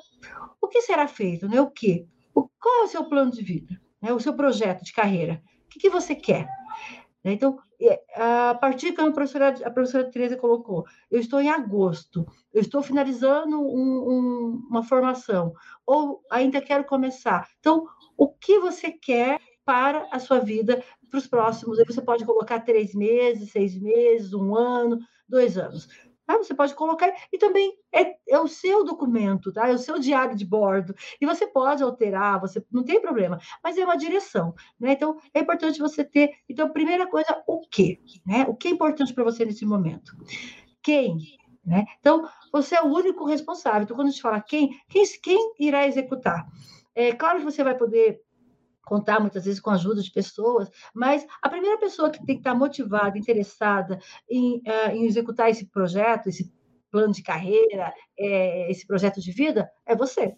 o 0.63 0.69
que 0.69 0.81
será 0.81 1.07
feito? 1.07 1.47
Né? 1.47 1.61
O 1.61 1.71
quê? 1.71 2.07
O, 2.35 2.49
qual 2.49 2.83
é 2.83 2.85
o 2.85 2.89
seu 2.89 3.05
plano 3.05 3.31
de 3.31 3.43
vida? 3.43 3.79
Né? 4.01 4.13
O 4.13 4.21
seu 4.21 4.33
projeto 4.33 4.83
de 4.83 4.95
carreira? 4.95 5.43
O 5.67 5.69
que, 5.69 5.79
que 5.79 5.91
você 5.91 6.15
quer? 6.15 6.49
Né? 7.23 7.33
Então, 7.33 7.59
é, 7.81 8.03
a 8.17 8.55
partir 8.55 8.93
que 8.93 9.01
a 9.01 9.11
professora, 9.13 9.55
a 9.65 9.71
professora 9.71 10.11
Teresa 10.11 10.37
colocou, 10.37 10.85
eu 11.11 11.21
estou 11.21 11.41
em 11.41 11.51
agosto, 11.51 12.27
eu 12.53 12.61
estou 12.61 12.83
finalizando 12.83 13.61
um, 13.61 14.11
um, 14.11 14.67
uma 14.71 14.83
formação, 14.83 15.53
ou 15.87 16.23
ainda 16.31 16.61
quero 16.61 16.85
começar. 16.85 17.47
Então, 17.61 17.87
o 18.19 18.29
que 18.29 18.59
você 18.59 18.91
quer 18.91 19.41
para 19.65 20.09
a 20.11 20.19
sua 20.19 20.41
vida 20.41 20.83
para 21.09 21.19
os 21.19 21.27
próximos. 21.27 21.79
Aí 21.79 21.85
você 21.87 22.03
pode 22.03 22.25
colocar 22.25 22.61
três 22.61 22.95
meses, 22.95 23.53
seis 23.53 23.81
meses, 23.81 24.35
um 24.35 24.55
ano, 24.57 24.99
dois 25.29 25.57
anos. 25.57 25.89
Tá? 26.27 26.37
Você 26.37 26.53
pode 26.53 26.75
colocar, 26.75 27.11
e 27.33 27.39
também 27.39 27.73
é, 27.91 28.15
é, 28.29 28.39
o 28.39 28.47
seu 28.47 28.85
documento, 28.85 29.51
tá? 29.51 29.69
é 29.69 29.73
o 29.73 29.79
seu 29.79 29.99
diário 29.99 30.37
de 30.37 30.45
bordo, 30.45 30.95
e 31.19 31.25
você 31.25 31.47
pode 31.47 31.83
alterar, 31.83 32.39
você 32.39 32.63
não 32.71 32.85
tem 32.85 33.01
problema, 33.01 33.39
mas 33.65 33.79
é 33.79 33.85
uma 33.85 33.97
direção. 33.97 34.55
Né? 34.79 34.93
Então, 34.93 35.19
é 35.33 35.41
importante 35.41 35.79
você 35.79 36.05
ter. 36.05 36.31
Então, 36.47 36.69
primeira 36.71 37.07
coisa, 37.07 37.43
o 37.47 37.61
quê? 37.71 37.99
Né? 38.27 38.45
O 38.47 38.55
que 38.55 38.69
é 38.69 38.71
importante 38.71 39.15
para 39.15 39.25
você 39.25 39.45
nesse 39.45 39.65
momento? 39.65 40.13
Quem? 40.83 41.17
Né? 41.65 41.87
Então, 41.99 42.29
você 42.53 42.77
é 42.77 42.83
o 42.83 42.93
único 42.93 43.25
responsável. 43.25 43.83
Então, 43.83 43.97
quando 43.97 44.09
a 44.09 44.11
gente 44.11 44.23
fala 44.23 44.41
quem, 44.41 44.79
quem, 44.89 45.05
quem 45.23 45.55
irá 45.59 45.87
executar? 45.87 46.47
É 46.99 47.13
claro 47.13 47.39
que 47.39 47.45
você 47.45 47.63
vai 47.63 47.79
poder 47.79 48.21
contar 48.85 49.21
muitas 49.21 49.45
vezes 49.45 49.61
com 49.61 49.71
a 49.71 49.75
ajuda 49.75 50.03
de 50.03 50.11
pessoas, 50.11 50.69
mas 50.93 51.25
a 51.41 51.49
primeira 51.49 51.79
pessoa 51.79 52.11
que 52.11 52.19
tem 52.27 52.35
que 52.35 52.41
estar 52.41 52.57
motivada, 52.57 53.17
interessada 53.17 54.01
em, 54.29 54.57
uh, 54.57 54.91
em 54.91 55.05
executar 55.05 55.49
esse 55.49 55.67
projeto, 55.67 56.29
esse 56.29 56.53
plano 56.91 57.13
de 57.13 57.23
carreira, 57.23 57.95
é, 58.19 58.69
esse 58.69 58.85
projeto 58.85 59.21
de 59.21 59.31
vida, 59.31 59.71
é 59.87 59.95
você. 59.95 60.35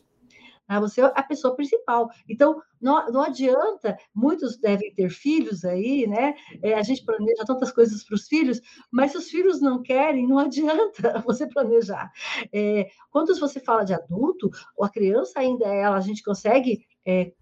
Né? 0.70 0.78
Você 0.78 1.00
é 1.00 1.12
a 1.16 1.22
pessoa 1.22 1.56
principal. 1.56 2.08
Então, 2.28 2.62
não, 2.80 3.10
não 3.10 3.22
adianta, 3.22 3.98
muitos 4.14 4.56
devem 4.56 4.94
ter 4.94 5.10
filhos 5.10 5.64
aí, 5.64 6.06
né? 6.06 6.34
É, 6.62 6.74
a 6.74 6.82
gente 6.82 7.04
planeja 7.04 7.44
tantas 7.44 7.72
coisas 7.72 8.04
para 8.04 8.14
os 8.14 8.28
filhos, 8.28 8.60
mas 8.90 9.10
se 9.10 9.18
os 9.18 9.28
filhos 9.28 9.60
não 9.60 9.82
querem, 9.82 10.28
não 10.28 10.38
adianta 10.40 11.20
você 11.26 11.48
planejar. 11.48 12.10
É, 12.52 12.86
quando 13.10 13.38
você 13.38 13.58
fala 13.58 13.82
de 13.84 13.92
adulto, 13.92 14.48
a 14.80 14.88
criança 14.88 15.40
ainda 15.40 15.66
é 15.66 15.80
ela, 15.80 15.96
a 15.96 16.00
gente 16.00 16.22
consegue 16.22 16.86
é, 17.04 17.32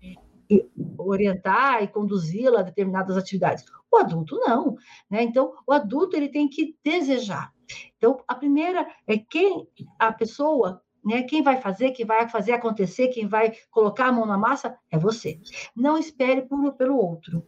orientar 0.96 1.82
e 1.82 1.88
conduzi-la 1.88 2.60
a 2.60 2.62
determinadas 2.62 3.16
atividades. 3.16 3.64
O 3.92 3.96
adulto 3.98 4.36
não, 4.36 4.76
né? 5.10 5.22
Então, 5.22 5.52
o 5.66 5.72
adulto 5.72 6.16
ele 6.16 6.30
tem 6.30 6.48
que 6.48 6.76
desejar. 6.82 7.52
Então, 7.96 8.22
a 8.26 8.34
primeira 8.34 8.86
é 9.06 9.18
quem 9.18 9.68
a 9.98 10.12
pessoa 10.12 10.82
né? 11.08 11.22
Quem 11.22 11.42
vai 11.42 11.58
fazer, 11.58 11.92
quem 11.92 12.04
vai 12.04 12.28
fazer 12.28 12.52
acontecer, 12.52 13.08
quem 13.08 13.26
vai 13.26 13.54
colocar 13.70 14.08
a 14.08 14.12
mão 14.12 14.26
na 14.26 14.36
massa 14.36 14.78
é 14.90 14.98
você. 14.98 15.40
Não 15.74 15.96
espere 15.96 16.42
por, 16.42 16.74
pelo 16.74 16.96
outro. 16.96 17.42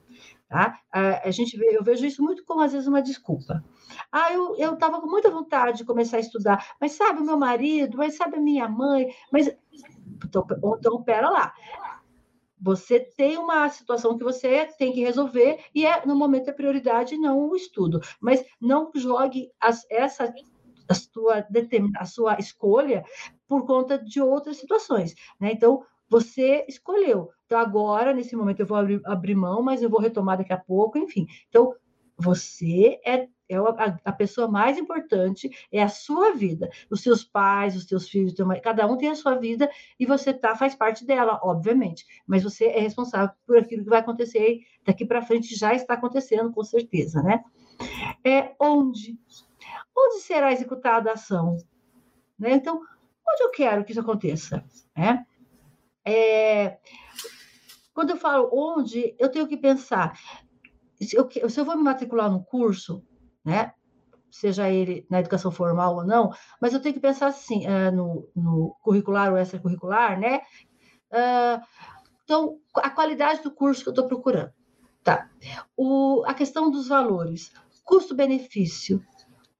Tá? 0.49 0.81
A, 0.90 1.29
a 1.29 1.31
gente 1.31 1.57
vê, 1.59 1.77
eu 1.77 1.85
vejo 1.85 2.07
isso 2.07 2.23
muito 2.23 2.42
como 2.44 2.62
às 2.62 2.73
vezes 2.73 2.88
uma 2.88 3.03
desculpa. 3.03 3.62
Ah, 4.11 4.33
eu 4.33 4.75
estava 4.75 4.99
com 5.01 5.07
muita 5.07 5.31
vontade 5.31 5.79
de 5.79 5.85
começar 5.85 6.16
a 6.16 6.20
estudar, 6.20 6.75
mas 6.81 6.92
sabe 6.92 7.20
o 7.20 7.25
meu 7.25 7.37
marido, 7.37 7.99
mas 7.99 8.16
sabe 8.16 8.37
a 8.37 8.40
minha 8.40 8.66
mãe, 8.66 9.07
mas 9.31 9.55
então, 10.25 10.46
então 10.79 11.03
pera 11.03 11.29
lá. 11.29 11.53
Você 12.62 13.01
tem 13.01 13.38
uma 13.38 13.68
situação 13.68 14.18
que 14.18 14.25
você 14.25 14.66
tem 14.79 14.92
que 14.92 15.01
resolver 15.01 15.61
e 15.75 15.87
é 15.87 16.05
no 16.05 16.16
momento 16.16 16.51
a 16.51 16.55
prioridade 16.55 17.16
não 17.16 17.49
o 17.49 17.57
estudo, 17.57 18.01
mas 18.20 18.44
não 18.61 18.90
jogue 18.94 19.51
as, 19.61 19.87
essa 19.90 20.33
a 20.90 20.94
sua, 20.94 21.46
a 21.96 22.05
sua 22.05 22.38
escolha 22.38 23.05
por 23.46 23.64
conta 23.64 23.96
de 23.96 24.20
outras 24.20 24.57
situações. 24.57 25.14
Né? 25.40 25.53
Então, 25.53 25.85
você 26.09 26.64
escolheu. 26.68 27.31
Então, 27.46 27.59
agora, 27.59 28.12
nesse 28.12 28.35
momento, 28.35 28.61
eu 28.61 28.66
vou 28.66 28.76
abrir, 28.76 29.00
abrir 29.05 29.35
mão, 29.35 29.62
mas 29.62 29.83
eu 29.83 29.88
vou 29.88 30.00
retomar 30.00 30.37
daqui 30.37 30.53
a 30.53 30.59
pouco, 30.59 30.98
enfim. 30.98 31.26
Então, 31.48 31.74
você 32.16 33.00
é, 33.05 33.29
é 33.48 33.57
a, 34.05 34.12
pessoa 34.12 34.46
mais 34.46 34.76
importante, 34.76 35.48
é 35.72 35.83
a 35.83 35.88
sua 35.88 36.33
vida. 36.33 36.68
Os 36.90 37.00
seus 37.00 37.24
pais, 37.24 37.76
os 37.76 37.85
seus 37.85 38.09
filhos, 38.09 38.35
cada 38.62 38.87
um 38.87 38.96
tem 38.96 39.09
a 39.09 39.14
sua 39.14 39.37
vida 39.37 39.70
e 39.98 40.05
você 40.05 40.35
tá, 40.35 40.55
faz 40.55 40.74
parte 40.74 41.07
dela, 41.07 41.40
obviamente. 41.42 42.05
Mas 42.26 42.42
você 42.42 42.66
é 42.66 42.81
responsável 42.81 43.35
por 43.46 43.59
aquilo 43.59 43.85
que 43.85 43.90
vai 43.90 44.00
acontecer 44.00 44.61
daqui 44.85 45.07
para 45.07 45.22
frente, 45.22 45.57
já 45.57 45.72
está 45.72 45.94
acontecendo, 45.94 46.53
com 46.53 46.62
certeza, 46.62 47.22
né? 47.22 47.42
É 48.24 48.55
onde 48.61 49.18
onde 50.06 50.20
será 50.20 50.52
executada 50.52 51.10
a 51.10 51.14
ação? 51.14 51.56
Né? 52.38 52.52
Então, 52.52 52.76
onde 52.76 53.42
eu 53.42 53.50
quero 53.50 53.84
que 53.84 53.92
isso 53.92 54.00
aconteça? 54.00 54.64
Né? 54.96 55.24
É, 56.04 56.78
quando 57.92 58.10
eu 58.10 58.16
falo 58.16 58.48
onde, 58.52 59.14
eu 59.18 59.30
tenho 59.30 59.46
que 59.46 59.56
pensar, 59.56 60.18
se 61.00 61.16
eu, 61.16 61.28
se 61.48 61.60
eu 61.60 61.64
vou 61.64 61.76
me 61.76 61.82
matricular 61.82 62.30
no 62.30 62.42
curso, 62.42 63.04
né, 63.44 63.72
seja 64.30 64.70
ele 64.70 65.06
na 65.10 65.20
educação 65.20 65.50
formal 65.50 65.96
ou 65.96 66.04
não, 66.04 66.30
mas 66.60 66.72
eu 66.72 66.80
tenho 66.80 66.94
que 66.94 67.00
pensar 67.00 67.26
assim, 67.26 67.66
uh, 67.66 67.90
no, 67.92 68.28
no, 68.34 68.76
curricular 68.82 69.32
ou 69.32 69.38
extracurricular, 69.38 70.18
né? 70.18 70.40
Uh, 71.10 71.60
então, 72.24 72.58
a 72.76 72.88
qualidade 72.90 73.42
do 73.42 73.50
curso 73.50 73.82
que 73.82 73.88
eu 73.88 73.92
estou 73.92 74.06
procurando. 74.06 74.52
Tá. 75.02 75.28
O, 75.76 76.22
a 76.26 76.34
questão 76.34 76.70
dos 76.70 76.88
valores, 76.88 77.52
custo-benefício, 77.84 79.04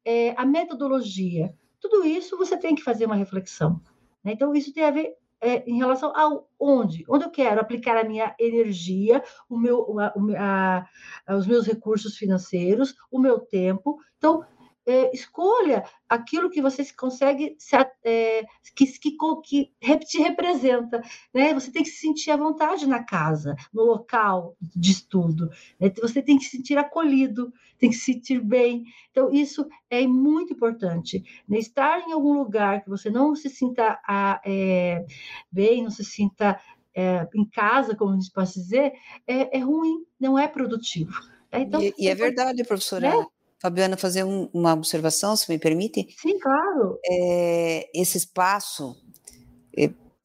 é, 0.05 0.35
a 0.37 0.45
metodologia, 0.45 1.55
tudo 1.81 2.05
isso 2.05 2.37
você 2.37 2.57
tem 2.57 2.75
que 2.75 2.83
fazer 2.83 3.07
uma 3.07 3.17
reflexão. 3.17 3.81
Né? 4.23 4.33
Então, 4.33 4.55
isso 4.55 4.73
tem 4.73 4.85
a 4.85 4.91
ver 4.91 5.15
é, 5.41 5.65
em 5.69 5.79
relação 5.79 6.15
ao 6.15 6.49
onde, 6.59 7.05
onde 7.09 7.25
eu 7.25 7.31
quero 7.31 7.61
aplicar 7.61 7.97
a 7.97 8.05
minha 8.05 8.35
energia, 8.39 9.23
o 9.49 9.57
meu, 9.57 9.99
a, 9.99 10.87
a, 11.27 11.37
os 11.37 11.47
meus 11.47 11.67
recursos 11.67 12.17
financeiros, 12.17 12.95
o 13.11 13.19
meu 13.19 13.41
tempo. 13.41 13.99
Então, 14.19 14.45
é, 14.87 15.14
escolha 15.14 15.85
aquilo 16.09 16.51
que 16.51 16.62
você 16.62 16.85
consegue, 16.93 17.55
se, 17.59 17.77
é, 18.05 18.45
que, 18.75 18.87
que, 18.87 19.16
que 19.43 19.73
te 20.07 20.19
representa. 20.19 21.03
Né? 21.33 21.55
Você 21.55 21.71
tem 21.71 21.83
que 21.83 21.90
se 21.90 22.01
sentir 22.01 22.31
à 22.31 22.37
vontade 22.37 22.87
na 22.87 23.03
casa, 23.03 23.55
no 23.73 23.85
local 23.85 24.57
de 24.61 24.90
estudo. 24.93 25.51
Né? 25.79 25.93
Você 26.01 26.23
tem 26.23 26.38
que 26.38 26.45
se 26.45 26.57
sentir 26.57 26.79
acolhido, 26.79 27.53
tem 27.79 27.90
que 27.90 27.97
se 27.97 28.12
sentir 28.12 28.40
bem. 28.40 28.85
Então, 29.11 29.31
isso 29.31 29.66
é 29.88 30.07
muito 30.07 30.53
importante. 30.53 31.23
Né? 31.49 31.59
Estar 31.59 32.01
em 32.09 32.12
algum 32.12 32.33
lugar 32.33 32.83
que 32.83 32.88
você 32.88 33.11
não 33.11 33.35
se 33.35 33.49
sinta 33.49 34.01
a, 34.07 34.40
é, 34.45 35.05
bem, 35.53 35.83
não 35.83 35.90
se 35.90 36.05
sinta 36.05 36.61
é, 36.95 37.29
em 37.35 37.45
casa, 37.45 37.95
como 37.95 38.12
a 38.12 38.14
gente 38.14 38.33
pode 38.33 38.53
dizer, 38.53 38.93
é, 39.27 39.59
é 39.59 39.61
ruim, 39.61 40.05
não 40.19 40.38
é 40.38 40.49
produtivo. 40.49 41.12
Então, 41.53 41.83
e, 41.83 41.93
e 41.99 42.09
é 42.09 42.14
verdade, 42.14 42.62
professora. 42.64 43.11
Né? 43.11 43.27
Fabiana, 43.61 43.96
fazer 43.96 44.25
um, 44.25 44.49
uma 44.55 44.73
observação, 44.73 45.37
se 45.37 45.51
me 45.51 45.59
permite? 45.59 46.14
Sim, 46.18 46.38
claro. 46.38 46.99
É, 47.05 47.90
esse 47.94 48.16
espaço, 48.16 48.96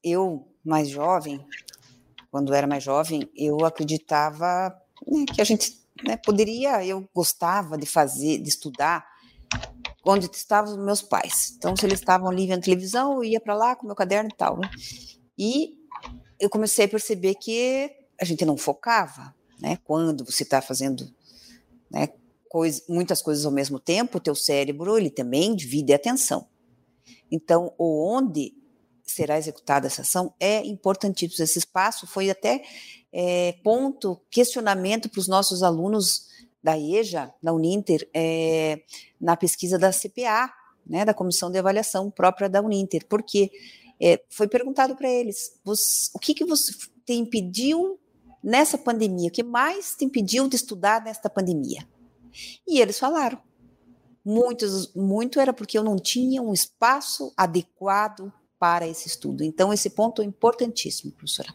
eu, 0.03 0.47
mais 0.63 0.89
jovem, 0.89 1.45
quando 2.31 2.53
era 2.53 2.67
mais 2.67 2.83
jovem, 2.83 3.29
eu 3.35 3.65
acreditava 3.65 4.73
né, 5.07 5.25
que 5.33 5.41
a 5.41 5.43
gente 5.43 5.85
né, 6.03 6.15
poderia, 6.17 6.85
eu 6.85 7.07
gostava 7.13 7.77
de 7.77 7.85
fazer, 7.85 8.37
de 8.39 8.47
estudar, 8.47 9.05
onde 10.05 10.27
estavam 10.27 10.71
os 10.71 10.77
meus 10.77 11.01
pais. 11.01 11.53
Então, 11.57 11.75
se 11.75 11.85
eles 11.85 11.99
estavam 11.99 12.29
ali 12.29 12.47
vendo 12.47 12.61
televisão, 12.61 13.15
eu 13.15 13.23
ia 13.23 13.39
para 13.41 13.55
lá 13.55 13.75
com 13.75 13.87
meu 13.87 13.95
caderno 13.95 14.29
e 14.31 14.35
tal. 14.35 14.57
Né? 14.57 14.69
E 15.37 15.73
eu 16.39 16.49
comecei 16.49 16.85
a 16.85 16.89
perceber 16.89 17.35
que 17.35 17.91
a 18.19 18.23
gente 18.23 18.45
não 18.45 18.55
focava, 18.55 19.33
né? 19.59 19.77
Quando 19.83 20.23
você 20.23 20.43
está 20.43 20.61
fazendo, 20.61 21.09
né? 21.89 22.09
Coisa, 22.55 22.81
muitas 22.87 23.21
coisas 23.21 23.45
ao 23.45 23.51
mesmo 23.51 23.81
tempo, 23.81 24.17
o 24.17 24.21
teu 24.21 24.33
cérebro 24.33 24.97
ele 24.97 25.09
também 25.09 25.53
divide 25.53 25.91
a 25.91 25.97
atenção. 25.97 26.47
Então, 27.29 27.73
onde 27.77 28.53
será 29.03 29.37
executada 29.37 29.87
essa 29.87 30.03
ação 30.03 30.33
é 30.39 30.65
importantíssimo. 30.65 31.43
Esse 31.43 31.59
espaço 31.59 32.07
foi 32.07 32.29
até 32.29 32.63
é, 33.11 33.55
ponto, 33.61 34.21
questionamento 34.31 35.09
para 35.09 35.19
os 35.19 35.27
nossos 35.27 35.63
alunos 35.63 36.29
da 36.63 36.79
EJA, 36.79 37.33
da 37.43 37.51
Uninter, 37.51 38.09
é, 38.13 38.79
na 39.19 39.35
pesquisa 39.35 39.77
da 39.77 39.91
CPA, 39.91 40.49
né, 40.87 41.03
da 41.03 41.13
Comissão 41.13 41.51
de 41.51 41.57
Avaliação 41.57 42.09
própria 42.09 42.47
da 42.47 42.61
Uninter, 42.61 43.05
porque 43.09 43.51
é, 43.99 44.23
foi 44.29 44.47
perguntado 44.47 44.95
para 44.95 45.11
eles, 45.11 45.59
o 46.13 46.19
que, 46.19 46.33
que 46.33 46.45
você 46.45 46.71
te 47.05 47.15
impediu 47.15 47.99
nessa 48.41 48.77
pandemia, 48.77 49.27
o 49.27 49.31
que 49.33 49.43
mais 49.43 49.93
te 49.93 50.05
impediu 50.05 50.47
de 50.47 50.55
estudar 50.55 51.03
nesta 51.03 51.29
pandemia? 51.29 51.85
E 52.67 52.79
eles 52.79 52.99
falaram. 52.99 53.41
Muitos, 54.23 54.91
muito 54.95 55.39
era 55.39 55.53
porque 55.53 55.77
eu 55.77 55.83
não 55.83 55.97
tinha 55.97 56.41
um 56.41 56.51
espaço 56.51 57.31
adequado 57.37 58.33
para 58.57 58.87
esse 58.87 59.07
estudo. 59.07 59.43
Então, 59.43 59.71
esse 59.71 59.91
ponto 59.91 60.21
é 60.21 60.25
importantíssimo, 60.25 61.11
professora. 61.11 61.53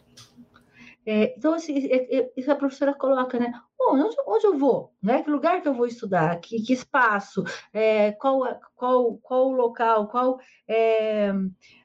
É, 1.05 1.35
então, 1.37 1.53
assim, 1.53 1.77
é, 1.87 2.17
é, 2.17 2.31
isso 2.37 2.51
a 2.51 2.55
professora 2.55 2.93
coloca, 2.93 3.39
né? 3.39 3.51
Onde, 3.79 4.15
onde, 4.27 4.45
eu 4.45 4.57
vou? 4.57 4.93
Né? 5.01 5.23
Que 5.23 5.29
lugar 5.29 5.61
que 5.61 5.67
eu 5.67 5.73
vou 5.73 5.87
estudar? 5.87 6.39
Que, 6.39 6.61
que 6.61 6.73
espaço? 6.73 7.43
É, 7.73 8.11
qual, 8.13 8.43
qual, 8.75 9.17
qual 9.17 9.47
o 9.49 9.53
local? 9.53 10.07
Qual 10.07 10.39
é, 10.67 11.33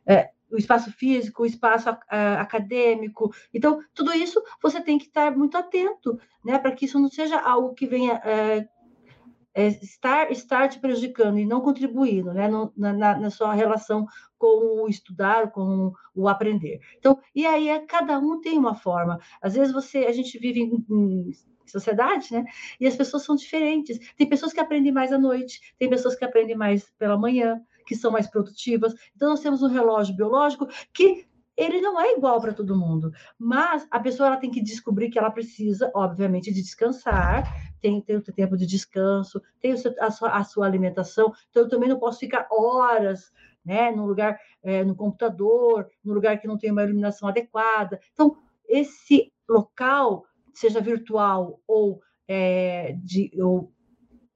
é, 0.06 0.30
o 0.50 0.56
espaço 0.56 0.92
físico, 0.92 1.42
o 1.42 1.46
espaço 1.46 1.88
acadêmico? 2.08 3.34
Então, 3.52 3.80
tudo 3.94 4.12
isso 4.12 4.42
você 4.62 4.80
tem 4.80 4.98
que 4.98 5.06
estar 5.06 5.34
muito 5.34 5.56
atento, 5.56 6.20
né? 6.44 6.58
Para 6.58 6.72
que 6.72 6.84
isso 6.84 7.00
não 7.00 7.08
seja 7.08 7.40
algo 7.40 7.74
que 7.74 7.86
venha 7.86 8.20
é, 9.56 9.68
estar, 9.68 10.30
estar 10.30 10.68
te 10.68 10.78
prejudicando 10.78 11.38
e 11.38 11.46
não 11.46 11.62
contribuindo 11.62 12.30
né, 12.34 12.46
no, 12.46 12.70
na, 12.76 12.92
na, 12.92 13.30
sua 13.30 13.54
relação 13.54 14.06
com 14.36 14.82
o 14.82 14.86
estudar, 14.86 15.50
com 15.50 15.94
o 16.14 16.28
aprender. 16.28 16.78
Então, 16.98 17.18
e 17.34 17.46
aí 17.46 17.70
é, 17.70 17.78
cada 17.78 18.18
um 18.18 18.38
tem 18.38 18.58
uma 18.58 18.74
forma. 18.74 19.18
Às 19.40 19.54
vezes 19.54 19.72
você, 19.72 20.00
a 20.00 20.12
gente 20.12 20.38
vive 20.38 20.60
em, 20.60 20.84
em 20.90 21.30
sociedade, 21.64 22.34
né? 22.34 22.44
E 22.78 22.86
as 22.86 22.94
pessoas 22.94 23.24
são 23.24 23.34
diferentes. 23.34 23.98
Tem 24.14 24.28
pessoas 24.28 24.52
que 24.52 24.60
aprendem 24.60 24.92
mais 24.92 25.10
à 25.10 25.18
noite, 25.18 25.58
tem 25.78 25.88
pessoas 25.88 26.14
que 26.14 26.24
aprendem 26.24 26.54
mais 26.54 26.92
pela 26.98 27.16
manhã, 27.16 27.58
que 27.86 27.96
são 27.96 28.10
mais 28.10 28.26
produtivas. 28.26 28.94
Então, 29.16 29.30
nós 29.30 29.40
temos 29.40 29.62
um 29.62 29.68
relógio 29.68 30.14
biológico 30.14 30.68
que 30.92 31.26
ele 31.56 31.80
não 31.80 32.00
é 32.00 32.12
igual 32.12 32.40
para 32.40 32.52
todo 32.52 32.76
mundo, 32.76 33.10
mas 33.38 33.86
a 33.90 33.98
pessoa 33.98 34.28
ela 34.28 34.36
tem 34.36 34.50
que 34.50 34.62
descobrir 34.62 35.10
que 35.10 35.18
ela 35.18 35.30
precisa, 35.30 35.90
obviamente, 35.94 36.52
de 36.52 36.62
descansar, 36.62 37.44
tem, 37.80 38.00
tem 38.00 38.16
o 38.16 38.22
tempo 38.22 38.56
de 38.56 38.66
descanso, 38.66 39.40
tem 39.60 39.72
o 39.72 39.78
seu, 39.78 39.94
a, 40.00 40.10
sua, 40.10 40.30
a, 40.30 40.44
sua, 40.44 40.66
alimentação, 40.66 41.32
então 41.50 41.62
eu 41.62 41.68
também 41.68 41.88
não 41.88 41.98
posso 41.98 42.18
ficar 42.20 42.46
horas 42.50 43.32
né, 43.64 43.90
no 43.90 44.06
lugar, 44.06 44.38
é, 44.62 44.84
no 44.84 44.94
computador, 44.94 45.88
no 46.04 46.12
lugar 46.12 46.38
que 46.38 46.46
não 46.46 46.58
tem 46.58 46.70
uma 46.70 46.84
iluminação 46.84 47.28
adequada. 47.28 47.98
Então, 48.12 48.36
esse 48.68 49.32
local, 49.48 50.24
seja 50.54 50.80
virtual 50.80 51.60
ou 51.66 52.00
é, 52.28 52.96
de, 53.02 53.30
ou, 53.42 53.72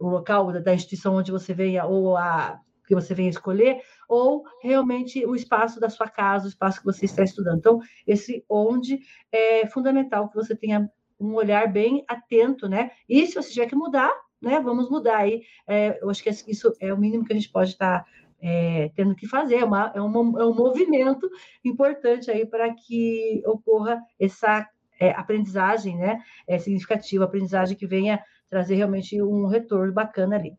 o 0.01 0.09
local 0.09 0.53
da, 0.53 0.61
da 0.61 0.75
instituição 0.75 1.15
onde 1.15 1.31
você 1.31 1.53
venha, 1.53 1.85
ou 1.85 2.17
a 2.17 2.61
que 2.87 2.95
você 2.95 3.15
venha 3.15 3.31
escolher, 3.31 3.81
ou 4.11 4.43
realmente 4.61 5.25
o 5.25 5.37
espaço 5.37 5.79
da 5.79 5.89
sua 5.89 6.09
casa, 6.09 6.47
o 6.47 6.49
espaço 6.49 6.81
que 6.81 6.85
você 6.85 7.05
está 7.05 7.23
estudando. 7.23 7.59
Então, 7.59 7.81
esse 8.05 8.45
onde 8.49 8.99
é 9.31 9.65
fundamental 9.69 10.29
que 10.29 10.35
você 10.35 10.57
tenha 10.57 10.91
um 11.19 11.35
olhar 11.35 11.73
bem 11.73 12.05
atento, 12.09 12.69
né? 12.69 12.91
E 13.09 13.25
se 13.27 13.35
você 13.35 13.53
tiver 13.53 13.67
que 13.67 13.77
mudar, 13.77 14.13
né? 14.43 14.59
Vamos 14.59 14.91
mudar 14.91 15.19
aí. 15.19 15.43
É, 15.65 16.03
eu 16.03 16.11
acho 16.11 16.25
que 16.25 16.31
isso 16.31 16.75
é 16.81 16.93
o 16.93 16.99
mínimo 16.99 17.25
que 17.25 17.33
a 17.33 17.37
gente 17.37 17.53
pode 17.53 17.71
estar 17.71 18.05
é, 18.43 18.91
tendo 18.97 19.15
que 19.15 19.29
fazer, 19.29 19.57
é, 19.57 19.65
uma, 19.65 19.93
é, 19.95 20.01
uma, 20.01 20.43
é 20.43 20.45
um 20.45 20.55
movimento 20.55 21.31
importante 21.65 22.31
aí 22.31 22.45
para 22.45 22.75
que 22.75 23.43
ocorra 23.47 24.03
essa 24.19 24.69
é, 24.99 25.11
aprendizagem, 25.13 25.97
né? 25.97 26.21
É, 26.49 26.59
significativa, 26.59 27.25
aprendizagem 27.27 27.77
que 27.77 27.87
venha 27.87 28.21
trazer 28.49 28.75
realmente 28.75 29.23
um 29.23 29.47
retorno 29.47 29.93
bacana 29.93 30.35
ali. 30.35 30.57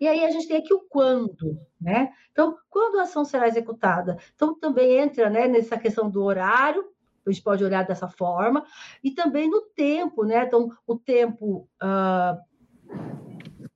E 0.00 0.06
aí 0.06 0.24
a 0.24 0.30
gente 0.30 0.48
tem 0.48 0.58
aqui 0.58 0.72
o 0.72 0.80
quando, 0.80 1.58
né? 1.80 2.12
Então, 2.32 2.56
quando 2.68 2.98
a 2.98 3.02
ação 3.02 3.24
será 3.24 3.48
executada? 3.48 4.18
Então, 4.34 4.58
também 4.58 4.98
entra 4.98 5.30
né, 5.30 5.48
nessa 5.48 5.78
questão 5.78 6.10
do 6.10 6.22
horário, 6.22 6.84
a 7.26 7.30
gente 7.30 7.42
pode 7.42 7.64
olhar 7.64 7.84
dessa 7.84 8.08
forma, 8.08 8.64
e 9.02 9.10
também 9.10 9.50
no 9.50 9.62
tempo, 9.62 10.24
né? 10.24 10.44
Então, 10.44 10.70
o 10.86 10.96
tempo. 10.96 11.68
Uh, 11.82 12.38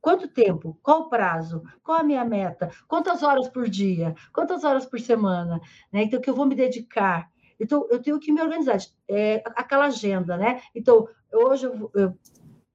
quanto 0.01 0.29
tempo? 0.29 0.79
Qual 0.83 1.03
o 1.03 1.09
prazo? 1.09 1.63
Qual 1.83 1.99
a 1.99 2.05
minha 2.05 2.25
meta? 2.25 2.71
Quantas 2.87 3.23
horas 3.23 3.49
por 3.49 3.69
dia? 3.69 4.15
Quantas 4.33 4.63
horas 4.63 4.87
por 4.87 5.01
semana? 5.01 5.61
Né? 5.93 6.05
Então, 6.05 6.21
que 6.21 6.31
eu 6.31 6.35
vou 6.35 6.47
me 6.47 6.55
dedicar. 6.55 7.29
Então, 7.59 7.87
eu 7.91 8.01
tenho 8.01 8.19
que 8.21 8.33
me 8.33 8.41
organizar. 8.41 8.79
É, 9.09 9.43
aquela 9.57 9.87
agenda, 9.87 10.37
né? 10.37 10.63
Então, 10.75 11.09
hoje 11.33 11.67
eu, 11.67 11.91
eu 11.95 12.15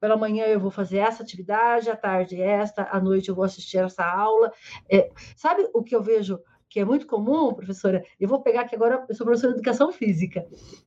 pela 0.06 0.16
manhã 0.16 0.46
eu 0.46 0.60
vou 0.60 0.70
fazer 0.70 1.00
essa 1.00 1.24
atividade, 1.24 1.90
à 1.90 1.96
tarde 1.96 2.40
esta, 2.40 2.88
à 2.92 3.02
noite 3.02 3.30
eu 3.30 3.34
vou 3.34 3.44
assistir 3.44 3.80
essa 3.80 4.06
aula. 4.06 4.52
É, 4.88 5.10
sabe 5.36 5.68
o 5.74 5.84
que 5.84 5.96
eu 5.96 6.04
vejo 6.04 6.40
que 6.70 6.80
é 6.80 6.86
muito 6.86 7.08
comum, 7.08 7.52
professora? 7.56 8.06
Eu 8.20 8.30
vou 8.30 8.40
pegar 8.40 8.62
aqui 8.62 8.76
agora, 8.76 9.04
eu 9.10 9.16
sou 9.16 9.26
professora 9.26 9.54
de 9.54 9.60
educação 9.60 9.92
física. 9.92 10.46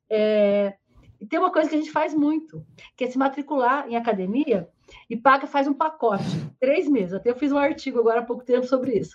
É, 0.08 0.74
e 1.20 1.26
tem 1.26 1.36
uma 1.36 1.50
coisa 1.50 1.68
que 1.68 1.74
a 1.74 1.78
gente 1.78 1.90
faz 1.90 2.14
muito, 2.14 2.64
que 2.96 3.02
é 3.02 3.10
se 3.10 3.18
matricular 3.18 3.88
em 3.88 3.96
academia 3.96 4.68
e 5.10 5.16
paga, 5.16 5.48
faz 5.48 5.66
um 5.66 5.74
pacote, 5.74 6.22
três 6.60 6.88
meses. 6.88 7.14
Até 7.14 7.30
eu 7.30 7.36
fiz 7.36 7.50
um 7.50 7.58
artigo 7.58 7.98
agora 7.98 8.20
há 8.20 8.24
pouco 8.24 8.44
tempo 8.44 8.68
sobre 8.68 9.00
isso. 9.00 9.14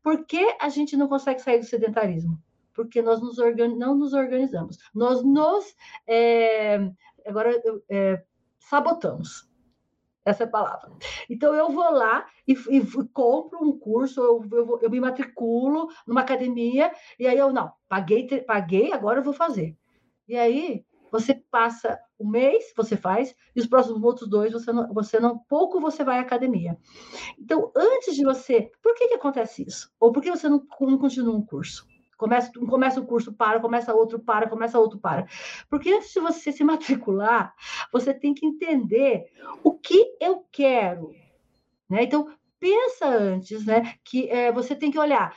Por 0.00 0.24
que 0.26 0.54
a 0.60 0.68
gente 0.68 0.96
não 0.96 1.08
consegue 1.08 1.40
sair 1.40 1.58
do 1.58 1.66
sedentarismo? 1.66 2.38
Porque 2.72 3.02
nós 3.02 3.20
nos 3.20 3.36
não 3.76 3.96
nos 3.96 4.12
organizamos. 4.12 4.78
Nós 4.94 5.24
nos. 5.24 5.74
É, 6.06 6.88
agora, 7.26 7.60
eu, 7.64 7.82
é, 7.90 8.22
sabotamos. 8.60 9.48
Essa 10.24 10.44
é 10.44 10.46
a 10.46 10.50
palavra. 10.50 10.92
Então, 11.28 11.54
eu 11.54 11.70
vou 11.70 11.90
lá 11.90 12.26
e, 12.46 12.52
e 12.52 13.08
compro 13.12 13.58
um 13.62 13.78
curso, 13.78 14.20
eu, 14.20 14.44
eu, 14.52 14.78
eu, 14.82 14.90
me 14.90 15.00
matriculo 15.00 15.88
numa 16.06 16.20
academia, 16.20 16.92
e 17.18 17.26
aí 17.26 17.38
eu, 17.38 17.52
não, 17.52 17.72
paguei, 17.88 18.26
paguei, 18.42 18.92
agora 18.92 19.18
eu 19.18 19.24
vou 19.24 19.32
fazer. 19.32 19.76
E 20.28 20.36
aí, 20.36 20.84
você 21.10 21.34
passa 21.50 21.98
um 22.18 22.28
mês, 22.28 22.72
você 22.76 22.96
faz, 22.96 23.34
e 23.56 23.60
os 23.60 23.66
próximos 23.66 24.02
outros 24.02 24.28
dois, 24.28 24.52
você 24.52 24.72
não, 24.72 24.92
você 24.92 25.18
não 25.18 25.38
pouco 25.38 25.80
você 25.80 26.04
vai 26.04 26.18
à 26.18 26.20
academia. 26.20 26.78
Então, 27.38 27.72
antes 27.74 28.14
de 28.14 28.24
você, 28.24 28.70
por 28.82 28.94
que, 28.94 29.08
que 29.08 29.14
acontece 29.14 29.66
isso? 29.66 29.90
Ou 29.98 30.12
por 30.12 30.22
que 30.22 30.30
você 30.30 30.48
não, 30.48 30.64
não 30.80 30.98
continua 30.98 31.34
um 31.34 31.44
curso? 31.44 31.89
Começa, 32.20 32.52
começa 32.52 33.00
o 33.00 33.06
curso, 33.06 33.32
para, 33.32 33.58
começa 33.58 33.94
outro, 33.94 34.18
para, 34.18 34.46
começa 34.46 34.78
outro, 34.78 34.98
para. 34.98 35.26
Porque 35.70 35.90
antes 35.90 36.12
de 36.12 36.20
você 36.20 36.52
se 36.52 36.62
matricular, 36.62 37.54
você 37.90 38.12
tem 38.12 38.34
que 38.34 38.44
entender 38.44 39.24
o 39.64 39.72
que 39.72 40.18
eu 40.20 40.44
quero. 40.52 41.14
Né? 41.88 42.02
Então, 42.02 42.30
pensa 42.58 43.06
antes, 43.06 43.64
né? 43.64 43.94
Que 44.04 44.28
é, 44.28 44.52
você 44.52 44.76
tem 44.76 44.90
que 44.90 44.98
olhar. 44.98 45.34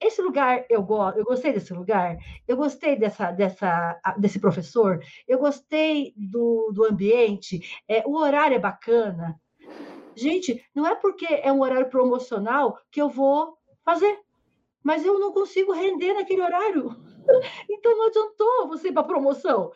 Esse 0.00 0.22
lugar 0.22 0.64
eu 0.70 0.84
gosto, 0.84 1.18
eu 1.18 1.24
gostei 1.24 1.52
desse 1.52 1.74
lugar, 1.74 2.16
eu 2.46 2.56
gostei 2.56 2.94
dessa, 2.94 3.32
dessa, 3.32 4.00
desse 4.16 4.38
professor, 4.38 5.00
eu 5.26 5.38
gostei 5.38 6.14
do, 6.16 6.70
do 6.72 6.84
ambiente, 6.84 7.60
é, 7.88 8.04
o 8.06 8.16
horário 8.16 8.54
é 8.54 8.60
bacana. 8.60 9.36
Gente, 10.14 10.64
não 10.72 10.86
é 10.86 10.94
porque 10.94 11.26
é 11.26 11.52
um 11.52 11.60
horário 11.60 11.88
promocional 11.88 12.78
que 12.88 13.02
eu 13.02 13.08
vou 13.08 13.58
fazer, 13.84 14.16
mas 14.82 15.04
eu 15.04 15.18
não 15.18 15.32
consigo 15.32 15.72
render 15.72 16.14
naquele 16.14 16.42
horário. 16.42 16.96
Então 17.70 17.96
não 17.96 18.06
adiantou 18.06 18.66
você 18.66 18.88
ir 18.88 18.92
para 18.92 19.04
promoção. 19.04 19.70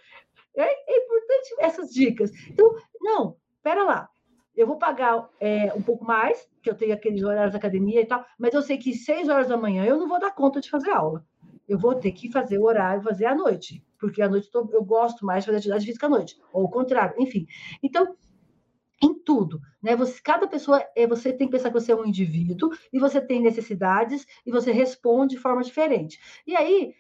É, 0.57 0.65
é 0.65 1.05
importante 1.05 1.55
essas 1.59 1.91
dicas. 1.91 2.33
Então, 2.51 2.75
não, 3.01 3.37
pera 3.63 3.85
lá 3.85 4.11
eu 4.57 4.67
vou 4.67 4.79
pagar 4.79 5.29
é, 5.41 5.73
um 5.75 5.83
pouco 5.83 6.05
mais, 6.05 6.49
que 6.63 6.71
eu 6.71 6.75
tenho 6.75 6.95
aqueles 6.95 7.23
horários 7.23 7.53
da 7.53 7.59
academia 7.59 8.01
e 8.01 8.07
tal, 8.07 8.25
mas 8.39 8.55
eu 8.55 8.63
sei 8.63 8.79
que 8.79 8.95
seis 8.95 9.29
horas 9.29 9.49
da 9.49 9.57
manhã 9.57 9.85
eu 9.85 9.99
não 9.99 10.09
vou 10.09 10.21
dar 10.21 10.31
conta 10.33 10.61
de 10.61 10.71
fazer 10.71 10.91
aula. 10.91 11.25
Eu 11.69 11.79
vou 11.79 11.95
ter 11.95 12.13
que 12.13 12.31
fazer 12.31 12.59
o 12.59 12.65
horário, 12.65 13.03
fazer 13.03 13.27
à 13.27 13.35
noite, 13.35 13.83
porque 13.99 14.23
à 14.23 14.29
noite 14.29 14.49
eu 14.53 14.85
gosto 14.85 15.25
mais 15.25 15.43
de 15.43 15.47
fazer 15.47 15.59
atividade 15.59 15.87
física 15.87 16.07
à 16.07 16.11
noite, 16.11 16.39
ou 16.53 16.65
o 16.65 16.71
contrário, 16.71 17.15
enfim. 17.19 17.47
Então, 17.83 18.15
em 19.05 19.15
tudo, 19.15 19.61
né? 19.83 19.95
Você, 19.97 20.21
cada 20.23 20.47
pessoa, 20.47 20.85
é, 20.97 21.07
você 21.07 21.33
tem 21.33 21.47
que 21.47 21.53
pensar 21.53 21.69
que 21.69 21.79
você 21.81 21.93
é 21.93 21.97
um 21.97 22.07
indivíduo 22.07 22.71
e 22.93 22.99
você 22.99 23.21
tem 23.21 23.41
necessidades 23.41 24.27
e 24.47 24.51
você 24.51 24.73
responde 24.73 25.35
de 25.35 25.41
forma 25.41 25.63
diferente. 25.63 26.19
E 26.47 26.57
aí, 26.57 26.95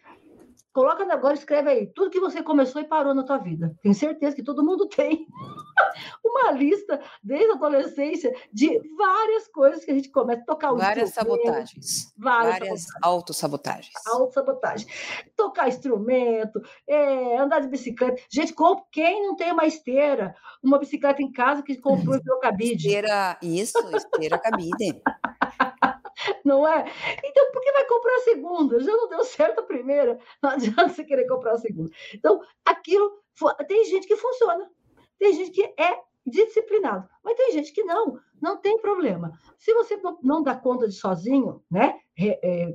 Coloca 0.74 1.04
agora, 1.12 1.34
escreve 1.34 1.70
aí, 1.70 1.86
tudo 1.86 2.10
que 2.10 2.18
você 2.18 2.42
começou 2.42 2.82
e 2.82 2.84
parou 2.84 3.14
na 3.14 3.22
tua 3.22 3.38
vida. 3.38 3.72
Tenho 3.80 3.94
certeza 3.94 4.34
que 4.34 4.42
todo 4.42 4.64
mundo 4.64 4.88
tem 4.88 5.24
uma 6.24 6.50
lista, 6.50 7.00
desde 7.22 7.52
a 7.52 7.54
adolescência, 7.54 8.34
de 8.52 8.80
várias 8.96 9.46
coisas 9.46 9.84
que 9.84 9.92
a 9.92 9.94
gente 9.94 10.10
começa 10.10 10.42
a 10.42 10.44
tocar 10.44 10.72
o 10.72 10.76
Várias 10.76 11.10
sabotagens. 11.10 12.12
Várias, 12.18 12.58
várias 12.58 12.86
autossabotagens. 13.00 13.94
Autossabotagem. 14.04 14.88
Tocar 15.36 15.68
instrumento, 15.68 16.60
é, 16.88 17.38
andar 17.38 17.60
de 17.60 17.68
bicicleta. 17.68 18.20
Gente, 18.28 18.52
quem 18.90 19.22
não 19.22 19.36
tem 19.36 19.52
uma 19.52 19.66
esteira, 19.66 20.34
uma 20.60 20.80
bicicleta 20.80 21.22
em 21.22 21.30
casa 21.30 21.62
que 21.62 21.76
comprou 21.76 22.16
e 22.16 22.18
virou 22.18 22.40
cabide? 22.40 22.74
Esteira, 22.74 23.38
isso, 23.40 23.78
esteira 23.94 24.38
cabide. 24.38 25.00
Não 26.44 26.68
é? 26.68 26.84
Então, 27.24 27.50
por 27.52 27.62
que 27.62 27.72
vai 27.72 27.86
comprar 27.86 28.14
a 28.16 28.20
segunda? 28.20 28.80
Já 28.80 28.92
não 28.92 29.08
deu 29.08 29.24
certo 29.24 29.60
a 29.60 29.62
primeira, 29.62 30.18
não 30.42 30.50
adianta 30.50 30.88
você 30.88 31.04
querer 31.04 31.26
comprar 31.26 31.52
a 31.52 31.58
segunda. 31.58 31.90
Então, 32.12 32.40
aquilo, 32.64 33.22
tem 33.66 33.84
gente 33.86 34.06
que 34.06 34.16
funciona, 34.16 34.70
tem 35.18 35.32
gente 35.32 35.50
que 35.50 35.62
é 35.62 35.98
disciplinado, 36.26 37.08
mas 37.22 37.36
tem 37.36 37.52
gente 37.52 37.72
que 37.72 37.82
não, 37.84 38.18
não 38.40 38.56
tem 38.56 38.78
problema. 38.78 39.32
Se 39.58 39.72
você 39.74 39.98
não 40.22 40.42
dá 40.42 40.54
conta 40.54 40.88
de 40.88 40.94
sozinho, 40.94 41.62
né, 41.70 41.98
é, 42.18 42.72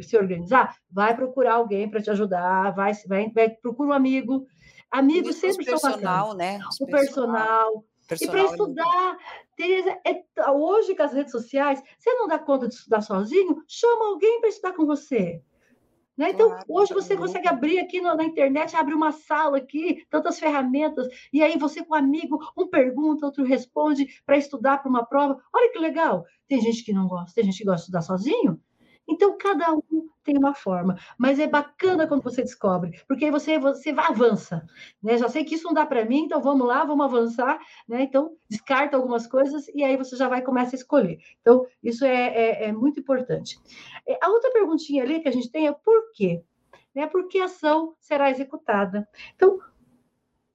se 0.00 0.16
organizar, 0.16 0.76
vai 0.90 1.14
procurar 1.14 1.54
alguém 1.54 1.88
para 1.88 2.02
te 2.02 2.10
ajudar, 2.10 2.74
vai, 2.74 2.92
vai, 3.06 3.30
vai 3.30 3.50
procura 3.50 3.90
um 3.90 3.92
amigo. 3.92 4.46
Amigos 4.90 5.36
sempre 5.36 5.64
são 5.64 5.78
personal, 5.78 6.34
né? 6.34 6.58
o 6.80 6.86
personal, 6.86 7.84
e 8.20 8.26
para 8.26 8.44
estudar, 8.44 9.18
Tereza, 9.56 9.98
é, 10.06 10.50
hoje 10.50 10.94
com 10.94 11.02
as 11.02 11.12
redes 11.12 11.32
sociais, 11.32 11.82
você 11.98 12.12
não 12.14 12.26
dá 12.26 12.38
conta 12.38 12.68
de 12.68 12.74
estudar 12.74 13.00
sozinho? 13.02 13.62
Chama 13.66 14.06
alguém 14.06 14.40
para 14.40 14.48
estudar 14.48 14.72
com 14.72 14.86
você. 14.86 15.42
Né? 16.18 16.30
Então, 16.30 16.48
claro, 16.48 16.64
hoje 16.68 16.92
você 16.92 17.16
consegue 17.16 17.46
abrir 17.46 17.78
aqui 17.78 18.00
no, 18.00 18.12
na 18.16 18.24
internet, 18.24 18.74
abre 18.74 18.92
uma 18.92 19.12
sala 19.12 19.58
aqui, 19.58 20.04
tantas 20.10 20.40
ferramentas, 20.40 21.06
e 21.32 21.40
aí 21.42 21.56
você 21.56 21.84
com 21.84 21.94
um 21.94 21.96
amigo, 21.96 22.40
um 22.56 22.66
pergunta, 22.66 23.26
outro 23.26 23.44
responde 23.44 24.20
para 24.26 24.36
estudar 24.36 24.78
para 24.78 24.90
uma 24.90 25.06
prova. 25.06 25.40
Olha 25.54 25.70
que 25.70 25.78
legal. 25.78 26.24
Tem 26.48 26.60
gente 26.60 26.82
que 26.82 26.92
não 26.92 27.06
gosta, 27.06 27.34
tem 27.34 27.44
gente 27.44 27.58
que 27.58 27.64
gosta 27.64 27.76
de 27.76 27.82
estudar 27.82 28.02
sozinho. 28.02 28.60
Então, 29.08 29.36
cada 29.38 29.72
um 29.72 30.08
tem 30.22 30.36
uma 30.36 30.54
forma. 30.54 30.98
Mas 31.16 31.38
é 31.38 31.46
bacana 31.46 32.06
quando 32.06 32.22
você 32.22 32.42
descobre, 32.42 33.00
porque 33.08 33.24
aí 33.24 33.30
você, 33.30 33.58
você 33.58 33.90
avança. 33.96 34.66
Né? 35.02 35.16
Já 35.16 35.28
sei 35.28 35.44
que 35.44 35.54
isso 35.54 35.64
não 35.64 35.72
dá 35.72 35.86
para 35.86 36.04
mim, 36.04 36.24
então 36.24 36.42
vamos 36.42 36.66
lá, 36.66 36.84
vamos 36.84 37.06
avançar. 37.06 37.58
Né? 37.88 38.02
Então, 38.02 38.36
descarta 38.48 38.96
algumas 38.96 39.26
coisas 39.26 39.66
e 39.68 39.82
aí 39.82 39.96
você 39.96 40.14
já 40.16 40.28
vai 40.28 40.42
começar 40.42 40.76
a 40.76 40.78
escolher. 40.78 41.18
Então, 41.40 41.66
isso 41.82 42.04
é, 42.04 42.26
é, 42.26 42.64
é 42.66 42.72
muito 42.72 43.00
importante. 43.00 43.58
É, 44.06 44.18
a 44.22 44.28
outra 44.28 44.52
perguntinha 44.52 45.02
ali 45.02 45.20
que 45.20 45.28
a 45.28 45.32
gente 45.32 45.50
tem 45.50 45.66
é 45.66 45.72
por 45.72 46.12
quê? 46.12 46.42
Né? 46.94 47.06
Por 47.06 47.26
que 47.28 47.40
a 47.40 47.46
ação 47.46 47.94
será 47.98 48.30
executada? 48.30 49.08
Então, 49.34 49.58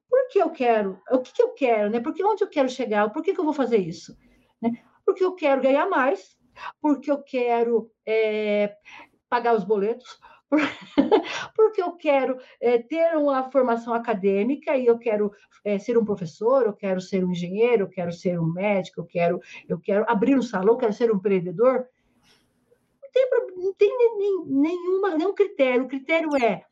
por 0.07 0.27
que 0.27 0.37
eu 0.37 0.51
quero? 0.51 1.01
O 1.09 1.17
que, 1.17 1.33
que 1.33 1.41
eu 1.41 1.49
quero? 1.49 1.89
Né? 1.89 1.99
Porque 1.99 2.23
onde 2.23 2.43
eu 2.43 2.47
quero 2.47 2.69
chegar? 2.69 3.09
Por 3.09 3.23
que, 3.23 3.33
que 3.33 3.39
eu 3.39 3.45
vou 3.45 3.53
fazer 3.53 3.77
isso? 3.77 4.15
Né? 4.61 4.71
Porque 5.03 5.23
eu 5.23 5.33
quero 5.33 5.61
ganhar 5.61 5.89
mais, 5.89 6.37
porque 6.81 7.11
eu 7.11 7.21
quero 7.21 7.91
é, 8.05 8.75
pagar 9.29 9.55
os 9.55 9.63
boletos, 9.63 10.19
porque 11.55 11.81
eu 11.81 11.93
quero 11.93 12.37
é, 12.61 12.77
ter 12.77 13.17
uma 13.17 13.49
formação 13.49 13.93
acadêmica 13.93 14.75
e 14.77 14.85
eu 14.85 14.97
quero 14.97 15.31
é, 15.63 15.79
ser 15.79 15.97
um 15.97 16.05
professor, 16.05 16.65
eu 16.65 16.73
quero 16.73 17.01
ser 17.01 17.23
um 17.23 17.31
engenheiro, 17.31 17.83
eu 17.83 17.89
quero 17.89 18.11
ser 18.11 18.39
um 18.39 18.51
médico, 18.51 19.01
eu 19.01 19.05
quero, 19.05 19.39
eu 19.67 19.79
quero 19.79 20.05
abrir 20.07 20.35
um 20.37 20.41
salão, 20.41 20.73
eu 20.73 20.77
quero 20.77 20.93
ser 20.93 21.11
um 21.11 21.15
empreendedor. 21.15 21.87
Não 23.01 23.11
tem, 23.11 23.29
não 23.57 23.73
tem 23.73 23.97
nem, 24.17 24.45
nenhuma, 24.45 25.15
nenhum 25.15 25.33
critério. 25.33 25.85
O 25.85 25.87
critério 25.87 26.29
é, 26.35 26.63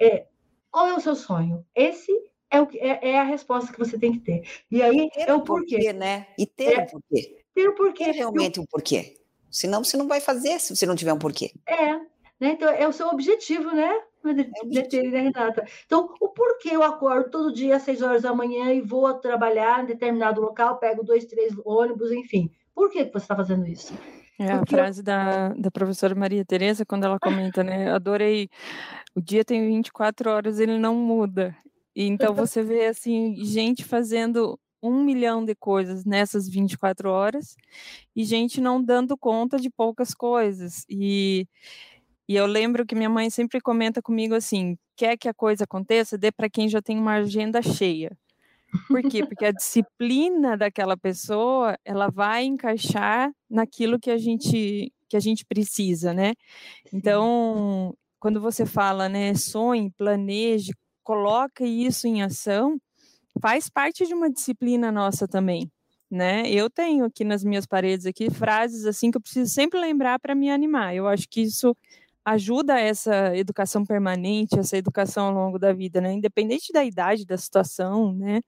é 0.00 0.26
qual 0.70 0.88
é 0.88 0.94
o 0.94 1.00
seu 1.00 1.16
sonho? 1.16 1.64
Esse 1.74 2.12
é, 2.50 2.60
o, 2.60 2.68
é, 2.74 3.10
é, 3.10 3.18
a 3.18 3.24
resposta 3.24 3.72
que 3.72 3.78
você 3.78 3.98
tem 3.98 4.12
que 4.12 4.20
ter. 4.20 4.42
E 4.70 4.82
aí 4.82 5.08
é 5.16 5.32
o 5.32 5.42
porquê. 5.42 5.76
porquê 5.76 5.92
né? 5.92 6.26
E 6.38 6.46
ter 6.46 6.78
é, 6.78 6.82
o 6.82 6.86
porquê. 6.86 7.45
Ter 7.56 7.68
o 7.70 7.74
porquê. 7.74 8.04
Ter 8.04 8.12
realmente 8.12 8.60
o 8.60 8.64
um 8.64 8.66
porquê. 8.66 9.16
Senão 9.50 9.82
você 9.82 9.96
não 9.96 10.06
vai 10.06 10.20
fazer 10.20 10.60
se 10.60 10.76
você 10.76 10.84
não 10.84 10.94
tiver 10.94 11.14
um 11.14 11.18
porquê. 11.18 11.52
É, 11.66 11.94
né? 12.38 12.50
Então 12.52 12.68
é 12.68 12.86
o 12.86 12.92
seu 12.92 13.08
objetivo, 13.08 13.74
né? 13.74 13.98
De, 14.66 14.82
ter, 14.82 15.04
né, 15.04 15.20
Renata? 15.20 15.64
Então, 15.86 16.12
o 16.20 16.28
porquê 16.28 16.70
eu 16.72 16.82
acordo 16.82 17.30
todo 17.30 17.54
dia 17.54 17.76
às 17.76 17.82
seis 17.82 18.02
horas 18.02 18.22
da 18.22 18.34
manhã 18.34 18.72
e 18.72 18.82
vou 18.82 19.14
trabalhar 19.14 19.82
em 19.82 19.86
determinado 19.86 20.40
local, 20.40 20.78
pego 20.78 21.02
dois, 21.02 21.24
três 21.24 21.54
ônibus, 21.64 22.12
enfim. 22.12 22.50
Por 22.74 22.90
que 22.90 23.04
você 23.04 23.18
está 23.18 23.34
fazendo 23.34 23.66
isso? 23.66 23.94
É 24.38 24.58
Porque 24.58 24.74
a 24.74 24.78
frase 24.78 25.00
eu... 25.00 25.04
da, 25.04 25.48
da 25.50 25.70
professora 25.70 26.14
Maria 26.14 26.44
Tereza, 26.44 26.84
quando 26.84 27.04
ela 27.04 27.18
comenta, 27.18 27.64
né? 27.64 27.90
Adorei. 27.90 28.50
O 29.14 29.22
dia 29.22 29.42
tem 29.44 29.66
24 29.66 30.28
horas, 30.28 30.60
ele 30.60 30.76
não 30.76 30.94
muda. 30.94 31.56
E 31.94 32.04
então 32.04 32.34
você 32.36 32.62
vê 32.62 32.86
assim, 32.86 33.34
gente 33.36 33.82
fazendo 33.82 34.58
um 34.82 35.02
milhão 35.04 35.44
de 35.44 35.54
coisas 35.54 36.04
nessas 36.04 36.48
24 36.48 37.10
horas 37.10 37.56
e 38.14 38.24
gente 38.24 38.60
não 38.60 38.82
dando 38.82 39.16
conta 39.16 39.58
de 39.58 39.70
poucas 39.70 40.14
coisas. 40.14 40.84
E, 40.88 41.46
e 42.28 42.36
eu 42.36 42.46
lembro 42.46 42.86
que 42.86 42.94
minha 42.94 43.10
mãe 43.10 43.30
sempre 43.30 43.60
comenta 43.60 44.02
comigo 44.02 44.34
assim: 44.34 44.76
quer 44.96 45.16
que 45.16 45.28
a 45.28 45.34
coisa 45.34 45.64
aconteça, 45.64 46.18
dê 46.18 46.32
para 46.32 46.50
quem 46.50 46.68
já 46.68 46.80
tem 46.82 46.98
uma 46.98 47.14
agenda 47.14 47.62
cheia. 47.62 48.16
Por 48.88 49.02
quê? 49.02 49.24
Porque 49.24 49.44
a 49.44 49.52
disciplina 49.52 50.56
daquela 50.56 50.96
pessoa, 50.96 51.78
ela 51.84 52.10
vai 52.10 52.44
encaixar 52.44 53.32
naquilo 53.48 53.98
que 53.98 54.10
a 54.10 54.18
gente 54.18 54.92
que 55.08 55.16
a 55.16 55.20
gente 55.20 55.44
precisa, 55.44 56.12
né? 56.12 56.34
Então, 56.92 57.94
quando 58.18 58.40
você 58.40 58.66
fala, 58.66 59.08
né, 59.08 59.34
sonhe, 59.34 59.92
planeje, 59.92 60.72
coloca 61.04 61.64
isso 61.64 62.08
em 62.08 62.22
ação, 62.22 62.76
faz 63.40 63.68
parte 63.68 64.06
de 64.06 64.14
uma 64.14 64.30
disciplina 64.30 64.90
nossa 64.92 65.26
também, 65.28 65.70
né? 66.10 66.48
Eu 66.50 66.70
tenho 66.70 67.04
aqui 67.04 67.24
nas 67.24 67.44
minhas 67.44 67.66
paredes 67.66 68.06
aqui 68.06 68.30
frases 68.30 68.84
assim 68.86 69.10
que 69.10 69.16
eu 69.18 69.22
preciso 69.22 69.52
sempre 69.52 69.78
lembrar 69.80 70.18
para 70.18 70.34
me 70.34 70.50
animar. 70.50 70.94
Eu 70.94 71.06
acho 71.08 71.28
que 71.28 71.42
isso 71.42 71.76
ajuda 72.24 72.78
essa 72.80 73.36
educação 73.36 73.84
permanente, 73.86 74.58
essa 74.58 74.76
educação 74.76 75.26
ao 75.28 75.34
longo 75.34 75.58
da 75.58 75.72
vida, 75.72 76.00
né? 76.00 76.12
Independente 76.12 76.72
da 76.72 76.84
idade, 76.84 77.24
da 77.26 77.36
situação, 77.38 78.12
né? 78.14 78.40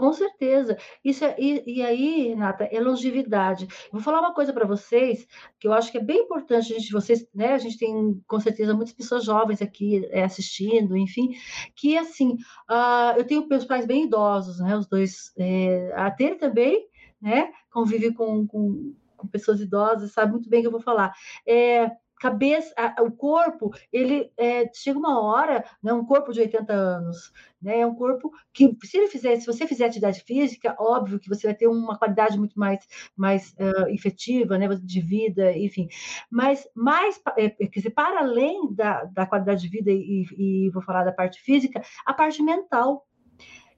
Com 0.00 0.14
certeza. 0.14 0.78
Isso 1.04 1.26
é, 1.26 1.36
e, 1.38 1.76
e, 1.76 1.82
aí, 1.82 2.28
Renata, 2.28 2.64
é 2.64 2.80
longevidade. 2.80 3.68
Vou 3.92 4.00
falar 4.00 4.20
uma 4.20 4.32
coisa 4.32 4.50
para 4.50 4.66
vocês 4.66 5.28
que 5.58 5.68
eu 5.68 5.74
acho 5.74 5.92
que 5.92 5.98
é 5.98 6.02
bem 6.02 6.20
importante. 6.20 6.72
A 6.72 6.78
gente, 6.78 6.90
vocês, 6.90 7.28
né? 7.34 7.52
A 7.52 7.58
gente 7.58 7.76
tem 7.76 8.18
com 8.26 8.40
certeza 8.40 8.72
muitas 8.72 8.94
pessoas 8.94 9.24
jovens 9.26 9.60
aqui 9.60 10.08
é, 10.10 10.24
assistindo, 10.24 10.96
enfim, 10.96 11.34
que 11.76 11.98
assim, 11.98 12.32
uh, 12.70 13.18
eu 13.18 13.26
tenho 13.26 13.46
meus 13.46 13.66
pais 13.66 13.84
bem 13.84 14.04
idosos, 14.04 14.58
né? 14.60 14.74
Os 14.74 14.86
dois, 14.86 15.34
é, 15.38 15.92
a 15.94 16.10
Tere 16.10 16.36
também, 16.36 16.88
né? 17.20 17.52
Convive 17.70 18.14
com, 18.14 18.46
com, 18.46 18.94
com 19.18 19.28
pessoas 19.28 19.60
idosas, 19.60 20.12
sabe 20.12 20.32
muito 20.32 20.48
bem 20.48 20.60
o 20.60 20.62
que 20.62 20.68
eu 20.68 20.72
vou 20.72 20.80
falar. 20.80 21.12
É, 21.46 21.90
cabeça, 22.20 22.72
a, 22.76 23.02
o 23.02 23.10
corpo, 23.10 23.70
ele 23.90 24.30
é, 24.36 24.70
chega 24.74 24.98
uma 24.98 25.20
hora, 25.20 25.64
né, 25.82 25.90
um 25.92 26.04
corpo 26.04 26.32
de 26.32 26.40
80 26.40 26.70
anos, 26.70 27.32
né, 27.60 27.80
é 27.80 27.86
um 27.86 27.94
corpo 27.94 28.30
que, 28.52 28.76
se 28.84 28.98
ele 28.98 29.08
fizer, 29.08 29.36
se 29.36 29.46
você 29.46 29.66
fizer 29.66 29.86
atividade 29.86 30.22
física, 30.22 30.76
óbvio 30.78 31.18
que 31.18 31.30
você 31.30 31.46
vai 31.46 31.56
ter 31.56 31.66
uma 31.66 31.98
qualidade 31.98 32.38
muito 32.38 32.60
mais, 32.60 32.86
mais 33.16 33.54
uh, 33.54 33.88
efetiva, 33.88 34.58
né, 34.58 34.68
de 34.68 35.00
vida, 35.00 35.56
enfim, 35.56 35.88
mas 36.30 36.68
mais, 36.74 37.20
é, 37.38 37.48
quer 37.48 37.80
dizer, 37.80 37.90
para 37.90 38.20
além 38.20 38.72
da, 38.74 39.04
da 39.04 39.26
qualidade 39.26 39.62
de 39.62 39.68
vida 39.68 39.90
e, 39.90 40.26
e 40.36 40.70
vou 40.70 40.82
falar 40.82 41.04
da 41.04 41.12
parte 41.12 41.40
física, 41.40 41.80
a 42.04 42.12
parte 42.12 42.42
mental, 42.42 43.06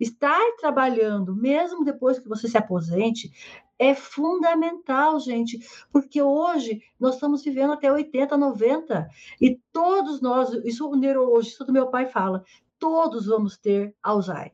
estar 0.01 0.41
trabalhando, 0.59 1.37
mesmo 1.37 1.85
depois 1.85 2.19
que 2.19 2.29
você 2.29 2.49
se 2.49 2.59
aposente, 2.59 3.31
é 3.83 3.97
fundamental, 3.97 5.19
gente, 5.19 5.59
porque 5.91 6.23
hoje 6.23 6.81
nós 7.01 7.15
estamos 7.15 7.43
vivendo 7.43 7.73
até 7.73 7.93
80, 7.93 8.37
90, 8.37 9.09
e 9.41 9.61
todos 9.73 10.21
nós, 10.21 10.53
isso 10.65 10.89
o 10.89 10.95
neurologista 10.95 11.65
do 11.65 11.73
meu 11.73 11.89
pai 11.89 12.07
fala, 12.07 12.45
todos 12.79 13.27
vamos 13.27 13.59
ter 13.59 13.93
Alzheimer. 14.01 14.53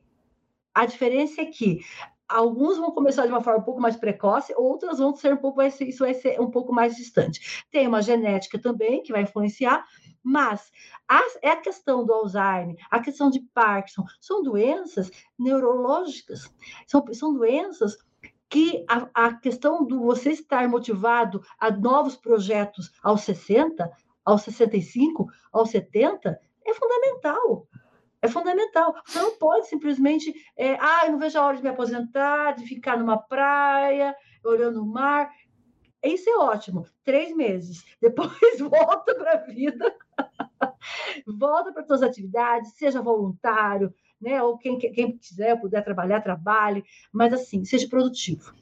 A 0.75 0.87
diferença 0.87 1.43
é 1.43 1.45
que 1.45 1.81
alguns 2.27 2.79
vão 2.79 2.91
começar 2.91 3.27
de 3.27 3.33
uma 3.33 3.43
forma 3.43 3.61
um 3.61 3.64
pouco 3.64 3.81
mais 3.83 3.97
precoce, 3.97 4.55
outras 4.57 4.99
vão 4.99 5.14
ser 5.14 5.35
um 5.35 5.38
pouco 5.38 5.59
mais, 5.59 5.79
isso 5.79 6.05
vai 6.05 6.14
ser 6.14 6.41
um 6.41 6.51
pouco 6.51 6.73
mais 6.73 6.97
distante. 6.97 7.67
Tem 7.71 7.87
uma 7.87 8.01
genética 8.01 8.59
também 8.59 9.03
que 9.03 9.12
vai 9.12 9.23
influenciar, 9.23 9.85
mas 10.23 10.71
a, 11.07 11.21
é 11.43 11.51
a 11.51 11.61
questão 11.61 12.05
do 12.05 12.14
Alzheimer, 12.14 12.77
a 12.91 13.01
questão 13.01 13.29
de 13.29 13.41
Parkinson, 13.53 14.05
são 14.21 14.43
doenças 14.43 15.11
neurológicas, 15.38 16.51
são, 16.87 17.05
são 17.12 17.35
doenças 17.35 17.97
que 18.48 18.84
a, 18.88 19.08
a 19.26 19.34
questão 19.34 19.84
do 19.84 20.00
você 20.00 20.30
estar 20.30 20.68
motivado 20.68 21.42
a 21.58 21.70
novos 21.70 22.16
projetos 22.16 22.90
aos 23.02 23.22
60, 23.22 23.90
aos 24.24 24.42
65, 24.42 25.26
aos 25.52 25.70
70, 25.70 26.38
é 26.66 26.74
fundamental. 26.74 27.66
É 28.20 28.28
fundamental. 28.28 28.94
Você 29.06 29.18
não 29.20 29.38
pode 29.38 29.68
simplesmente, 29.68 30.34
é, 30.56 30.74
ah, 30.80 31.02
eu 31.06 31.12
não 31.12 31.18
vejo 31.18 31.38
a 31.38 31.46
hora 31.46 31.56
de 31.56 31.62
me 31.62 31.68
aposentar, 31.68 32.52
de 32.52 32.66
ficar 32.66 32.96
numa 32.96 33.18
praia, 33.18 34.16
olhando 34.44 34.82
o 34.82 34.87
mar. 34.87 35.30
Isso 36.02 36.28
é 36.28 36.37
ótimo. 36.37 36.87
Três 37.04 37.34
meses. 37.34 37.84
Depois 38.00 38.58
volta 38.58 39.14
para 39.14 39.32
a 39.32 39.44
vida, 39.44 39.94
volta 41.26 41.72
para 41.72 41.82
as 41.82 41.87
suas 41.87 42.02
atividades, 42.02 42.74
seja 42.74 43.00
voluntário, 43.00 43.94
né? 44.20 44.42
Ou 44.42 44.59
quem, 44.59 44.78
quem 44.78 45.16
quiser, 45.16 45.61
puder 45.61 45.85
trabalhar, 45.85 46.20
trabalhe. 46.20 46.85
Mas 47.12 47.33
assim, 47.33 47.64
seja 47.64 47.88
produtivo. 47.88 48.52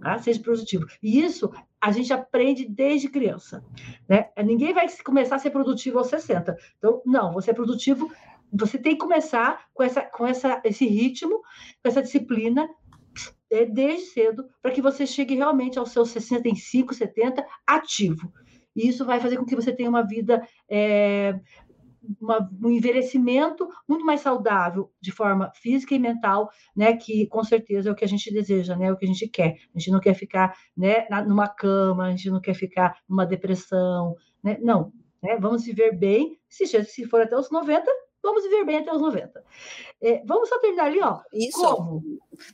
Tá? 0.00 0.18
Seja 0.18 0.40
produtivo. 0.40 0.86
E 1.02 1.20
isso 1.20 1.50
a 1.80 1.90
gente 1.90 2.12
aprende 2.12 2.64
desde 2.64 3.08
criança. 3.08 3.64
Né? 4.08 4.28
Ninguém 4.44 4.72
vai 4.72 4.86
começar 5.04 5.36
a 5.36 5.38
ser 5.38 5.50
produtivo 5.50 5.98
aos 5.98 6.08
60. 6.08 6.56
Então, 6.78 7.02
não, 7.04 7.32
você 7.32 7.50
é 7.50 7.54
produtivo 7.54 8.10
você 8.52 8.78
tem 8.78 8.92
que 8.92 9.00
começar 9.00 9.66
com, 9.74 9.82
essa, 9.82 10.02
com 10.02 10.26
essa, 10.26 10.60
esse 10.64 10.86
ritmo, 10.86 11.42
com 11.82 11.88
essa 11.88 12.02
disciplina, 12.02 12.68
é, 13.50 13.64
desde 13.64 14.06
cedo, 14.06 14.48
para 14.62 14.70
que 14.70 14.82
você 14.82 15.06
chegue 15.06 15.34
realmente 15.34 15.78
aos 15.78 15.90
seus 15.90 16.10
65, 16.10 16.94
70 16.94 17.44
ativo. 17.66 18.32
E 18.76 18.88
isso 18.88 19.04
vai 19.04 19.20
fazer 19.20 19.36
com 19.36 19.44
que 19.44 19.56
você 19.56 19.72
tenha 19.72 19.88
uma 19.88 20.06
vida, 20.06 20.46
é, 20.68 21.38
uma, 22.20 22.48
um 22.62 22.70
envelhecimento 22.70 23.68
muito 23.86 24.04
mais 24.04 24.20
saudável, 24.20 24.90
de 25.00 25.12
forma 25.12 25.52
física 25.54 25.94
e 25.94 25.98
mental, 25.98 26.50
né? 26.74 26.96
Que 26.96 27.26
com 27.26 27.42
certeza 27.44 27.88
é 27.88 27.92
o 27.92 27.94
que 27.94 28.04
a 28.04 28.08
gente 28.08 28.32
deseja, 28.32 28.76
né? 28.76 28.86
É 28.86 28.92
o 28.92 28.96
que 28.96 29.04
a 29.04 29.08
gente 29.08 29.28
quer. 29.28 29.56
A 29.74 29.78
gente 29.78 29.90
não 29.90 30.00
quer 30.00 30.14
ficar 30.14 30.56
né, 30.76 31.06
numa 31.26 31.48
cama, 31.48 32.06
a 32.06 32.10
gente 32.10 32.30
não 32.30 32.40
quer 32.40 32.54
ficar 32.54 32.96
numa 33.08 33.26
depressão, 33.26 34.14
né? 34.42 34.58
Não. 34.60 34.92
Né? 35.22 35.36
Vamos 35.38 35.64
viver 35.64 35.96
bem, 35.96 36.38
se, 36.48 36.66
se 36.66 37.04
for 37.06 37.20
até 37.20 37.36
os 37.36 37.50
90, 37.50 37.90
Vamos 38.22 38.42
viver 38.42 38.64
bem 38.64 38.78
até 38.78 38.92
os 38.92 39.00
90. 39.00 39.44
É, 40.02 40.22
vamos 40.24 40.48
só 40.48 40.58
terminar 40.58 40.86
ali, 40.86 41.00
ó. 41.00 41.20
Isso. 41.32 41.60
Como? 41.60 42.02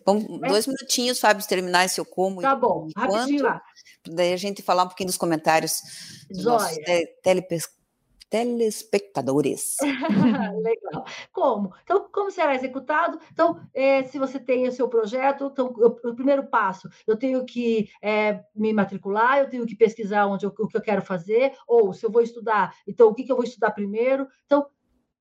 Vamos, 0.05 0.43
é. 0.43 0.49
Dois 0.49 0.67
minutinhos, 0.67 1.19
Fábio, 1.19 1.47
terminar 1.47 1.85
esse 1.85 2.01
eu 2.01 2.05
como. 2.05 2.43
Tá 2.43 2.55
bom, 2.55 2.89
rapidinho 2.97 3.45
lá. 3.45 3.63
Daí 4.07 4.33
a 4.33 4.37
gente 4.37 4.63
falar 4.63 4.85
um 4.85 4.89
pouquinho 4.89 5.09
dos 5.09 5.17
comentários 5.17 5.81
dos 6.31 6.45
nossos 6.45 6.77
telespectadores. 8.31 9.77
Legal. 10.63 11.05
Como? 11.33 11.73
Então, 11.83 12.09
como 12.13 12.31
será 12.31 12.55
executado? 12.55 13.19
Então, 13.33 13.61
é, 13.73 14.03
se 14.05 14.19
você 14.19 14.39
tem 14.39 14.67
o 14.67 14.73
seu 14.73 14.89
projeto, 14.89 15.51
então, 15.53 15.75
eu, 15.79 15.97
o 16.11 16.15
primeiro 16.15 16.45
passo, 16.47 16.89
eu 17.07 17.17
tenho 17.17 17.45
que 17.45 17.89
é, 18.03 18.45
me 18.55 18.73
matricular, 18.73 19.39
eu 19.39 19.49
tenho 19.49 19.67
que 19.67 19.77
pesquisar 19.77 20.27
onde 20.27 20.47
eu, 20.47 20.55
o 20.59 20.69
que 20.69 20.77
eu 20.77 20.83
quero 20.83 21.03
fazer, 21.03 21.53
ou 21.67 21.93
se 21.93 22.05
eu 22.05 22.11
vou 22.11 22.23
estudar, 22.23 22.75
então, 22.87 23.09
o 23.09 23.15
que, 23.15 23.25
que 23.25 23.33
eu 23.33 23.37
vou 23.37 23.45
estudar 23.45 23.71
primeiro? 23.71 24.27
Então, 24.47 24.67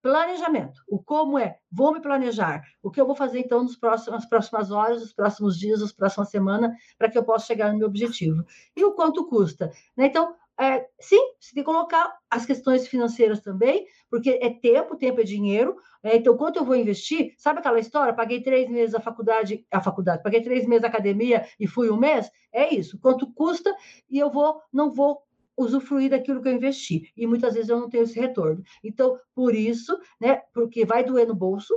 Planejamento. 0.04 0.84
O 0.86 1.02
como 1.02 1.39
é, 1.39 1.58
vou 1.72 1.94
me 1.94 2.02
planejar. 2.02 2.62
O 2.84 2.92
que 2.92 3.00
eu 3.00 3.06
vou 3.08 3.16
fazer, 3.16 3.39
então, 3.39 3.63
nos 3.63 3.78
próximos, 3.78 4.20
nas 4.20 4.26
próximas 4.26 4.70
horas, 4.70 5.00
nos 5.00 5.13
próximos 5.13 5.58
dias, 5.58 5.80
nas 5.80 5.94
próximas 5.94 6.30
semanas, 6.30 6.74
para 6.98 7.10
que 7.10 7.18
eu 7.18 7.24
possa 7.24 7.46
chegar 7.46 7.72
no 7.72 7.80
meu 7.80 7.88
objetivo. 7.88 8.44
E 8.76 8.84
o 8.84 8.92
quanto 8.92 9.26
custa. 9.30 9.72
Né? 9.96 10.08
Então, 10.08 10.36
é, 10.60 10.86
sim, 11.00 11.20
você 11.39 11.54
tem 11.54 11.63
que 11.63 11.72
colocar 11.72 12.13
as 12.30 12.46
questões 12.46 12.88
financeiras 12.88 13.42
também, 13.42 13.86
porque 14.10 14.38
é 14.42 14.50
tempo, 14.50 14.96
tempo 14.96 15.22
é 15.22 15.24
dinheiro. 15.24 15.76
É, 16.04 16.16
então, 16.16 16.38
quanto 16.38 16.58
eu 16.58 16.66
vou 16.66 16.76
investir? 16.76 17.34
Sabe 17.38 17.60
aquela 17.60 17.80
história? 17.80 18.13
Paguei 18.13 18.42
três 18.42 18.70
meses 18.70 18.94
a 18.94 19.00
faculdade, 19.00 19.66
a 19.72 19.82
faculdade, 19.82 20.22
paguei 20.22 20.42
três 20.42 20.68
meses 20.68 20.84
a 20.84 20.88
academia 20.88 21.46
e 21.60 21.68
fui 21.68 21.89
um 21.89 21.98
mês? 21.98 22.30
É 22.52 22.74
isso. 22.74 23.00
Quanto 23.00 23.32
custa? 23.34 23.76
E 24.10 24.20
eu 24.20 24.30
vou, 24.30 24.62
não 24.72 24.92
vou 24.92 25.24
usufruir 25.58 26.10
daquilo 26.10 26.42
que 26.42 26.50
eu 26.50 26.54
investi. 26.54 27.12
E 27.16 27.26
muitas 27.26 27.54
vezes 27.54 27.70
eu 27.70 27.80
não 27.80 27.89
tenho 27.89 28.04
esse 28.04 28.20
retorno. 28.20 28.63
Então, 28.84 29.20
por 29.34 29.56
isso, 29.56 29.98
né, 30.20 30.42
porque 30.54 30.86
vai 30.86 31.04
doer 31.04 31.28
no 31.28 31.36
bolso, 31.36 31.74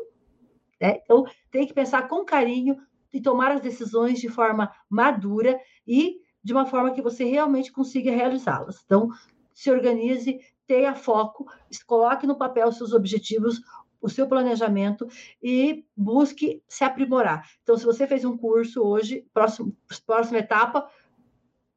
né? 0.81 1.01
Então, 1.03 1.25
tem 1.51 1.67
que 1.67 1.75
pensar 1.75 2.09
com 2.09 2.25
carinho 2.25 2.77
e 3.13 3.21
tomar 3.21 3.53
as 3.53 3.61
decisões 3.61 4.21
de 4.21 4.29
forma 4.29 4.71
madura 4.91 5.59
e 5.87 6.21
de 6.47 6.53
uma 6.53 6.65
forma 6.65 6.93
que 6.93 7.03
você 7.03 7.25
realmente 7.25 7.73
consiga 7.73 8.13
realizá-las. 8.13 8.81
Então, 8.85 9.11
se 9.53 9.69
organize, 9.69 10.39
tenha 10.65 10.95
foco, 10.95 11.45
coloque 11.85 12.25
no 12.25 12.39
papel 12.39 12.71
seus 12.71 12.93
objetivos, 12.93 13.61
o 14.01 14.09
seu 14.09 14.29
planejamento 14.29 15.09
e 15.43 15.85
busque 15.97 16.63
se 16.69 16.85
aprimorar. 16.85 17.51
Então, 17.65 17.77
se 17.77 17.85
você 17.85 18.07
fez 18.07 18.25
um 18.25 18.37
curso 18.37 18.81
hoje, 18.81 19.27
próximo, 19.35 19.77
próxima 20.07 20.39
etapa, 20.39 20.89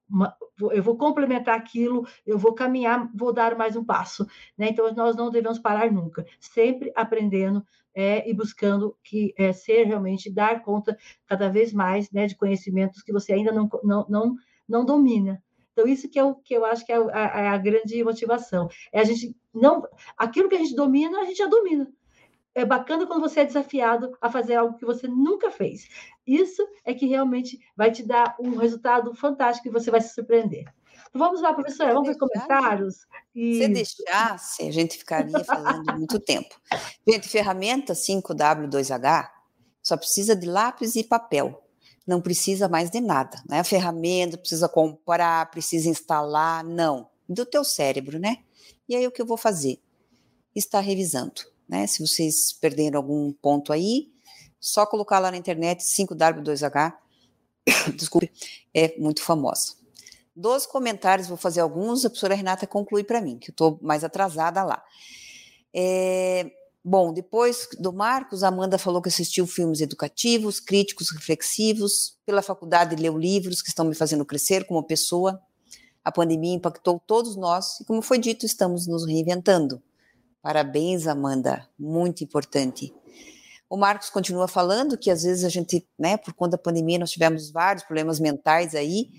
uma, 0.07 0.37
eu 0.71 0.83
vou 0.83 0.95
complementar 0.95 1.57
aquilo, 1.57 2.07
eu 2.23 2.37
vou 2.37 2.53
caminhar, 2.53 3.09
vou 3.15 3.33
dar 3.33 3.57
mais 3.57 3.75
um 3.75 3.83
passo. 3.83 4.23
Né? 4.55 4.69
Então, 4.69 4.93
nós 4.93 5.15
não 5.15 5.31
devemos 5.31 5.57
parar 5.57 5.91
nunca, 5.91 6.23
sempre 6.39 6.91
aprendendo 6.95 7.65
é, 7.95 8.29
e 8.29 8.35
buscando 8.35 8.95
que 9.03 9.33
é, 9.35 9.51
ser 9.51 9.87
realmente, 9.87 10.31
dar 10.31 10.61
conta 10.61 10.95
cada 11.25 11.49
vez 11.49 11.73
mais 11.73 12.11
né, 12.11 12.27
de 12.27 12.35
conhecimentos 12.35 13.01
que 13.01 13.11
você 13.11 13.33
ainda 13.33 13.51
não, 13.51 13.67
não, 13.83 14.05
não, 14.07 14.35
não 14.69 14.85
domina. 14.85 15.43
Então, 15.73 15.87
isso 15.87 16.09
que, 16.09 16.19
é 16.19 16.23
o, 16.23 16.35
que 16.35 16.53
eu 16.53 16.65
acho 16.65 16.85
que 16.85 16.91
é 16.91 16.97
a, 16.97 17.53
a, 17.53 17.57
grande 17.57 18.03
motivação. 18.03 18.67
É 18.91 18.99
a 18.99 19.03
gente 19.03 19.35
não. 19.53 19.81
Aquilo 20.17 20.49
que 20.49 20.55
a 20.55 20.59
gente 20.59 20.75
domina, 20.75 21.19
a 21.19 21.25
gente 21.25 21.37
já 21.37 21.47
domina 21.47 21.91
é 22.55 22.65
bacana 22.65 23.05
quando 23.05 23.21
você 23.21 23.41
é 23.41 23.45
desafiado 23.45 24.15
a 24.19 24.29
fazer 24.29 24.55
algo 24.55 24.77
que 24.77 24.85
você 24.85 25.07
nunca 25.07 25.51
fez. 25.51 25.87
Isso 26.25 26.67
é 26.83 26.93
que 26.93 27.05
realmente 27.05 27.59
vai 27.75 27.91
te 27.91 28.03
dar 28.03 28.35
um 28.39 28.57
resultado 28.57 29.15
fantástico 29.15 29.67
e 29.67 29.71
você 29.71 29.89
vai 29.89 30.01
se 30.01 30.13
surpreender. 30.13 30.65
Então, 31.09 31.19
vamos 31.19 31.41
lá, 31.41 31.53
professora, 31.53 31.93
vamos 31.93 32.09
ver 32.09 32.17
comentários. 32.17 33.07
Se 33.33 33.67
deixasse, 33.67 34.67
a 34.67 34.71
gente 34.71 34.97
ficaria 34.97 35.43
falando 35.43 35.95
muito 35.95 36.19
tempo. 36.19 36.55
Gente, 37.07 37.29
ferramenta 37.29 37.93
5W2H 37.93 39.29
só 39.81 39.97
precisa 39.97 40.35
de 40.35 40.45
lápis 40.45 40.95
e 40.95 41.03
papel. 41.03 41.63
Não 42.09 42.21
precisa 42.21 42.67
mais 42.67 42.89
de 42.89 42.99
nada, 42.99 43.39
né? 43.47 43.59
A 43.59 43.63
ferramenta 43.63 44.37
precisa 44.37 44.67
comprar, 44.67 45.49
precisa 45.51 45.87
instalar, 45.87 46.63
não. 46.63 47.07
Do 47.27 47.45
teu 47.45 47.63
cérebro, 47.63 48.17
né? 48.17 48.37
E 48.87 48.95
aí 48.95 49.05
o 49.05 49.11
que 49.11 49.21
eu 49.21 49.25
vou 49.25 49.37
fazer? 49.37 49.79
Está 50.55 50.79
revisando 50.79 51.41
né? 51.69 51.85
Se 51.85 52.05
vocês 52.05 52.51
perderam 52.51 52.97
algum 52.97 53.31
ponto 53.31 53.71
aí, 53.71 54.11
só 54.59 54.85
colocar 54.87 55.19
lá 55.19 55.29
na 55.29 55.37
internet 55.37 55.83
5W2H, 55.83 56.97
desculpe, 57.95 58.31
é 58.73 58.97
muito 58.97 59.21
famosa. 59.21 59.75
Dos 60.35 60.65
comentários, 60.65 61.27
vou 61.27 61.37
fazer 61.37 61.61
alguns, 61.61 62.03
a 62.03 62.09
professora 62.09 62.33
Renata 62.33 62.65
conclui 62.65 63.03
para 63.03 63.21
mim, 63.21 63.37
que 63.37 63.51
eu 63.51 63.53
estou 63.53 63.77
mais 63.81 64.03
atrasada 64.03 64.63
lá. 64.63 64.83
É, 65.73 66.49
bom, 66.83 67.13
depois 67.13 67.67
do 67.79 67.91
Marcos, 67.91 68.43
Amanda 68.43 68.77
falou 68.77 69.01
que 69.01 69.09
assistiu 69.09 69.45
filmes 69.45 69.81
educativos, 69.81 70.59
críticos, 70.59 71.09
reflexivos, 71.11 72.17
pela 72.25 72.41
faculdade 72.41 72.95
leu 72.95 73.17
livros 73.17 73.61
que 73.61 73.69
estão 73.69 73.85
me 73.85 73.95
fazendo 73.95 74.25
crescer 74.25 74.65
como 74.65 74.83
pessoa. 74.83 75.41
A 76.03 76.11
pandemia 76.11 76.55
impactou 76.55 77.01
todos 77.05 77.35
nós 77.35 77.79
e, 77.79 77.85
como 77.85 78.01
foi 78.01 78.17
dito, 78.17 78.45
estamos 78.45 78.87
nos 78.87 79.05
reinventando. 79.05 79.81
Parabéns, 80.41 81.05
Amanda, 81.05 81.67
muito 81.77 82.23
importante. 82.23 82.93
O 83.69 83.77
Marcos 83.77 84.09
continua 84.09 84.47
falando 84.47 84.97
que 84.97 85.11
às 85.11 85.21
vezes 85.23 85.43
a 85.43 85.49
gente, 85.49 85.87
né, 85.97 86.17
por 86.17 86.33
conta 86.33 86.51
da 86.51 86.63
pandemia, 86.63 86.97
nós 86.97 87.11
tivemos 87.11 87.51
vários 87.51 87.83
problemas 87.83 88.19
mentais 88.19 88.73
aí, 88.73 89.11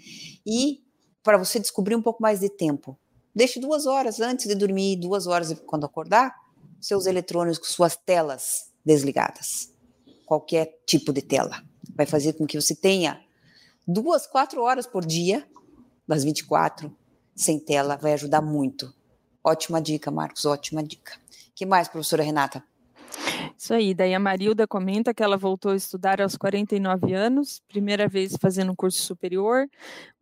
e 0.44 0.82
para 1.22 1.38
você 1.38 1.60
descobrir 1.60 1.94
um 1.94 2.02
pouco 2.02 2.20
mais 2.20 2.40
de 2.40 2.48
tempo, 2.48 2.98
deixe 3.32 3.60
duas 3.60 3.86
horas 3.86 4.18
antes 4.18 4.46
de 4.46 4.54
dormir, 4.56 4.96
duas 4.96 5.28
horas 5.28 5.54
quando 5.66 5.86
acordar, 5.86 6.34
seus 6.80 7.06
eletrônicos, 7.06 7.68
suas 7.68 7.96
telas 7.96 8.70
desligadas. 8.84 9.72
Qualquer 10.26 10.80
tipo 10.86 11.12
de 11.12 11.22
tela. 11.22 11.62
Vai 11.94 12.06
fazer 12.06 12.34
com 12.34 12.46
que 12.46 12.60
você 12.60 12.74
tenha 12.74 13.20
duas, 13.86 14.26
quatro 14.26 14.62
horas 14.62 14.86
por 14.86 15.04
dia, 15.04 15.46
das 16.06 16.24
24, 16.24 16.94
sem 17.36 17.58
tela, 17.58 17.96
vai 17.96 18.14
ajudar 18.14 18.40
muito 18.40 18.92
Ótima 19.42 19.80
dica, 19.80 20.10
Marcos, 20.10 20.44
ótima 20.44 20.82
dica. 20.82 21.18
que 21.54 21.64
mais, 21.64 21.88
professora 21.88 22.22
Renata? 22.22 22.62
Isso 23.60 23.74
aí, 23.74 23.92
daí 23.92 24.14
a 24.14 24.18
Marilda 24.18 24.66
comenta 24.66 25.12
que 25.12 25.22
ela 25.22 25.36
voltou 25.36 25.72
a 25.72 25.76
estudar 25.76 26.18
aos 26.18 26.34
49 26.34 27.12
anos, 27.12 27.60
primeira 27.68 28.08
vez 28.08 28.34
fazendo 28.40 28.72
um 28.72 28.74
curso 28.74 29.02
superior. 29.02 29.68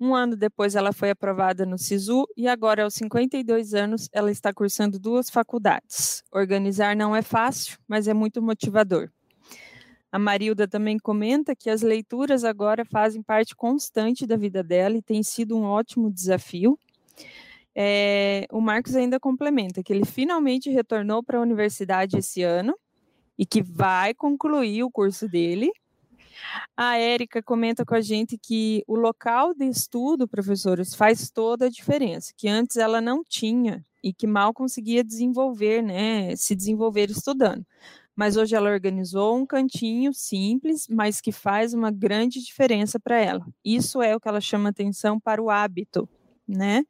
Um 0.01 0.13
ano 0.13 0.37
depois 0.37 0.75
ela 0.75 0.93
foi 0.93 1.11
aprovada 1.11 1.65
no 1.65 1.79
SISU 1.79 2.27
e 2.37 2.49
agora 2.49 2.83
aos 2.83 2.95
52 2.95 3.75
anos 3.75 4.09
ela 4.13 4.33
está 4.33 4.53
cursando 4.53 4.99
duas 4.99 5.31
faculdades. 5.31 6.25
Organizar 6.33 6.97
não 6.97 7.15
é 7.15 7.23
fácil, 7.23 7.79
mas 7.87 8.09
é 8.09 8.13
muito 8.13 8.43
motivador. 8.43 9.09
A 10.11 10.19
Marilda 10.19 10.67
também 10.67 10.99
comenta 10.99 11.55
que 11.55 11.71
as 11.71 11.81
leituras 11.81 12.43
agora 12.43 12.85
fazem 12.85 13.23
parte 13.23 13.55
constante 13.55 14.27
da 14.27 14.37
vida 14.37 14.65
dela 14.65 14.97
e 14.97 15.03
tem 15.03 15.23
sido 15.23 15.57
um 15.57 15.63
ótimo 15.63 16.11
desafio. 16.11 16.77
É, 17.73 18.49
o 18.51 18.61
Marcos 18.61 18.97
ainda 18.97 19.21
complementa 19.21 19.81
que 19.81 19.93
ele 19.93 20.05
finalmente 20.05 20.71
retornou 20.71 21.23
para 21.23 21.39
a 21.39 21.41
universidade 21.41 22.19
esse 22.19 22.43
ano 22.43 22.75
e 23.39 23.47
que 23.47 23.63
vai 23.63 24.13
concluir 24.15 24.83
o 24.83 24.91
curso 24.91 25.29
dele. 25.29 25.71
A 26.77 26.97
Érica 26.97 27.43
comenta 27.43 27.85
com 27.85 27.95
a 27.95 28.01
gente 28.01 28.39
que 28.39 28.83
o 28.87 28.97
local 28.97 29.55
de 29.55 29.67
estudo, 29.67 30.29
professores, 30.29 30.95
faz 30.95 31.31
toda 31.31 31.67
a 31.67 31.71
diferença, 31.71 32.33
que 32.37 32.49
antes 32.49 32.77
ela 32.77 33.01
não 33.01 33.23
tinha 33.23 33.85
e 34.03 34.13
que 34.13 34.27
mal 34.27 34.55
conseguia 34.55 35.03
desenvolver, 35.03 35.83
né, 35.83 36.35
se 36.37 36.55
desenvolver 36.55 37.11
estudando. 37.11 37.67
Mas 38.15 38.37
hoje 38.37 38.55
ela 38.57 38.71
organizou 38.71 39.37
um 39.37 39.47
cantinho 39.47 40.13
simples, 40.13 40.87
mas 40.89 41.21
que 41.21 41.31
faz 41.31 41.73
uma 41.73 41.91
grande 41.91 42.43
diferença 42.43 42.99
para 42.99 43.17
ela. 43.21 43.47
Isso 43.65 44.03
é 44.03 44.15
o 44.17 44.21
que 44.21 44.29
ela 44.29 44.41
chama 44.41 44.71
atenção 44.71 45.21
para 45.21 45.41
o 45.41 45.51
hábito, 45.51 46.09
né? 46.47 46.83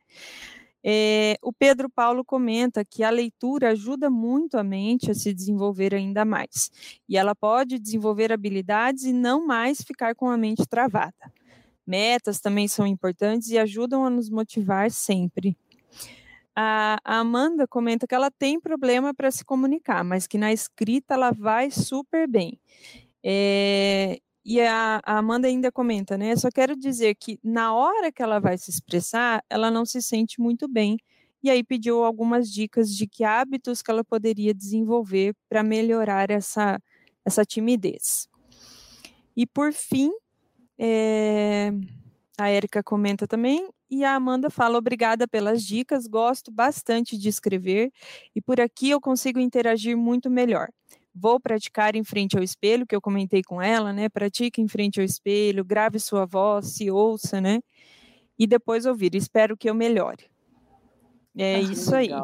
É, 0.91 1.37
o 1.43 1.53
Pedro 1.53 1.91
Paulo 1.91 2.25
comenta 2.25 2.83
que 2.83 3.05
a 3.05 3.11
leitura 3.11 3.73
ajuda 3.73 4.09
muito 4.09 4.57
a 4.57 4.65
mente 4.65 5.11
a 5.11 5.15
se 5.15 5.35
desenvolver 5.35 5.95
ainda 5.95 6.25
mais, 6.25 6.71
e 7.07 7.19
ela 7.19 7.35
pode 7.35 7.79
desenvolver 7.79 8.33
habilidades 8.33 9.05
e 9.05 9.13
não 9.13 9.47
mais 9.47 9.83
ficar 9.83 10.15
com 10.15 10.31
a 10.31 10.39
mente 10.39 10.67
travada. 10.67 11.31
Metas 11.87 12.41
também 12.41 12.67
são 12.67 12.87
importantes 12.87 13.51
e 13.51 13.59
ajudam 13.59 14.03
a 14.03 14.09
nos 14.09 14.31
motivar 14.31 14.91
sempre. 14.91 15.55
A, 16.57 16.99
a 17.05 17.19
Amanda 17.19 17.69
comenta 17.69 18.07
que 18.07 18.15
ela 18.15 18.31
tem 18.31 18.59
problema 18.59 19.13
para 19.13 19.31
se 19.31 19.45
comunicar, 19.45 20.03
mas 20.03 20.27
que 20.27 20.39
na 20.39 20.55
escrita 20.55 21.13
ela 21.13 21.33
vai 21.33 21.71
super 21.71 22.27
bem. 22.27 22.59
É, 23.23 24.19
e 24.51 24.63
a, 24.63 24.99
a, 25.05 25.19
Amanda 25.19 25.47
ainda 25.47 25.71
comenta, 25.71 26.17
né? 26.17 26.35
Só 26.35 26.49
quero 26.51 26.75
dizer 26.75 27.15
que 27.17 27.39
na 27.45 27.75
hora 27.75 28.11
que 28.11 28.23
ela 28.23 28.41
vai 28.41 28.57
se 28.57 28.71
expressar, 28.71 29.45
ela 29.51 29.71
não 29.71 29.85
se 29.85 30.01
sente 30.01 30.41
muito 30.41 30.67
bem. 30.67 30.97
E 31.43 31.51
aí 31.51 31.63
pediu 31.63 32.03
algumas 32.03 32.51
dicas 32.51 32.89
de 32.97 33.07
que 33.07 33.25
hábitos 33.25 33.83
que 33.83 33.91
ela 33.91 34.03
poderia 34.03 34.55
desenvolver 34.55 35.37
para 35.51 35.63
melhorar 35.63 36.31
essa, 36.31 36.81
essa 37.27 37.45
timidez. 37.45 38.27
E 39.37 39.47
por 39.47 39.71
fim, 39.71 40.11
é, 40.79 41.71
a 42.39 42.49
Érica 42.49 42.83
comenta 42.83 43.27
também, 43.27 43.69
e 43.91 44.03
a 44.03 44.15
Amanda 44.15 44.49
fala: 44.49 44.79
obrigada 44.79 45.29
pelas 45.29 45.63
dicas, 45.63 46.07
gosto 46.07 46.51
bastante 46.51 47.19
de 47.19 47.29
escrever, 47.29 47.93
e 48.35 48.41
por 48.41 48.63
aqui 48.63 48.89
eu 48.89 49.01
consigo 49.01 49.39
interagir 49.39 49.95
muito 49.95 50.31
melhor 50.31 50.71
vou 51.19 51.41
praticar 51.41 51.97
em 51.97 52.05
frente 52.05 52.37
ao 52.37 52.43
espelho, 52.43 52.87
que 52.87 52.95
eu 52.95 53.01
comentei 53.01 53.43
com 53.43 53.61
ela, 53.61 53.93
né? 53.93 54.09
Pratique 54.09 54.61
em 54.61 54.69
frente 54.69 55.01
ao 55.01 55.05
espelho, 55.05 55.65
grave 55.65 55.99
sua 55.99 56.25
voz, 56.25 56.69
se 56.69 56.91
ouça, 56.91 57.41
né? 57.41 57.61
E 58.39 58.47
depois 58.47 58.87
ouvir. 58.87 59.15
Espero 59.15 59.57
que 59.57 59.69
eu 59.69 59.75
melhore. 59.75 60.31
É 61.37 61.57
ah, 61.57 61.61
isso 61.61 61.95
aí. 61.95 62.09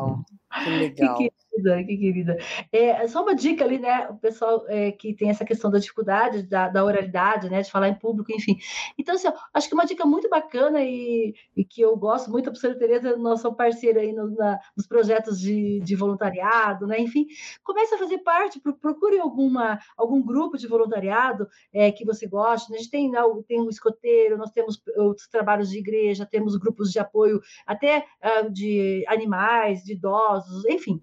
Que 0.64 0.70
legal. 0.70 1.18
Querida, 1.54 1.84
que 1.84 1.96
querida. 1.96 2.36
É, 2.72 3.06
só 3.06 3.22
uma 3.22 3.34
dica 3.34 3.64
ali, 3.64 3.78
né? 3.78 4.08
O 4.08 4.16
pessoal 4.16 4.64
é, 4.68 4.92
que 4.92 5.14
tem 5.14 5.30
essa 5.30 5.44
questão 5.44 5.70
da 5.70 5.78
dificuldade 5.78 6.42
da, 6.42 6.68
da, 6.68 6.84
oralidade, 6.84 7.48
né? 7.48 7.62
De 7.62 7.70
falar 7.70 7.88
em 7.88 7.94
público, 7.94 8.32
enfim. 8.32 8.56
Então, 8.98 9.14
assim, 9.14 9.28
ó, 9.28 9.32
acho 9.52 9.68
que 9.68 9.74
uma 9.74 9.86
dica 9.86 10.04
muito 10.04 10.28
bacana 10.28 10.82
e, 10.82 11.34
e 11.56 11.64
que 11.64 11.80
eu 11.80 11.96
gosto 11.96 12.30
muito, 12.30 12.48
a 12.48 12.52
professora 12.52 12.78
Tereza, 12.78 13.16
nossa 13.16 13.50
parceira 13.52 14.00
aí 14.00 14.12
no, 14.12 14.30
na, 14.30 14.58
nos 14.76 14.86
projetos 14.86 15.38
de, 15.38 15.80
de, 15.80 15.96
voluntariado, 15.96 16.86
né? 16.86 17.00
Enfim, 17.00 17.26
comece 17.62 17.94
a 17.94 17.98
fazer 17.98 18.18
parte, 18.18 18.60
procure 18.60 19.18
alguma, 19.18 19.78
algum 19.96 20.22
grupo 20.22 20.56
de 20.56 20.66
voluntariado 20.66 21.46
é, 21.72 21.90
que 21.90 22.04
você 22.04 22.26
goste. 22.26 22.70
Né? 22.70 22.76
A 22.76 22.80
gente 22.80 22.90
tem, 22.90 23.10
né, 23.10 23.20
tem 23.46 23.60
o 23.60 23.70
escoteiro, 23.70 24.36
nós 24.36 24.50
temos 24.50 24.82
outros 24.96 25.28
trabalhos 25.28 25.70
de 25.70 25.78
igreja, 25.78 26.26
temos 26.26 26.56
grupos 26.56 26.90
de 26.90 26.98
apoio 26.98 27.40
até 27.66 28.04
uh, 28.22 28.50
de 28.50 29.04
animais, 29.08 29.82
de 29.84 29.92
idosos, 29.92 30.64
enfim. 30.66 31.00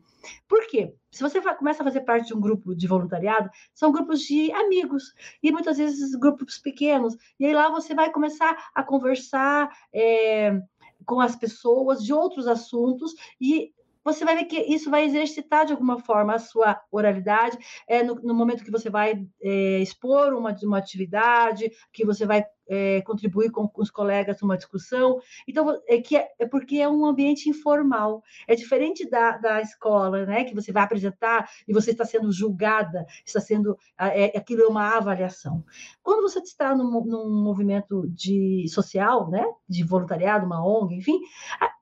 Por 0.48 0.68
quê? 0.68 0.94
Se 1.12 1.22
você 1.22 1.42
começa 1.56 1.82
a 1.82 1.86
fazer 1.86 2.02
parte 2.02 2.28
de 2.28 2.34
um 2.34 2.40
grupo 2.40 2.76
de 2.76 2.88
voluntariado, 2.88 3.50
são 3.74 3.92
grupos 3.92 4.22
de 4.22 4.52
amigos, 4.52 5.14
e 5.42 5.52
muitas 5.52 5.78
vezes 5.78 6.16
grupos 6.16 6.58
pequenos, 6.58 7.16
e 7.40 7.46
aí 7.46 7.54
lá 7.54 7.70
você 7.70 7.94
vai 7.94 8.12
começar 8.12 8.70
a 8.74 8.84
conversar 8.84 9.70
é, 9.94 10.60
com 11.06 11.20
as 11.20 11.36
pessoas 11.36 12.04
de 12.04 12.14
outros 12.14 12.48
assuntos, 12.48 13.14
e 13.40 13.74
você 14.04 14.26
vai 14.26 14.36
ver 14.36 14.46
que 14.46 14.60
isso 14.60 14.90
vai 14.90 15.06
exercitar 15.06 15.66
de 15.66 15.74
alguma 15.74 16.00
forma 16.00 16.34
a 16.34 16.40
sua 16.40 16.82
oralidade, 16.92 17.58
é 17.88 18.02
no, 18.02 18.16
no 18.16 18.34
momento 18.34 18.64
que 18.64 18.72
você 18.72 18.90
vai 18.90 19.28
é, 19.42 19.80
expor 19.80 20.34
uma, 20.34 20.56
uma 20.64 20.78
atividade, 20.78 21.72
que 21.94 22.06
você 22.06 22.26
vai 22.26 22.44
é, 22.72 23.02
contribuir 23.02 23.52
com, 23.52 23.68
com, 23.68 23.82
os 23.82 23.92
colegas 23.92 24.40
numa 24.42 24.56
discussão. 24.56 25.20
Então, 25.46 25.78
é, 25.88 26.00
que 26.00 26.16
é, 26.16 26.32
é, 26.40 26.46
porque 26.46 26.78
é 26.78 26.88
um 26.88 27.06
ambiente 27.06 27.50
informal. 27.50 28.24
É 28.48 28.56
diferente 28.56 29.10
da, 29.10 29.38
da 29.38 29.62
escola, 29.62 30.26
né? 30.26 30.46
Que 30.46 30.56
você 30.56 30.72
vai 30.72 30.84
apresentar 30.84 31.50
e 31.68 31.74
você 31.74 31.92
está 31.92 32.06
sendo 32.06 32.32
julgada, 32.32 33.06
está 33.26 33.42
sendo. 33.42 33.78
É, 34.00 34.38
aquilo 34.38 34.62
é 34.62 34.68
uma 34.68 34.96
avaliação. 34.96 35.66
Quando 36.02 36.22
você 36.22 36.40
está 36.40 36.74
num, 36.74 37.04
num 37.04 37.44
movimento 37.44 38.08
de 38.08 38.66
social, 38.70 39.30
né? 39.30 39.44
De 39.68 39.84
voluntariado, 39.84 40.46
uma 40.46 40.66
ONG, 40.66 40.96
enfim, 40.96 41.20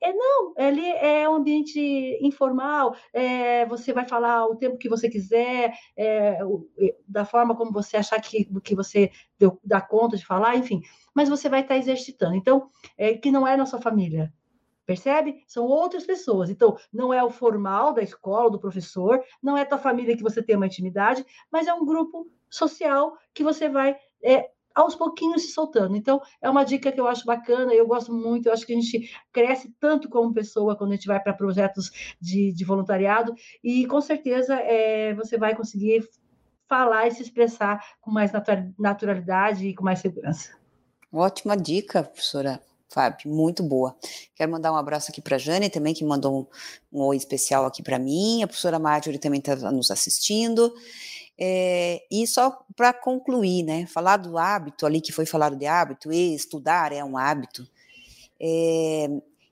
é 0.02 0.12
não, 0.12 0.54
ele 0.58 0.86
é 0.86 1.30
um 1.30 1.36
ambiente 1.36 1.80
informal, 2.22 2.96
é, 3.14 3.66
você 3.68 3.94
vai 3.94 4.08
falar 4.08 4.46
o 4.48 4.56
tempo 4.56 4.78
que 4.78 4.90
você 4.90 5.10
quiser, 5.10 5.74
é, 5.96 6.40
da 7.08 7.26
forma 7.26 7.56
como 7.56 7.72
você 7.72 7.98
achar 7.98 8.20
que, 8.20 8.46
que 8.64 8.76
você 8.76 9.12
deu, 9.40 9.60
dá 9.64 9.82
conta 9.82 10.18
de 10.18 10.26
falar, 10.26 10.56
enfim, 10.58 10.82
mas 11.14 11.30
você 11.30 11.48
vai 11.50 11.62
estar 11.62 11.78
exercitando. 11.78 12.36
Então, 12.36 12.70
é, 12.98 13.14
que 13.14 13.32
não 13.32 13.48
é 13.48 13.56
na 13.56 13.66
sua 13.66 13.82
família, 13.82 14.32
percebe? 14.86 15.44
São 15.48 15.66
outras 15.66 16.06
pessoas. 16.06 16.50
Então, 16.50 16.78
não 16.92 17.14
é 17.14 17.24
o 17.24 17.30
formal 17.30 17.94
da 17.94 18.02
escola, 18.02 18.52
do 18.52 18.60
professor, 18.60 19.24
não 19.42 19.58
é 19.58 19.64
tua 19.64 19.78
família 19.78 20.18
que 20.18 20.24
você 20.24 20.44
tem 20.44 20.56
uma 20.56 20.68
intimidade, 20.68 21.26
mas 21.52 21.68
é 21.68 21.74
um 21.74 21.86
grupo 21.86 22.28
social 22.50 23.16
que 23.34 23.44
você 23.44 23.70
vai 23.70 23.96
é, 24.24 24.50
aos 24.74 24.96
pouquinhos 24.96 25.44
se 25.44 25.52
soltando. 25.52 25.96
Então, 25.96 26.22
é 26.42 26.50
uma 26.50 26.64
dica 26.64 26.92
que 26.92 27.00
eu 27.00 27.08
acho 27.08 27.26
bacana, 27.26 27.74
eu 27.74 27.88
gosto 27.88 28.14
muito, 28.14 28.48
eu 28.48 28.54
acho 28.54 28.66
que 28.66 28.74
a 28.74 28.76
gente 28.76 29.12
cresce 29.32 29.74
tanto 29.80 30.10
como 30.10 30.34
pessoa 30.34 30.76
quando 30.76 30.92
a 30.92 30.96
gente 30.96 31.08
vai 31.08 31.22
para 31.22 31.34
projetos 31.34 31.92
de, 32.20 32.54
de, 32.54 32.66
voluntariado, 32.66 33.34
e 33.64 33.86
com 33.86 34.00
certeza 34.02 34.56
é, 34.56 35.14
você 35.14 35.38
vai 35.38 35.56
conseguir 35.56 36.08
falar 36.70 37.07
e 37.07 37.11
se 37.11 37.24
expressar 37.24 37.84
com 37.99 38.11
mais 38.11 38.32
naturalidade 38.78 39.67
e 39.67 39.76
com 39.76 39.84
mais 39.84 39.99
segurança. 39.99 40.51
Ótima 41.11 41.57
dica, 41.57 42.03
professora 42.03 42.61
Fábio, 42.88 43.30
muito 43.32 43.61
boa. 43.61 43.95
Quero 44.36 44.51
mandar 44.51 44.72
um 44.72 44.76
abraço 44.76 45.11
aqui 45.11 45.22
para 45.22 45.36
a 45.36 45.39
Jane 45.39 45.70
também, 45.70 45.93
que 45.93 46.03
mandou 46.03 46.49
um, 46.91 46.99
um 46.99 47.03
oi 47.03 47.17
especial 47.17 47.65
aqui 47.65 47.84
para 47.84 47.99
mim. 47.99 48.41
A 48.41 48.47
professora 48.47 48.80
Marjorie 48.80 49.20
também 49.20 49.39
está 49.39 49.55
nos 49.72 49.91
assistindo. 49.91 50.74
É, 51.38 52.03
e 52.11 52.26
só 52.28 52.65
para 52.76 52.91
concluir, 52.91 53.63
né, 53.63 53.86
falar 53.86 54.17
do 54.17 54.38
hábito 54.38 54.86
ali 54.86 55.01
que 55.01 55.11
foi 55.11 55.26
falado 55.26 55.55
de 55.55 55.65
hábito, 55.65 56.11
e 56.11 56.34
estudar 56.34 56.91
é 56.91 57.03
um 57.03 57.17
hábito. 57.17 57.67
É, 58.39 59.07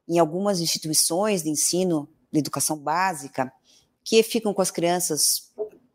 em 0.07 0.19
algumas 0.19 0.59
instituições 0.59 1.43
de 1.43 1.49
ensino 1.49 2.09
de 2.31 2.39
educação 2.39 2.77
básica, 2.77 3.51
que 4.03 4.23
ficam 4.23 4.53
com 4.53 4.61
as 4.61 4.71
crianças 4.71 5.51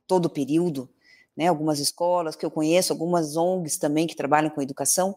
todo 0.06 0.26
o 0.26 0.30
período, 0.30 0.88
né, 1.36 1.48
algumas 1.48 1.78
escolas 1.78 2.36
que 2.36 2.44
eu 2.44 2.50
conheço, 2.50 2.92
algumas 2.92 3.36
ONGs 3.36 3.78
também 3.78 4.06
que 4.06 4.16
trabalham 4.16 4.50
com 4.50 4.62
educação, 4.62 5.16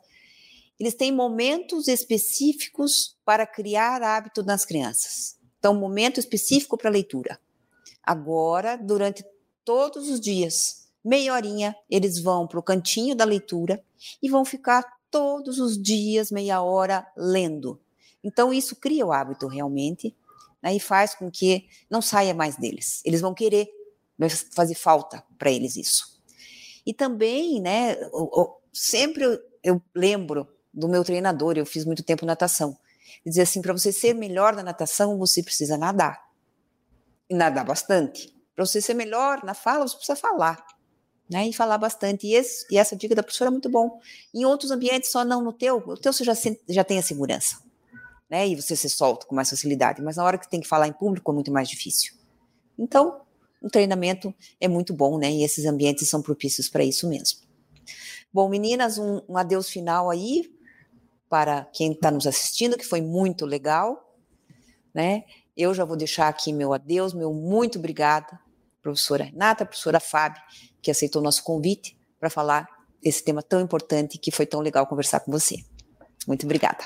eles 0.80 0.94
têm 0.94 1.12
momentos 1.12 1.88
específicos 1.88 3.18
para 3.24 3.46
criar 3.46 4.02
hábito 4.02 4.44
nas 4.44 4.66
crianças. 4.66 5.38
Então, 5.58 5.74
momento 5.74 6.20
específico 6.20 6.78
para 6.78 6.90
leitura. 6.90 7.40
Agora, 8.04 8.76
durante 8.76 9.26
todos 9.64 10.10
os 10.10 10.20
dias, 10.20 10.88
meia 11.04 11.34
horinha, 11.34 11.76
eles 11.90 12.20
vão 12.20 12.46
para 12.46 12.60
o 12.60 12.64
cantinho 12.64 13.16
da 13.16 13.26
leitura 13.26 13.84
e 14.22 14.30
vão 14.30 14.46
ficar 14.46 14.84
todos 15.10 15.60
os 15.60 15.82
dias, 15.82 16.30
meia 16.30 16.62
hora, 16.62 17.08
lendo. 17.16 17.80
Então, 18.24 18.54
isso 18.54 18.76
cria 18.76 19.06
o 19.06 19.14
hábito 19.14 19.48
realmente 19.48 20.16
né, 20.62 20.76
e 20.76 20.80
faz 20.80 21.16
com 21.16 21.32
que 21.32 21.68
não 21.90 22.02
saia 22.02 22.34
mais 22.34 22.58
deles. 22.58 23.02
Eles 23.06 23.22
vão 23.22 23.34
querer 23.34 23.70
vai 24.18 24.30
fazer 24.30 24.76
falta 24.76 25.24
para 25.38 25.52
eles 25.52 25.76
isso. 25.76 26.16
E 26.86 26.94
também, 26.94 27.60
né, 27.60 27.96
eu, 28.00 28.32
eu, 28.36 28.62
sempre 28.72 29.24
eu, 29.24 29.40
eu, 29.64 29.82
lembro 29.94 30.48
do 30.74 30.88
meu 30.88 31.04
treinador, 31.04 31.58
eu 31.58 31.66
fiz 31.66 31.84
muito 31.86 32.04
tempo 32.04 32.26
natação, 32.26 32.78
dizer 33.26 33.42
assim, 33.42 33.62
para 33.62 33.74
você 33.74 33.92
ser 33.92 34.14
melhor 34.14 34.56
na 34.56 34.62
natação, 34.62 35.18
você 35.18 35.42
precisa 35.42 35.78
nadar. 35.78 36.24
E 37.30 37.34
nadar 37.34 37.66
bastante. 37.66 38.36
Para 38.54 38.66
você 38.66 38.80
ser 38.80 38.94
melhor 38.94 39.44
na 39.44 39.54
fala, 39.54 39.88
você 39.88 39.96
precisa 39.96 40.16
falar. 40.16 40.64
Né, 41.28 41.48
e 41.48 41.54
falar 41.54 41.80
bastante. 41.80 42.28
E, 42.28 42.36
esse, 42.36 42.68
e, 42.70 42.78
essa 42.78 42.96
dica 42.96 43.16
da 43.16 43.24
professora 43.24 43.50
é 43.50 43.52
muito 43.52 43.68
bom. 43.68 44.00
Em 44.32 44.46
outros 44.46 44.70
ambientes, 44.70 45.10
só 45.10 45.26
não 45.26 45.42
no 45.44 45.52
teu, 45.52 45.78
o 45.78 45.98
teu 45.98 46.14
você 46.14 46.24
já, 46.24 46.34
já 46.70 46.84
tem 46.84 47.00
a 47.00 47.02
segurança. 47.02 47.58
Né, 48.30 48.48
e 48.48 48.56
você 48.56 48.76
se 48.76 48.88
solta 48.90 49.26
com 49.26 49.34
mais 49.34 49.50
facilidade. 49.50 50.04
Mas 50.04 50.18
na 50.18 50.24
hora 50.24 50.38
que 50.38 50.48
tem 50.48 50.62
que 50.62 50.68
falar 50.68 50.88
em 50.88 50.94
público 50.94 51.32
é 51.32 51.34
muito 51.34 51.52
mais 51.52 51.68
difícil. 51.68 52.14
Então, 52.78 53.25
um 53.62 53.70
treinamento 53.70 54.34
é 54.60 54.68
muito 54.68 54.94
bom, 54.94 55.18
né? 55.18 55.32
E 55.32 55.44
esses 55.44 55.66
ambientes 55.66 56.08
são 56.08 56.22
propícios 56.22 56.70
para 56.70 56.84
isso 56.84 57.08
mesmo. 57.08 57.40
Bom, 58.32 58.50
meninas, 58.50 58.98
um, 58.98 59.22
um 59.30 59.38
adeus 59.38 59.70
final 59.70 60.10
aí 60.10 60.52
para 61.30 61.66
quem 61.74 61.92
está 61.92 62.12
nos 62.12 62.28
assistindo, 62.28 62.78
que 62.78 62.86
foi 62.86 63.02
muito 63.02 63.46
legal, 63.46 64.16
né? 64.94 65.24
Eu 65.56 65.74
já 65.74 65.86
vou 65.86 65.96
deixar 65.96 66.28
aqui 66.28 66.52
meu 66.52 66.74
adeus, 66.74 67.14
meu 67.14 67.34
muito 67.34 67.80
obrigada, 67.80 68.40
professora 68.82 69.24
Renata, 69.24 69.66
professora 69.66 70.00
Fábio, 70.00 70.42
que 70.82 70.92
aceitou 70.92 71.22
o 71.22 71.24
nosso 71.24 71.44
convite 71.44 71.98
para 72.20 72.30
falar 72.30 72.68
esse 73.02 73.24
tema 73.24 73.42
tão 73.42 73.62
importante 73.62 74.18
que 74.18 74.32
foi 74.32 74.46
tão 74.46 74.60
legal 74.60 74.86
conversar 74.86 75.22
com 75.22 75.32
você. 75.32 75.58
Muito 76.28 76.46
obrigada. 76.46 76.84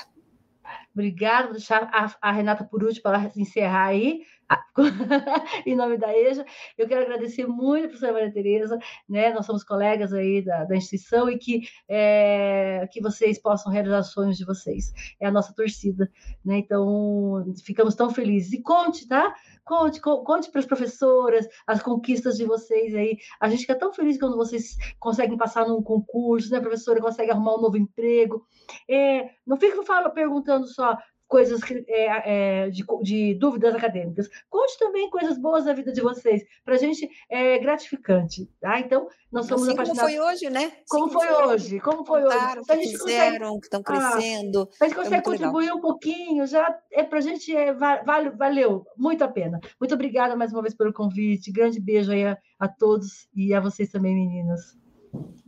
Obrigada, 0.92 1.44
vou 1.44 1.52
deixar 1.52 1.84
a, 1.92 2.14
a 2.20 2.32
Renata 2.32 2.64
por 2.64 2.82
último 2.82 3.02
para 3.02 3.30
encerrar 3.36 3.86
aí. 3.86 4.22
em 5.66 5.76
nome 5.76 5.96
da 5.96 6.16
EJA. 6.16 6.44
Eu 6.76 6.88
quero 6.88 7.02
agradecer 7.02 7.46
muito 7.46 7.84
a 7.84 7.88
professora 7.88 8.12
Maria 8.12 8.32
Tereza, 8.32 8.78
né? 9.08 9.32
Nós 9.32 9.46
somos 9.46 9.62
colegas 9.62 10.12
aí 10.12 10.42
da, 10.42 10.64
da 10.64 10.76
instituição 10.76 11.30
e 11.30 11.38
que, 11.38 11.62
é, 11.88 12.88
que 12.90 13.00
vocês 13.00 13.40
possam 13.40 13.70
realizar 13.72 14.00
os 14.00 14.12
sonhos 14.12 14.36
de 14.36 14.44
vocês. 14.44 14.92
É 15.20 15.26
a 15.26 15.30
nossa 15.30 15.54
torcida, 15.54 16.10
né? 16.44 16.58
Então, 16.58 17.44
ficamos 17.64 17.94
tão 17.94 18.10
felizes. 18.10 18.52
E 18.52 18.62
conte, 18.62 19.06
tá? 19.06 19.32
Conte, 19.64 20.00
conte 20.00 20.50
para 20.50 20.60
as 20.60 20.66
professoras 20.66 21.46
as 21.66 21.82
conquistas 21.82 22.36
de 22.36 22.44
vocês 22.44 22.94
aí. 22.94 23.18
A 23.40 23.48
gente 23.48 23.60
fica 23.60 23.78
tão 23.78 23.92
feliz 23.92 24.18
quando 24.18 24.36
vocês 24.36 24.76
conseguem 24.98 25.36
passar 25.36 25.66
num 25.66 25.82
concurso, 25.82 26.50
né, 26.50 26.60
professora? 26.60 27.00
Consegue 27.00 27.30
arrumar 27.30 27.56
um 27.56 27.60
novo 27.60 27.76
emprego. 27.76 28.44
É, 28.88 29.30
não 29.46 29.56
fica 29.56 29.80
perguntando 30.10 30.66
só 30.66 30.96
coisas 31.30 31.60
é, 31.86 32.64
é, 32.64 32.70
de, 32.70 32.84
de, 33.02 33.34
dúvidas 33.34 33.72
acadêmicas. 33.72 34.28
Conte 34.50 34.76
também 34.80 35.08
coisas 35.08 35.38
boas 35.38 35.64
da 35.64 35.72
vida 35.72 35.92
de 35.92 36.00
vocês. 36.00 36.42
Para 36.64 36.74
a 36.74 36.78
gente 36.78 37.08
é 37.30 37.56
gratificante, 37.60 38.50
tá? 38.60 38.80
Então, 38.80 39.06
nós 39.30 39.46
somos 39.46 39.62
assim 39.62 39.72
apaixonados. 39.72 40.12
Como 40.12 40.22
foi 40.24 40.32
hoje, 40.32 40.50
né? 40.50 40.72
Como, 40.88 41.08
foi, 41.08 41.26
foi 41.28 41.46
hoje? 41.46 41.80
Como 41.80 42.04
foi 42.04 42.22
Contaram, 42.22 42.62
hoje? 42.62 42.82
Que 42.82 42.98
fizeram, 42.98 43.38
consegue... 43.38 43.60
que 43.60 43.66
estão 43.66 43.82
crescendo. 43.82 44.68
Ah, 44.72 44.84
a 44.84 44.88
gente 44.88 44.96
consegue 44.96 45.22
contribuir 45.22 45.66
legal. 45.66 45.78
um 45.78 45.80
pouquinho, 45.80 46.46
já 46.48 46.76
é 46.92 47.04
para 47.04 47.18
a 47.18 47.22
gente 47.22 47.54
é, 47.54 47.72
vale, 47.72 48.30
valeu 48.30 48.84
muito 48.96 49.22
a 49.22 49.28
pena. 49.28 49.60
Muito 49.78 49.94
obrigada 49.94 50.34
mais 50.34 50.52
uma 50.52 50.62
vez 50.62 50.74
pelo 50.74 50.92
convite. 50.92 51.52
Grande 51.52 51.80
beijo 51.80 52.10
aí 52.10 52.26
a, 52.26 52.36
a 52.58 52.66
todos 52.66 53.28
e 53.32 53.54
a 53.54 53.60
vocês 53.60 53.88
também, 53.88 54.16
meninas. 54.16 54.76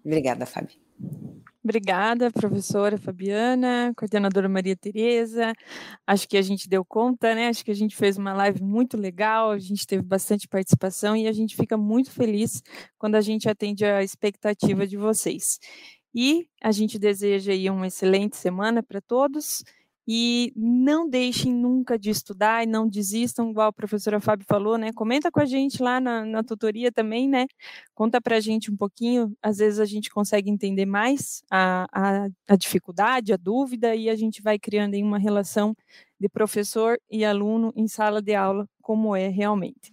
Obrigada, 0.04 0.46
Fábio. 0.46 0.78
Obrigada, 1.64 2.28
professora 2.32 2.98
Fabiana, 2.98 3.92
coordenadora 3.96 4.48
Maria 4.48 4.74
Tereza. 4.76 5.52
Acho 6.04 6.28
que 6.28 6.36
a 6.36 6.42
gente 6.42 6.68
deu 6.68 6.84
conta, 6.84 7.36
né? 7.36 7.48
Acho 7.48 7.64
que 7.64 7.70
a 7.70 7.74
gente 7.74 7.94
fez 7.94 8.18
uma 8.18 8.32
live 8.32 8.60
muito 8.60 8.96
legal, 8.96 9.52
a 9.52 9.58
gente 9.60 9.86
teve 9.86 10.02
bastante 10.02 10.48
participação 10.48 11.16
e 11.16 11.28
a 11.28 11.32
gente 11.32 11.54
fica 11.54 11.76
muito 11.76 12.10
feliz 12.10 12.60
quando 12.98 13.14
a 13.14 13.20
gente 13.20 13.48
atende 13.48 13.84
a 13.84 14.02
expectativa 14.02 14.84
de 14.88 14.96
vocês. 14.96 15.60
E 16.12 16.48
a 16.60 16.72
gente 16.72 16.98
deseja 16.98 17.52
aí 17.52 17.70
uma 17.70 17.86
excelente 17.86 18.36
semana 18.36 18.82
para 18.82 19.00
todos 19.00 19.62
e 20.06 20.52
não 20.56 21.08
deixem 21.08 21.52
nunca 21.52 21.98
de 21.98 22.10
estudar 22.10 22.62
e 22.62 22.66
não 22.66 22.88
desistam, 22.88 23.50
igual 23.50 23.68
a 23.68 23.72
professora 23.72 24.20
Fábio 24.20 24.44
falou, 24.48 24.76
né? 24.76 24.92
Comenta 24.92 25.30
com 25.30 25.40
a 25.40 25.44
gente 25.44 25.82
lá 25.82 26.00
na, 26.00 26.24
na 26.24 26.42
tutoria 26.42 26.90
também, 26.90 27.28
né? 27.28 27.46
Conta 27.94 28.20
para 28.20 28.36
a 28.36 28.40
gente 28.40 28.70
um 28.70 28.76
pouquinho, 28.76 29.36
às 29.42 29.58
vezes 29.58 29.78
a 29.78 29.84
gente 29.84 30.10
consegue 30.10 30.50
entender 30.50 30.86
mais 30.86 31.42
a, 31.50 31.86
a, 31.92 32.28
a 32.48 32.56
dificuldade, 32.56 33.32
a 33.32 33.36
dúvida, 33.36 33.94
e 33.94 34.10
a 34.10 34.16
gente 34.16 34.42
vai 34.42 34.58
criando 34.58 34.94
em 34.94 35.04
uma 35.04 35.18
relação 35.18 35.74
de 36.18 36.28
professor 36.28 36.98
e 37.10 37.24
aluno 37.24 37.72
em 37.76 37.86
sala 37.86 38.20
de 38.20 38.34
aula, 38.34 38.68
como 38.80 39.14
é 39.14 39.28
realmente. 39.28 39.92